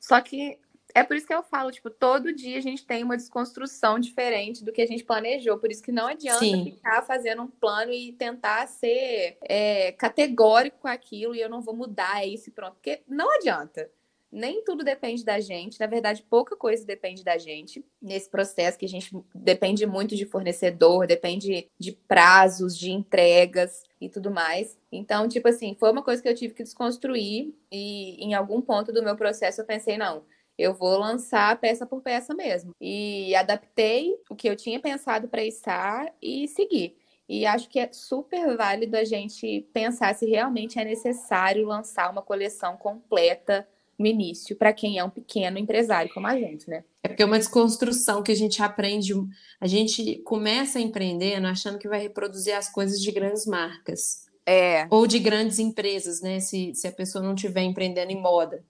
Só 0.00 0.20
que 0.20 0.58
é 0.94 1.02
por 1.02 1.16
isso 1.16 1.26
que 1.26 1.34
eu 1.34 1.42
falo, 1.42 1.70
tipo, 1.70 1.90
todo 1.90 2.32
dia 2.32 2.58
a 2.58 2.62
gente 2.62 2.86
tem 2.86 3.02
uma 3.04 3.16
desconstrução 3.16 3.98
diferente 3.98 4.64
do 4.64 4.72
que 4.72 4.82
a 4.82 4.86
gente 4.86 5.04
planejou. 5.04 5.58
Por 5.58 5.70
isso 5.70 5.82
que 5.82 5.92
não 5.92 6.06
adianta 6.06 6.40
Sim. 6.40 6.64
ficar 6.64 7.02
fazendo 7.02 7.42
um 7.42 7.46
plano 7.46 7.92
e 7.92 8.12
tentar 8.12 8.66
ser 8.66 9.36
é, 9.42 9.92
categórico 9.92 10.78
com 10.80 10.88
aquilo 10.88 11.34
e 11.34 11.40
eu 11.40 11.48
não 11.48 11.60
vou 11.60 11.74
mudar, 11.74 12.22
é 12.22 12.26
isso 12.26 12.48
e 12.48 12.52
pronto. 12.52 12.74
Porque 12.74 13.02
não 13.06 13.34
adianta. 13.36 13.90
Nem 14.30 14.62
tudo 14.62 14.84
depende 14.84 15.24
da 15.24 15.40
gente. 15.40 15.80
Na 15.80 15.86
verdade, 15.86 16.22
pouca 16.22 16.54
coisa 16.54 16.84
depende 16.84 17.24
da 17.24 17.38
gente 17.38 17.82
nesse 18.00 18.28
processo 18.28 18.78
que 18.78 18.84
a 18.84 18.88
gente 18.88 19.10
depende 19.34 19.86
muito 19.86 20.14
de 20.14 20.26
fornecedor, 20.26 21.06
depende 21.06 21.70
de 21.78 21.92
prazos, 21.92 22.76
de 22.76 22.90
entregas 22.90 23.82
e 23.98 24.06
tudo 24.06 24.30
mais. 24.30 24.76
Então, 24.92 25.26
tipo 25.26 25.48
assim, 25.48 25.74
foi 25.80 25.90
uma 25.90 26.02
coisa 26.02 26.22
que 26.22 26.28
eu 26.28 26.34
tive 26.34 26.52
que 26.52 26.62
desconstruir 26.62 27.54
e 27.72 28.22
em 28.22 28.34
algum 28.34 28.60
ponto 28.60 28.92
do 28.92 29.02
meu 29.02 29.16
processo 29.16 29.62
eu 29.62 29.66
pensei, 29.66 29.96
não, 29.96 30.22
eu 30.58 30.74
vou 30.74 30.98
lançar 30.98 31.58
peça 31.60 31.86
por 31.86 32.02
peça 32.02 32.34
mesmo. 32.34 32.74
E 32.80 33.34
adaptei 33.36 34.14
o 34.28 34.34
que 34.34 34.48
eu 34.48 34.56
tinha 34.56 34.80
pensado 34.80 35.28
para 35.28 35.44
estar 35.44 36.12
e 36.20 36.48
seguir. 36.48 36.96
E 37.28 37.46
acho 37.46 37.68
que 37.68 37.78
é 37.78 37.88
super 37.92 38.56
válido 38.56 38.96
a 38.96 39.04
gente 39.04 39.68
pensar 39.72 40.14
se 40.14 40.26
realmente 40.26 40.78
é 40.78 40.84
necessário 40.84 41.66
lançar 41.66 42.10
uma 42.10 42.22
coleção 42.22 42.76
completa 42.76 43.68
no 43.98 44.06
início 44.06 44.56
para 44.56 44.72
quem 44.72 44.98
é 44.98 45.04
um 45.04 45.10
pequeno 45.10 45.58
empresário 45.58 46.12
como 46.14 46.26
a 46.26 46.38
gente, 46.38 46.70
né? 46.70 46.84
É 47.02 47.08
porque 47.08 47.22
é 47.22 47.26
uma 47.26 47.38
desconstrução 47.38 48.22
que 48.22 48.30
a 48.30 48.34
gente 48.34 48.62
aprende, 48.62 49.12
a 49.60 49.66
gente 49.66 50.16
começa 50.24 50.80
empreendendo 50.80 51.48
achando 51.48 51.78
que 51.78 51.88
vai 51.88 52.00
reproduzir 52.00 52.54
as 52.54 52.70
coisas 52.70 53.00
de 53.00 53.10
grandes 53.10 53.44
marcas. 53.44 54.26
É. 54.46 54.86
Ou 54.90 55.06
de 55.06 55.18
grandes 55.18 55.58
empresas, 55.58 56.22
né? 56.22 56.40
Se, 56.40 56.72
se 56.74 56.86
a 56.88 56.92
pessoa 56.92 57.22
não 57.22 57.34
estiver 57.34 57.62
empreendendo 57.62 58.12
em 58.12 58.20
moda. 58.20 58.64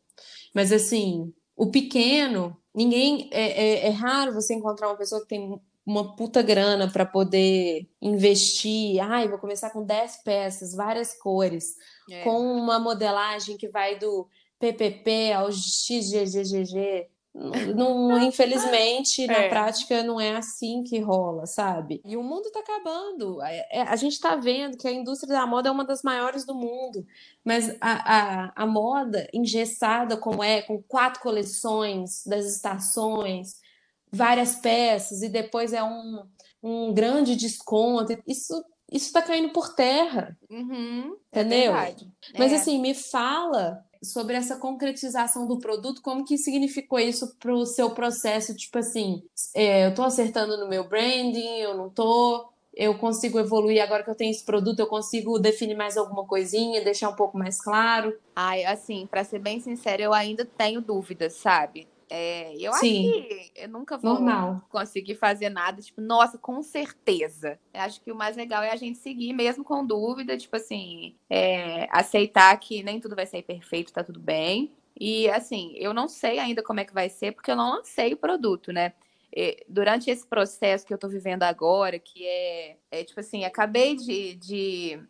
Mas 0.53 0.73
assim, 0.73 1.33
o 1.59 1.67
pequeno, 1.71 2.57
ninguém. 2.75 3.29
É, 3.33 3.43
é, 3.43 3.87
é 3.89 3.91
raro 3.91 4.33
você 4.33 4.55
encontrar 4.55 4.89
uma 4.89 4.97
pessoa 4.97 5.21
que 5.21 5.27
tem 5.27 5.61
uma 5.85 6.15
puta 6.15 6.41
grana 6.41 6.91
para 6.91 7.05
poder 7.05 7.89
investir. 8.01 9.01
Ai, 9.01 9.27
vou 9.27 9.39
começar 9.39 9.71
com 9.71 9.85
10 9.85 10.23
peças, 10.23 10.75
várias 10.75 11.15
cores, 11.15 11.75
é. 12.11 12.23
com 12.23 12.41
uma 12.41 12.79
modelagem 12.79 13.57
que 13.57 13.69
vai 13.69 13.99
do 13.99 14.29
PPP 14.61 15.33
ao 15.33 15.51
XGGGG. 15.51 17.09
Não, 17.75 18.19
infelizmente, 18.21 19.25
na 19.27 19.35
é. 19.35 19.49
prática, 19.49 20.03
não 20.03 20.21
é 20.21 20.37
assim 20.37 20.83
que 20.83 20.99
rola, 20.99 21.47
sabe? 21.47 22.01
E 22.05 22.17
o 22.17 22.23
mundo 22.23 22.47
está 22.47 22.59
acabando. 22.59 23.41
É, 23.43 23.69
é, 23.71 23.83
a 23.83 23.95
gente 23.95 24.15
está 24.15 24.35
vendo 24.35 24.77
que 24.77 24.89
a 24.89 24.93
indústria 24.93 25.35
da 25.35 25.47
moda 25.47 25.69
é 25.69 25.73
uma 25.73 25.85
das 25.85 26.03
maiores 26.03 26.45
do 26.45 26.55
mundo, 26.55 27.07
mas 27.45 27.77
a, 27.81 28.47
a, 28.47 28.53
a 28.57 28.67
moda 28.67 29.29
engessada 29.33 30.17
como 30.17 30.43
é, 30.43 30.63
com 30.63 30.83
quatro 30.83 31.21
coleções 31.23 32.25
das 32.27 32.45
estações, 32.45 33.61
várias 34.11 34.57
peças, 34.57 35.23
e 35.23 35.29
depois 35.29 35.73
é 35.73 35.83
um, 35.83 36.25
um 36.61 36.93
grande 36.93 37.37
desconto, 37.37 38.19
isso 38.27 38.65
isso 38.91 39.09
está 39.09 39.21
caindo 39.21 39.51
por 39.51 39.75
terra. 39.75 40.35
Uhum, 40.51 41.15
entendeu? 41.29 41.77
É 41.77 41.95
Mas 42.39 42.55
assim, 42.55 42.81
me 42.81 42.95
fala 42.95 43.85
sobre 44.03 44.37
essa 44.37 44.57
concretização 44.57 45.47
do 45.47 45.59
produto, 45.59 46.03
como 46.03 46.25
que 46.25 46.39
significou 46.39 46.99
isso 46.99 47.37
para 47.39 47.55
o 47.55 47.67
seu 47.67 47.91
processo? 47.91 48.55
Tipo 48.55 48.79
assim, 48.79 49.23
é, 49.55 49.87
eu 49.87 49.91
estou 49.91 50.05
acertando 50.05 50.57
no 50.57 50.69
meu 50.69 50.89
branding, 50.89 51.59
eu 51.59 51.77
não 51.77 51.89
estou, 51.89 52.49
eu 52.75 52.97
consigo 52.97 53.39
evoluir 53.39 53.83
agora 53.83 54.05
que 54.05 54.11
eu 54.11 54.15
tenho 54.15 54.31
esse 54.31 54.45
produto, 54.45 54.79
eu 54.79 54.87
consigo 54.87 55.39
definir 55.39 55.75
mais 55.75 55.97
alguma 55.97 56.25
coisinha, 56.25 56.85
deixar 56.85 57.09
um 57.09 57.17
pouco 57.17 57.37
mais 57.37 57.61
claro? 57.61 58.17
Ai, 58.37 58.65
assim, 58.65 59.07
para 59.11 59.25
ser 59.25 59.41
bem 59.41 59.59
sincera, 59.61 60.03
eu 60.03 60.15
ainda 60.15 60.45
tenho 60.45 60.81
dúvidas, 60.81 61.35
sabe? 61.35 61.89
É, 62.11 62.55
eu 62.57 62.73
Sim. 62.75 63.11
acho 63.11 63.29
que 63.29 63.53
eu 63.57 63.69
nunca 63.69 63.99
vou 63.99 64.15
Normal. 64.15 64.63
conseguir 64.71 65.15
fazer 65.15 65.51
nada, 65.51 65.83
tipo, 65.83 66.01
nossa, 66.01 66.39
com 66.39 66.63
certeza. 66.63 67.59
Eu 67.73 67.81
acho 67.83 68.01
que 68.01 68.11
o 68.11 68.17
mais 68.17 68.37
legal 68.37 68.63
é 68.63 68.71
a 68.71 68.77
gente 68.77 68.99
seguir, 68.99 69.33
mesmo 69.33 69.63
com 69.63 69.85
dúvida, 69.85 70.37
tipo 70.37 70.57
assim, 70.57 71.17
é, 71.29 71.87
aceitar 71.91 72.57
que 72.59 72.83
nem 72.83 72.99
tudo 72.99 73.15
vai 73.15 73.27
ser 73.27 73.43
perfeito, 73.43 73.93
tá 73.93 74.03
tudo 74.03 74.21
bem. 74.21 74.73
E 74.99 75.29
assim, 75.31 75.75
eu 75.77 75.95
não 75.95 76.09
sei 76.09 76.39
ainda 76.39 76.63
como 76.63 76.81
é 76.81 76.85
que 76.85 76.95
vai 76.95 77.09
ser, 77.09 77.33
porque 77.33 77.51
eu 77.51 77.57
não 77.57 77.71
lancei 77.77 78.15
o 78.15 78.17
produto, 78.17 78.73
né? 78.73 78.95
Durante 79.69 80.11
esse 80.11 80.27
processo 80.27 80.85
que 80.85 80.93
eu 80.93 80.99
tô 80.99 81.09
vivendo 81.09 81.45
agora, 81.45 81.99
que 81.99 82.27
é, 82.27 82.77
é 82.91 83.05
tipo 83.05 83.21
assim, 83.21 83.45
acabei 83.45 83.95
de, 83.95 84.35
de 84.35 85.01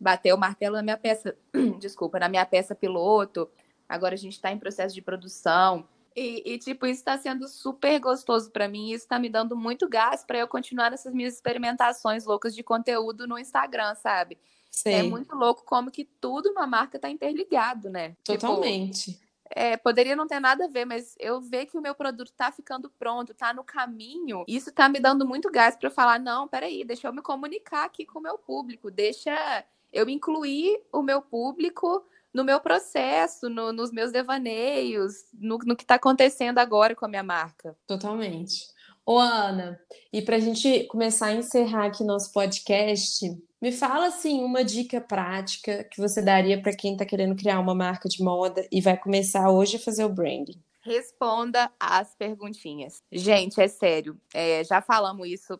bater 0.00 0.32
o 0.32 0.38
martelo 0.38 0.76
na 0.76 0.82
minha 0.82 0.96
peça, 0.96 1.36
desculpa, 1.78 2.18
na 2.18 2.28
minha 2.28 2.46
peça 2.46 2.74
piloto. 2.74 3.50
Agora 3.86 4.14
a 4.14 4.18
gente 4.18 4.32
está 4.34 4.50
em 4.50 4.58
processo 4.58 4.94
de 4.94 5.02
produção. 5.02 5.86
E, 6.16 6.54
e, 6.54 6.58
tipo, 6.58 6.86
isso 6.86 7.00
está 7.00 7.18
sendo 7.18 7.48
super 7.48 7.98
gostoso 7.98 8.50
para 8.50 8.68
mim. 8.68 8.90
Isso 8.90 9.04
está 9.04 9.18
me 9.18 9.28
dando 9.28 9.56
muito 9.56 9.88
gás 9.88 10.24
para 10.24 10.38
eu 10.38 10.46
continuar 10.46 10.90
nessas 10.90 11.12
minhas 11.12 11.34
experimentações 11.34 12.24
loucas 12.24 12.54
de 12.54 12.62
conteúdo 12.62 13.26
no 13.26 13.38
Instagram, 13.38 13.94
sabe? 13.96 14.38
É 14.84 15.02
muito 15.02 15.34
louco 15.34 15.64
como 15.64 15.90
que 15.90 16.04
tudo 16.04 16.50
uma 16.50 16.66
marca 16.66 16.98
tá 16.98 17.08
interligado, 17.08 17.88
né? 17.88 18.10
Tipo, 18.24 18.38
Totalmente. 18.40 19.12
Tipo, 19.12 19.24
é, 19.50 19.76
poderia 19.76 20.16
não 20.16 20.26
ter 20.26 20.40
nada 20.40 20.64
a 20.64 20.68
ver, 20.68 20.84
mas 20.84 21.14
eu 21.18 21.40
ver 21.40 21.66
que 21.66 21.76
o 21.76 21.80
meu 21.80 21.94
produto 21.94 22.32
tá 22.32 22.50
ficando 22.50 22.90
pronto, 22.90 23.34
tá 23.34 23.52
no 23.52 23.62
caminho, 23.62 24.44
isso 24.48 24.72
tá 24.72 24.88
me 24.88 24.98
dando 24.98 25.26
muito 25.26 25.50
gás 25.50 25.76
para 25.76 25.90
falar, 25.90 26.18
não, 26.18 26.48
peraí, 26.48 26.82
deixa 26.82 27.06
eu 27.06 27.12
me 27.12 27.22
comunicar 27.22 27.84
aqui 27.84 28.04
com 28.04 28.18
o 28.18 28.22
meu 28.22 28.38
público, 28.38 28.90
deixa 28.90 29.64
eu 29.92 30.08
incluir 30.08 30.80
o 30.90 31.02
meu 31.02 31.22
público 31.22 32.04
no 32.34 32.44
meu 32.44 32.60
processo, 32.60 33.48
no, 33.48 33.72
nos 33.72 33.92
meus 33.92 34.10
devaneios, 34.10 35.14
no, 35.32 35.56
no 35.58 35.76
que 35.76 35.84
está 35.84 35.94
acontecendo 35.94 36.58
agora 36.58 36.94
com 36.94 37.04
a 37.04 37.08
minha 37.08 37.22
marca. 37.22 37.76
Totalmente. 37.86 38.66
Ô, 39.06 39.18
Ana, 39.18 39.78
e 40.12 40.20
para 40.22 40.36
a 40.36 40.40
gente 40.40 40.84
começar 40.84 41.26
a 41.26 41.34
encerrar 41.34 41.86
aqui 41.86 42.02
nosso 42.02 42.32
podcast, 42.32 43.20
me 43.60 43.70
fala 43.70 44.06
assim 44.06 44.42
uma 44.42 44.64
dica 44.64 45.00
prática 45.00 45.84
que 45.84 46.00
você 46.00 46.20
daria 46.22 46.60
para 46.60 46.74
quem 46.74 46.92
está 46.92 47.04
querendo 47.04 47.36
criar 47.36 47.60
uma 47.60 47.74
marca 47.74 48.08
de 48.08 48.22
moda 48.22 48.66
e 48.72 48.80
vai 48.80 48.96
começar 48.96 49.50
hoje 49.50 49.76
a 49.76 49.80
fazer 49.80 50.04
o 50.04 50.08
branding. 50.08 50.60
responda 50.80 51.70
as 51.80 52.14
perguntinhas. 52.14 53.02
Gente, 53.10 53.60
é 53.60 53.68
sério, 53.68 54.20
é, 54.34 54.62
já 54.64 54.82
falamos 54.82 55.26
isso, 55.28 55.58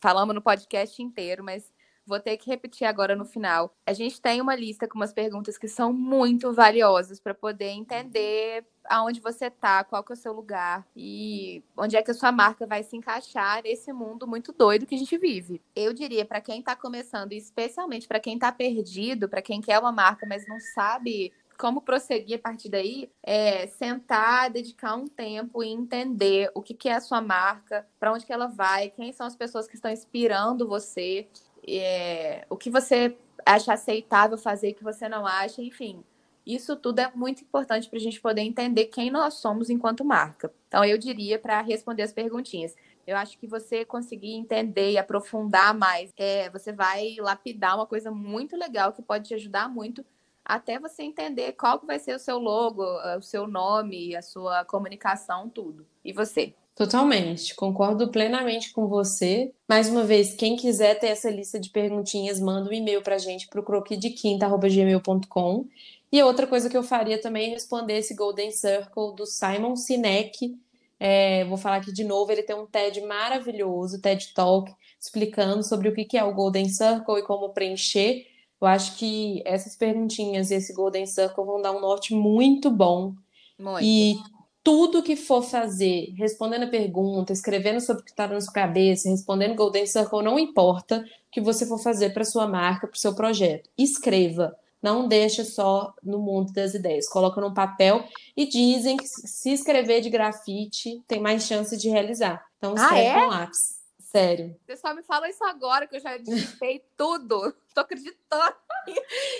falamos 0.00 0.34
no 0.34 0.42
podcast 0.42 1.00
inteiro, 1.00 1.44
mas 1.44 1.72
vou 2.06 2.20
ter 2.20 2.36
que 2.36 2.48
repetir 2.48 2.86
agora 2.86 3.16
no 3.16 3.24
final. 3.24 3.74
A 3.86 3.92
gente 3.92 4.20
tem 4.20 4.40
uma 4.40 4.54
lista 4.54 4.86
com 4.86 4.96
umas 4.96 5.12
perguntas 5.12 5.58
que 5.58 5.68
são 5.68 5.92
muito 5.92 6.52
valiosas 6.52 7.20
para 7.20 7.34
poder 7.34 7.70
entender 7.70 8.64
aonde 8.84 9.20
você 9.20 9.50
tá, 9.50 9.82
qual 9.82 10.04
que 10.04 10.12
é 10.12 10.14
o 10.14 10.16
seu 10.16 10.32
lugar 10.32 10.86
e 10.94 11.62
onde 11.76 11.96
é 11.96 12.02
que 12.02 12.10
a 12.10 12.14
sua 12.14 12.30
marca 12.30 12.66
vai 12.66 12.82
se 12.82 12.96
encaixar 12.96 13.62
nesse 13.62 13.92
mundo 13.92 14.26
muito 14.26 14.52
doido 14.52 14.86
que 14.86 14.94
a 14.94 14.98
gente 14.98 15.16
vive. 15.16 15.62
Eu 15.74 15.94
diria 15.94 16.24
para 16.24 16.40
quem 16.40 16.60
está 16.60 16.76
começando, 16.76 17.32
especialmente 17.32 18.06
para 18.06 18.20
quem 18.20 18.34
está 18.34 18.52
perdido, 18.52 19.28
para 19.28 19.40
quem 19.40 19.60
quer 19.60 19.78
uma 19.78 19.92
marca, 19.92 20.26
mas 20.26 20.46
não 20.46 20.60
sabe 20.60 21.32
como 21.56 21.80
prosseguir 21.80 22.36
a 22.36 22.42
partir 22.42 22.68
daí 22.68 23.10
é 23.22 23.66
sentar, 23.66 24.50
dedicar 24.50 24.96
um 24.96 25.06
tempo 25.06 25.62
e 25.62 25.68
entender 25.68 26.50
o 26.54 26.60
que, 26.60 26.74
que 26.74 26.88
é 26.88 26.94
a 26.94 27.00
sua 27.00 27.20
marca, 27.20 27.86
para 27.98 28.12
onde 28.12 28.26
que 28.26 28.32
ela 28.32 28.46
vai, 28.46 28.90
quem 28.90 29.12
são 29.12 29.26
as 29.26 29.36
pessoas 29.36 29.66
que 29.66 29.76
estão 29.76 29.90
inspirando 29.90 30.68
você, 30.68 31.28
é, 31.66 32.46
o 32.48 32.56
que 32.56 32.70
você 32.70 33.16
acha 33.44 33.72
aceitável 33.72 34.38
fazer 34.38 34.72
que 34.72 34.84
você 34.84 35.08
não 35.08 35.26
acha, 35.26 35.62
enfim. 35.62 36.02
Isso 36.46 36.76
tudo 36.76 36.98
é 36.98 37.10
muito 37.14 37.42
importante 37.42 37.88
para 37.88 37.98
a 37.98 38.02
gente 38.02 38.20
poder 38.20 38.42
entender 38.42 38.86
quem 38.86 39.10
nós 39.10 39.34
somos 39.34 39.70
enquanto 39.70 40.04
marca. 40.04 40.52
Então, 40.68 40.84
eu 40.84 40.98
diria 40.98 41.38
para 41.38 41.60
responder 41.62 42.02
as 42.02 42.12
perguntinhas. 42.12 42.74
Eu 43.06 43.16
acho 43.16 43.38
que 43.38 43.46
você 43.46 43.84
conseguir 43.84 44.34
entender 44.34 44.92
e 44.92 44.98
aprofundar 44.98 45.74
mais, 45.74 46.12
é, 46.16 46.50
você 46.50 46.72
vai 46.72 47.16
lapidar 47.18 47.76
uma 47.76 47.86
coisa 47.86 48.10
muito 48.10 48.56
legal 48.56 48.92
que 48.92 49.02
pode 49.02 49.28
te 49.28 49.34
ajudar 49.34 49.68
muito 49.68 50.04
até 50.44 50.78
você 50.78 51.02
entender 51.02 51.52
qual 51.52 51.80
vai 51.86 51.98
ser 51.98 52.14
o 52.14 52.18
seu 52.18 52.38
logo, 52.38 52.82
o 53.16 53.22
seu 53.22 53.46
nome, 53.46 54.14
a 54.14 54.20
sua 54.20 54.64
comunicação, 54.64 55.48
tudo. 55.48 55.86
E 56.04 56.12
você? 56.12 56.54
Totalmente, 56.74 57.54
concordo 57.54 58.10
plenamente 58.10 58.72
com 58.72 58.88
você. 58.88 59.54
Mais 59.68 59.88
uma 59.88 60.02
vez, 60.02 60.34
quem 60.34 60.56
quiser 60.56 60.98
ter 60.98 61.06
essa 61.06 61.30
lista 61.30 61.60
de 61.60 61.70
perguntinhas, 61.70 62.40
manda 62.40 62.68
um 62.68 62.72
e-mail 62.72 63.00
pra 63.00 63.16
gente 63.16 63.46
pro 63.46 63.62
croquidequinta.gmail.com. 63.62 65.68
E 66.10 66.22
outra 66.22 66.48
coisa 66.48 66.68
que 66.68 66.76
eu 66.76 66.82
faria 66.82 67.20
também 67.20 67.50
é 67.50 67.54
responder 67.54 67.98
esse 67.98 68.12
Golden 68.14 68.50
Circle 68.50 69.14
do 69.14 69.24
Simon 69.24 69.76
Sinek. 69.76 70.58
É, 70.98 71.44
vou 71.44 71.56
falar 71.56 71.76
aqui 71.76 71.92
de 71.92 72.02
novo, 72.02 72.32
ele 72.32 72.42
tem 72.42 72.56
um 72.56 72.66
TED 72.66 73.02
maravilhoso, 73.02 74.00
TED 74.00 74.34
Talk, 74.34 74.72
explicando 75.00 75.62
sobre 75.62 75.88
o 75.88 75.94
que 75.94 76.16
é 76.16 76.24
o 76.24 76.34
Golden 76.34 76.68
Circle 76.68 77.18
e 77.18 77.22
como 77.22 77.50
preencher. 77.50 78.26
Eu 78.60 78.66
acho 78.66 78.96
que 78.96 79.42
essas 79.44 79.76
perguntinhas 79.76 80.50
e 80.50 80.54
esse 80.54 80.72
Golden 80.72 81.06
Circle 81.06 81.44
vão 81.44 81.62
dar 81.62 81.70
um 81.70 81.80
norte 81.80 82.12
muito 82.14 82.68
bom. 82.68 83.14
Muito. 83.58 83.84
E 83.84 84.16
tudo 84.64 85.02
que 85.02 85.14
for 85.14 85.42
fazer, 85.42 86.14
respondendo 86.16 86.64
a 86.64 86.68
pergunta, 86.68 87.34
escrevendo 87.34 87.82
sobre 87.82 88.00
o 88.00 88.04
que 88.04 88.10
está 88.10 88.26
na 88.26 88.40
sua 88.40 88.52
cabeça, 88.52 89.10
respondendo 89.10 89.54
Golden 89.54 89.86
Circle, 89.86 90.22
não 90.22 90.38
importa 90.38 91.00
o 91.00 91.30
que 91.30 91.40
você 91.42 91.66
for 91.66 91.78
fazer 91.78 92.14
para 92.14 92.24
sua 92.24 92.48
marca, 92.48 92.86
para 92.88 92.96
o 92.96 92.98
seu 92.98 93.14
projeto. 93.14 93.68
Escreva. 93.76 94.56
Não 94.82 95.06
deixa 95.06 95.44
só 95.44 95.94
no 96.02 96.18
mundo 96.18 96.52
das 96.52 96.74
ideias. 96.74 97.08
Coloca 97.08 97.40
num 97.40 97.52
papel 97.52 98.04
e 98.36 98.46
dizem 98.46 98.96
que 98.96 99.06
se 99.06 99.50
escrever 99.50 100.00
de 100.00 100.10
grafite 100.10 101.02
tem 101.06 101.20
mais 101.20 101.44
chance 101.44 101.76
de 101.76 101.90
realizar. 101.90 102.42
Então 102.56 102.74
escreve 102.74 103.06
ah, 103.06 103.18
é? 103.18 103.20
com 103.20 103.26
lápis. 103.26 103.83
Sério. 104.14 104.56
Você 104.64 104.76
só 104.76 104.94
me 104.94 105.02
fala 105.02 105.28
isso 105.28 105.42
agora, 105.42 105.88
que 105.88 105.96
eu 105.96 106.00
já 106.00 106.16
digitei 106.16 106.84
tudo. 106.96 107.52
Tô 107.74 107.80
acreditando. 107.80 108.54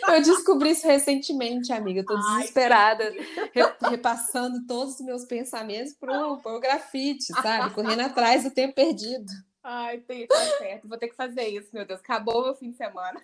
Eu 0.09 0.21
descobri 0.21 0.71
isso 0.71 0.85
recentemente, 0.85 1.73
amiga. 1.73 2.01
Eu 2.01 2.05
tô 2.05 2.17
Ai, 2.17 2.39
desesperada, 2.39 3.09
re 3.53 3.89
repassando 3.89 4.67
todos 4.67 4.95
os 4.95 5.07
meus 5.07 5.25
pensamentos 5.27 5.93
pro, 5.93 6.39
pro 6.39 6.59
grafite, 6.59 7.27
sabe? 7.41 7.73
Correndo 7.73 8.01
atrás 8.01 8.43
do 8.43 8.51
tempo 8.51 8.75
perdido. 8.75 9.31
Ai, 9.63 9.99
tem, 9.99 10.27
tá 10.27 10.45
certo. 10.59 10.89
Vou 10.89 10.99
ter 10.99 11.07
que 11.07 11.15
fazer 11.15 11.47
isso, 11.47 11.71
meu 11.73 11.87
Deus. 11.87 12.01
Acabou 12.01 12.41
o 12.41 12.45
meu 12.47 12.55
fim 12.57 12.73
de 12.73 12.77
semana. 12.77 13.23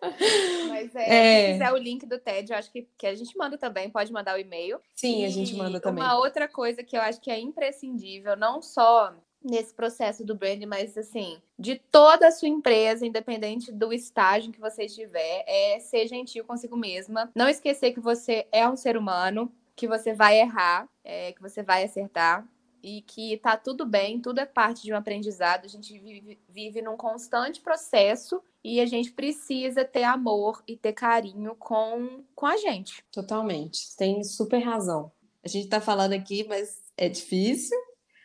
Mas 0.68 0.94
é, 0.94 1.08
é, 1.08 1.46
se 1.46 1.52
quiser 1.54 1.72
o 1.72 1.76
link 1.76 2.06
do 2.06 2.18
TED, 2.18 2.52
eu 2.52 2.58
acho 2.58 2.70
que, 2.70 2.88
que 2.96 3.06
a 3.08 3.14
gente 3.14 3.36
manda 3.36 3.58
também, 3.58 3.90
pode 3.90 4.12
mandar 4.12 4.36
o 4.36 4.40
e-mail. 4.40 4.80
Sim, 4.94 5.22
e 5.22 5.24
a 5.24 5.28
gente 5.28 5.56
manda 5.56 5.80
também. 5.80 6.04
Uma 6.04 6.16
outra 6.16 6.46
coisa 6.46 6.84
que 6.84 6.96
eu 6.96 7.00
acho 7.00 7.20
que 7.20 7.30
é 7.30 7.40
imprescindível, 7.40 8.36
não 8.36 8.62
só 8.62 9.12
nesse 9.46 9.72
processo 9.72 10.24
do 10.24 10.34
branding, 10.34 10.66
mas 10.66 10.96
assim, 10.96 11.40
de 11.58 11.76
toda 11.90 12.28
a 12.28 12.32
sua 12.32 12.48
empresa, 12.48 13.06
independente 13.06 13.72
do 13.72 13.92
estágio 13.92 14.52
que 14.52 14.60
você 14.60 14.84
estiver, 14.84 15.44
é 15.46 15.78
ser 15.80 16.06
gentil 16.06 16.44
consigo 16.44 16.76
mesma. 16.76 17.30
Não 17.34 17.48
esquecer 17.48 17.92
que 17.92 18.00
você 18.00 18.46
é 18.52 18.68
um 18.68 18.76
ser 18.76 18.96
humano, 18.96 19.52
que 19.74 19.86
você 19.86 20.12
vai 20.12 20.40
errar, 20.40 20.88
é, 21.04 21.32
que 21.32 21.42
você 21.42 21.62
vai 21.62 21.84
acertar 21.84 22.46
e 22.82 23.02
que 23.02 23.36
tá 23.38 23.56
tudo 23.56 23.84
bem, 23.84 24.20
tudo 24.20 24.40
é 24.40 24.46
parte 24.46 24.82
de 24.82 24.92
um 24.92 24.96
aprendizado. 24.96 25.64
A 25.64 25.68
gente 25.68 25.98
vive, 25.98 26.38
vive 26.48 26.80
num 26.80 26.96
constante 26.96 27.60
processo 27.60 28.40
e 28.62 28.80
a 28.80 28.86
gente 28.86 29.12
precisa 29.12 29.84
ter 29.84 30.04
amor 30.04 30.62
e 30.66 30.76
ter 30.76 30.92
carinho 30.92 31.54
com, 31.56 32.24
com 32.34 32.46
a 32.46 32.56
gente. 32.56 33.04
Totalmente, 33.10 33.96
tem 33.96 34.22
super 34.22 34.58
razão. 34.58 35.10
A 35.44 35.48
gente 35.48 35.68
tá 35.68 35.80
falando 35.80 36.12
aqui, 36.12 36.44
mas 36.48 36.80
é 36.96 37.08
difícil, 37.08 37.76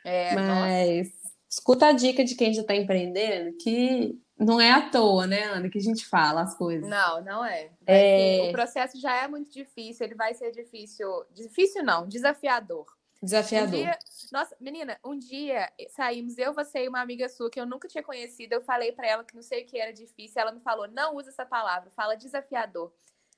é, 0.04 0.36
Mas 0.36 1.08
nossa. 1.08 1.36
escuta 1.50 1.88
a 1.88 1.92
dica 1.92 2.24
de 2.24 2.36
quem 2.36 2.54
já 2.54 2.62
está 2.62 2.76
empreendendo, 2.76 3.56
que 3.58 4.20
não 4.38 4.60
é 4.60 4.72
à 4.72 4.90
toa, 4.90 5.28
né, 5.28 5.44
Ana, 5.44 5.70
que 5.70 5.78
a 5.78 5.82
gente 5.82 6.06
fala 6.06 6.42
as 6.42 6.56
coisas. 6.56 6.90
Não, 6.90 7.24
não 7.24 7.46
é. 7.46 7.70
é... 7.86 8.48
O 8.50 8.52
processo 8.52 9.00
já 9.00 9.24
é 9.24 9.28
muito 9.28 9.52
difícil, 9.52 10.06
ele 10.06 10.16
vai 10.16 10.34
ser 10.34 10.52
difícil. 10.52 11.08
Difícil 11.32 11.84
não, 11.84 12.08
desafiador. 12.08 12.86
Desafiador. 13.22 13.80
Um 13.80 13.84
dia... 13.84 14.00
Nossa, 14.32 14.56
menina, 14.60 14.98
um 15.06 15.18
dia 15.18 15.72
saímos, 15.90 16.40
eu, 16.40 16.54
você 16.54 16.86
e 16.86 16.88
uma 16.88 17.02
amiga 17.02 17.30
sua 17.30 17.52
que 17.52 17.60
eu 17.60 17.68
nunca 17.68 17.88
tinha 17.88 18.04
conhecido. 18.04 18.54
Eu 18.54 18.62
falei 18.62 18.92
para 18.92 19.08
ela 19.08 19.24
que 19.24 19.36
não 19.36 19.44
sei 19.44 19.62
o 19.62 19.66
que 19.68 19.78
era 19.78 19.94
difícil. 19.94 20.42
Ela 20.42 20.52
me 20.52 20.60
falou: 20.62 20.88
não 20.88 21.16
usa 21.16 21.30
essa 21.30 21.46
palavra, 21.46 21.92
fala 21.92 22.16
desafiador. 22.16 22.92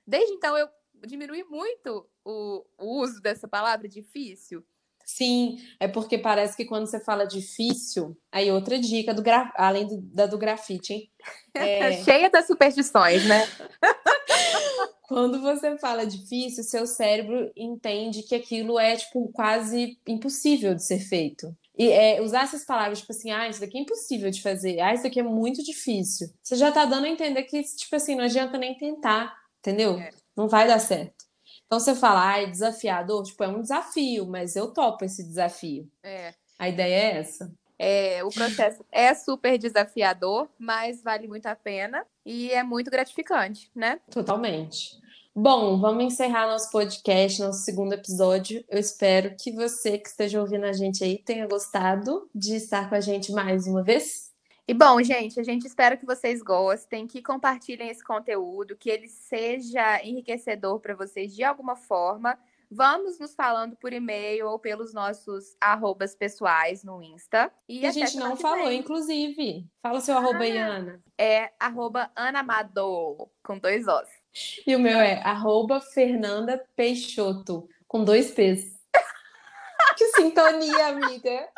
Desde 0.07 0.33
então 0.33 0.57
eu 0.57 0.69
diminui 1.05 1.43
muito 1.43 2.09
o, 2.23 2.65
o 2.77 3.01
uso 3.01 3.21
dessa 3.21 3.45
palavra 3.45 3.89
difícil. 3.89 4.65
Sim, 5.05 5.57
é 5.79 5.87
porque 5.87 6.17
parece 6.17 6.55
que 6.55 6.65
quando 6.65 6.87
você 6.87 6.99
fala 6.99 7.25
difícil, 7.25 8.17
aí 8.31 8.51
outra 8.51 8.79
dica 8.79 9.13
do 9.13 9.21
gra... 9.21 9.51
além 9.55 9.87
do, 9.87 10.01
da 10.01 10.25
do 10.25 10.37
grafite, 10.37 10.93
hein? 10.93 11.09
É... 11.55 12.03
Cheia 12.03 12.31
das 12.31 12.47
superstições, 12.47 13.25
né? 13.25 13.47
quando 15.07 15.39
você 15.41 15.77
fala 15.77 16.05
difícil, 16.05 16.63
seu 16.63 16.87
cérebro 16.87 17.51
entende 17.55 18.23
que 18.23 18.33
aquilo 18.33 18.79
é 18.79 18.95
tipo 18.95 19.29
quase 19.31 19.99
impossível 20.07 20.73
de 20.73 20.83
ser 20.83 20.97
feito. 20.97 21.55
E 21.77 21.89
é, 21.89 22.21
usar 22.21 22.43
essas 22.43 22.65
palavras, 22.65 22.99
tipo 22.99 23.11
assim, 23.11 23.31
ah, 23.31 23.47
isso 23.47 23.59
daqui 23.59 23.77
é 23.77 23.81
impossível 23.81 24.31
de 24.31 24.41
fazer, 24.41 24.79
ah, 24.79 24.93
isso 24.93 25.03
daqui 25.03 25.19
é 25.19 25.23
muito 25.23 25.63
difícil. 25.63 26.27
Você 26.41 26.55
já 26.55 26.71
tá 26.71 26.85
dando 26.85 27.05
a 27.05 27.09
entender 27.09 27.43
que, 27.43 27.61
tipo 27.61 27.95
assim, 27.95 28.15
não 28.15 28.23
adianta 28.23 28.57
nem 28.57 28.75
tentar, 28.75 29.35
entendeu? 29.59 29.99
É. 29.99 30.09
Não 30.35 30.47
vai 30.47 30.67
dar 30.67 30.79
certo. 30.79 31.22
Então 31.73 31.79
você 31.79 31.95
fala, 31.95 32.33
ah, 32.33 32.39
é 32.39 32.45
desafiador, 32.45 33.23
tipo, 33.23 33.43
é 33.43 33.47
um 33.47 33.59
desafio, 33.59 34.27
mas 34.27 34.55
eu 34.55 34.67
topo 34.71 35.03
esse 35.03 35.23
desafio. 35.23 35.89
É. 36.03 36.31
A 36.59 36.69
ideia 36.69 36.93
é 36.93 37.17
essa. 37.17 37.51
É, 37.79 38.23
o 38.23 38.29
processo 38.29 38.85
é 38.91 39.11
super 39.15 39.57
desafiador, 39.57 40.47
mas 40.59 41.01
vale 41.01 41.27
muito 41.27 41.47
a 41.47 41.55
pena 41.55 42.05
e 42.23 42.51
é 42.51 42.61
muito 42.61 42.91
gratificante, 42.91 43.71
né? 43.73 43.99
Totalmente. 44.11 45.01
Bom, 45.35 45.79
vamos 45.79 46.03
encerrar 46.03 46.45
nosso 46.45 46.69
podcast, 46.69 47.41
nosso 47.41 47.63
segundo 47.63 47.93
episódio. 47.93 48.63
Eu 48.69 48.77
espero 48.77 49.35
que 49.35 49.51
você 49.51 49.97
que 49.97 50.09
esteja 50.09 50.39
ouvindo 50.39 50.65
a 50.65 50.73
gente 50.73 51.03
aí 51.03 51.17
tenha 51.17 51.47
gostado 51.47 52.29
de 52.35 52.55
estar 52.55 52.87
com 52.87 52.93
a 52.93 53.01
gente 53.01 53.31
mais 53.31 53.65
uma 53.65 53.81
vez. 53.81 54.31
E 54.65 54.73
bom, 54.73 55.01
gente, 55.03 55.37
a 55.39 55.43
gente 55.43 55.67
espera 55.67 55.97
que 55.97 56.05
vocês 56.05 56.41
gostem, 56.41 57.05
que 57.05 57.21
compartilhem 57.21 57.89
esse 57.89 58.01
conteúdo, 58.01 58.77
que 58.77 58.89
ele 58.89 59.09
seja 59.09 60.01
enriquecedor 60.01 60.79
para 60.79 60.95
vocês 60.95 61.35
de 61.35 61.43
alguma 61.43 61.75
forma. 61.75 62.39
Vamos 62.71 63.19
nos 63.19 63.35
falando 63.35 63.75
por 63.75 63.91
e-mail 63.91 64.47
ou 64.47 64.57
pelos 64.57 64.93
nossos 64.93 65.55
arrobas 65.59 66.15
pessoais 66.15 66.81
no 66.81 67.03
Insta. 67.03 67.51
E 67.67 67.85
a 67.85 67.91
gente 67.91 68.15
não 68.15 68.37
falou, 68.37 68.69
vem. 68.69 68.79
inclusive. 68.79 69.67
Fala 69.81 69.99
seu 69.99 70.17
arroba 70.17 70.39
ah, 70.39 70.43
aí, 70.43 70.57
Ana. 70.57 71.03
É 71.17 71.51
arroba 71.59 72.09
Anamado, 72.15 73.29
com 73.43 73.59
dois 73.59 73.85
Os. 73.85 74.07
E 74.65 74.75
o 74.75 74.79
meu 74.79 74.97
é 74.97 75.21
arroba 75.23 75.81
Fernanda 75.81 76.65
Peixoto, 76.73 77.67
com 77.85 78.03
dois 78.03 78.31
P's. 78.31 78.82
que 79.97 80.07
sintonia, 80.09 80.87
amiga! 80.87 81.49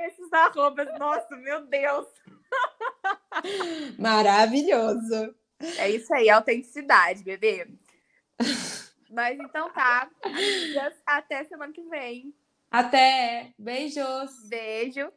Esses 0.00 0.32
arrobas, 0.32 0.88
nossa, 0.98 1.36
meu 1.36 1.66
Deus! 1.66 2.06
Maravilhoso. 3.98 5.34
É 5.78 5.90
isso 5.90 6.12
aí, 6.14 6.30
autenticidade, 6.30 7.24
bebê. 7.24 7.66
Mas 9.10 9.38
então 9.38 9.70
tá. 9.70 10.08
Até 11.06 11.44
semana 11.44 11.72
que 11.72 11.82
vem. 11.82 12.34
Até. 12.70 13.52
Beijos. 13.58 14.48
Beijo. 14.48 15.10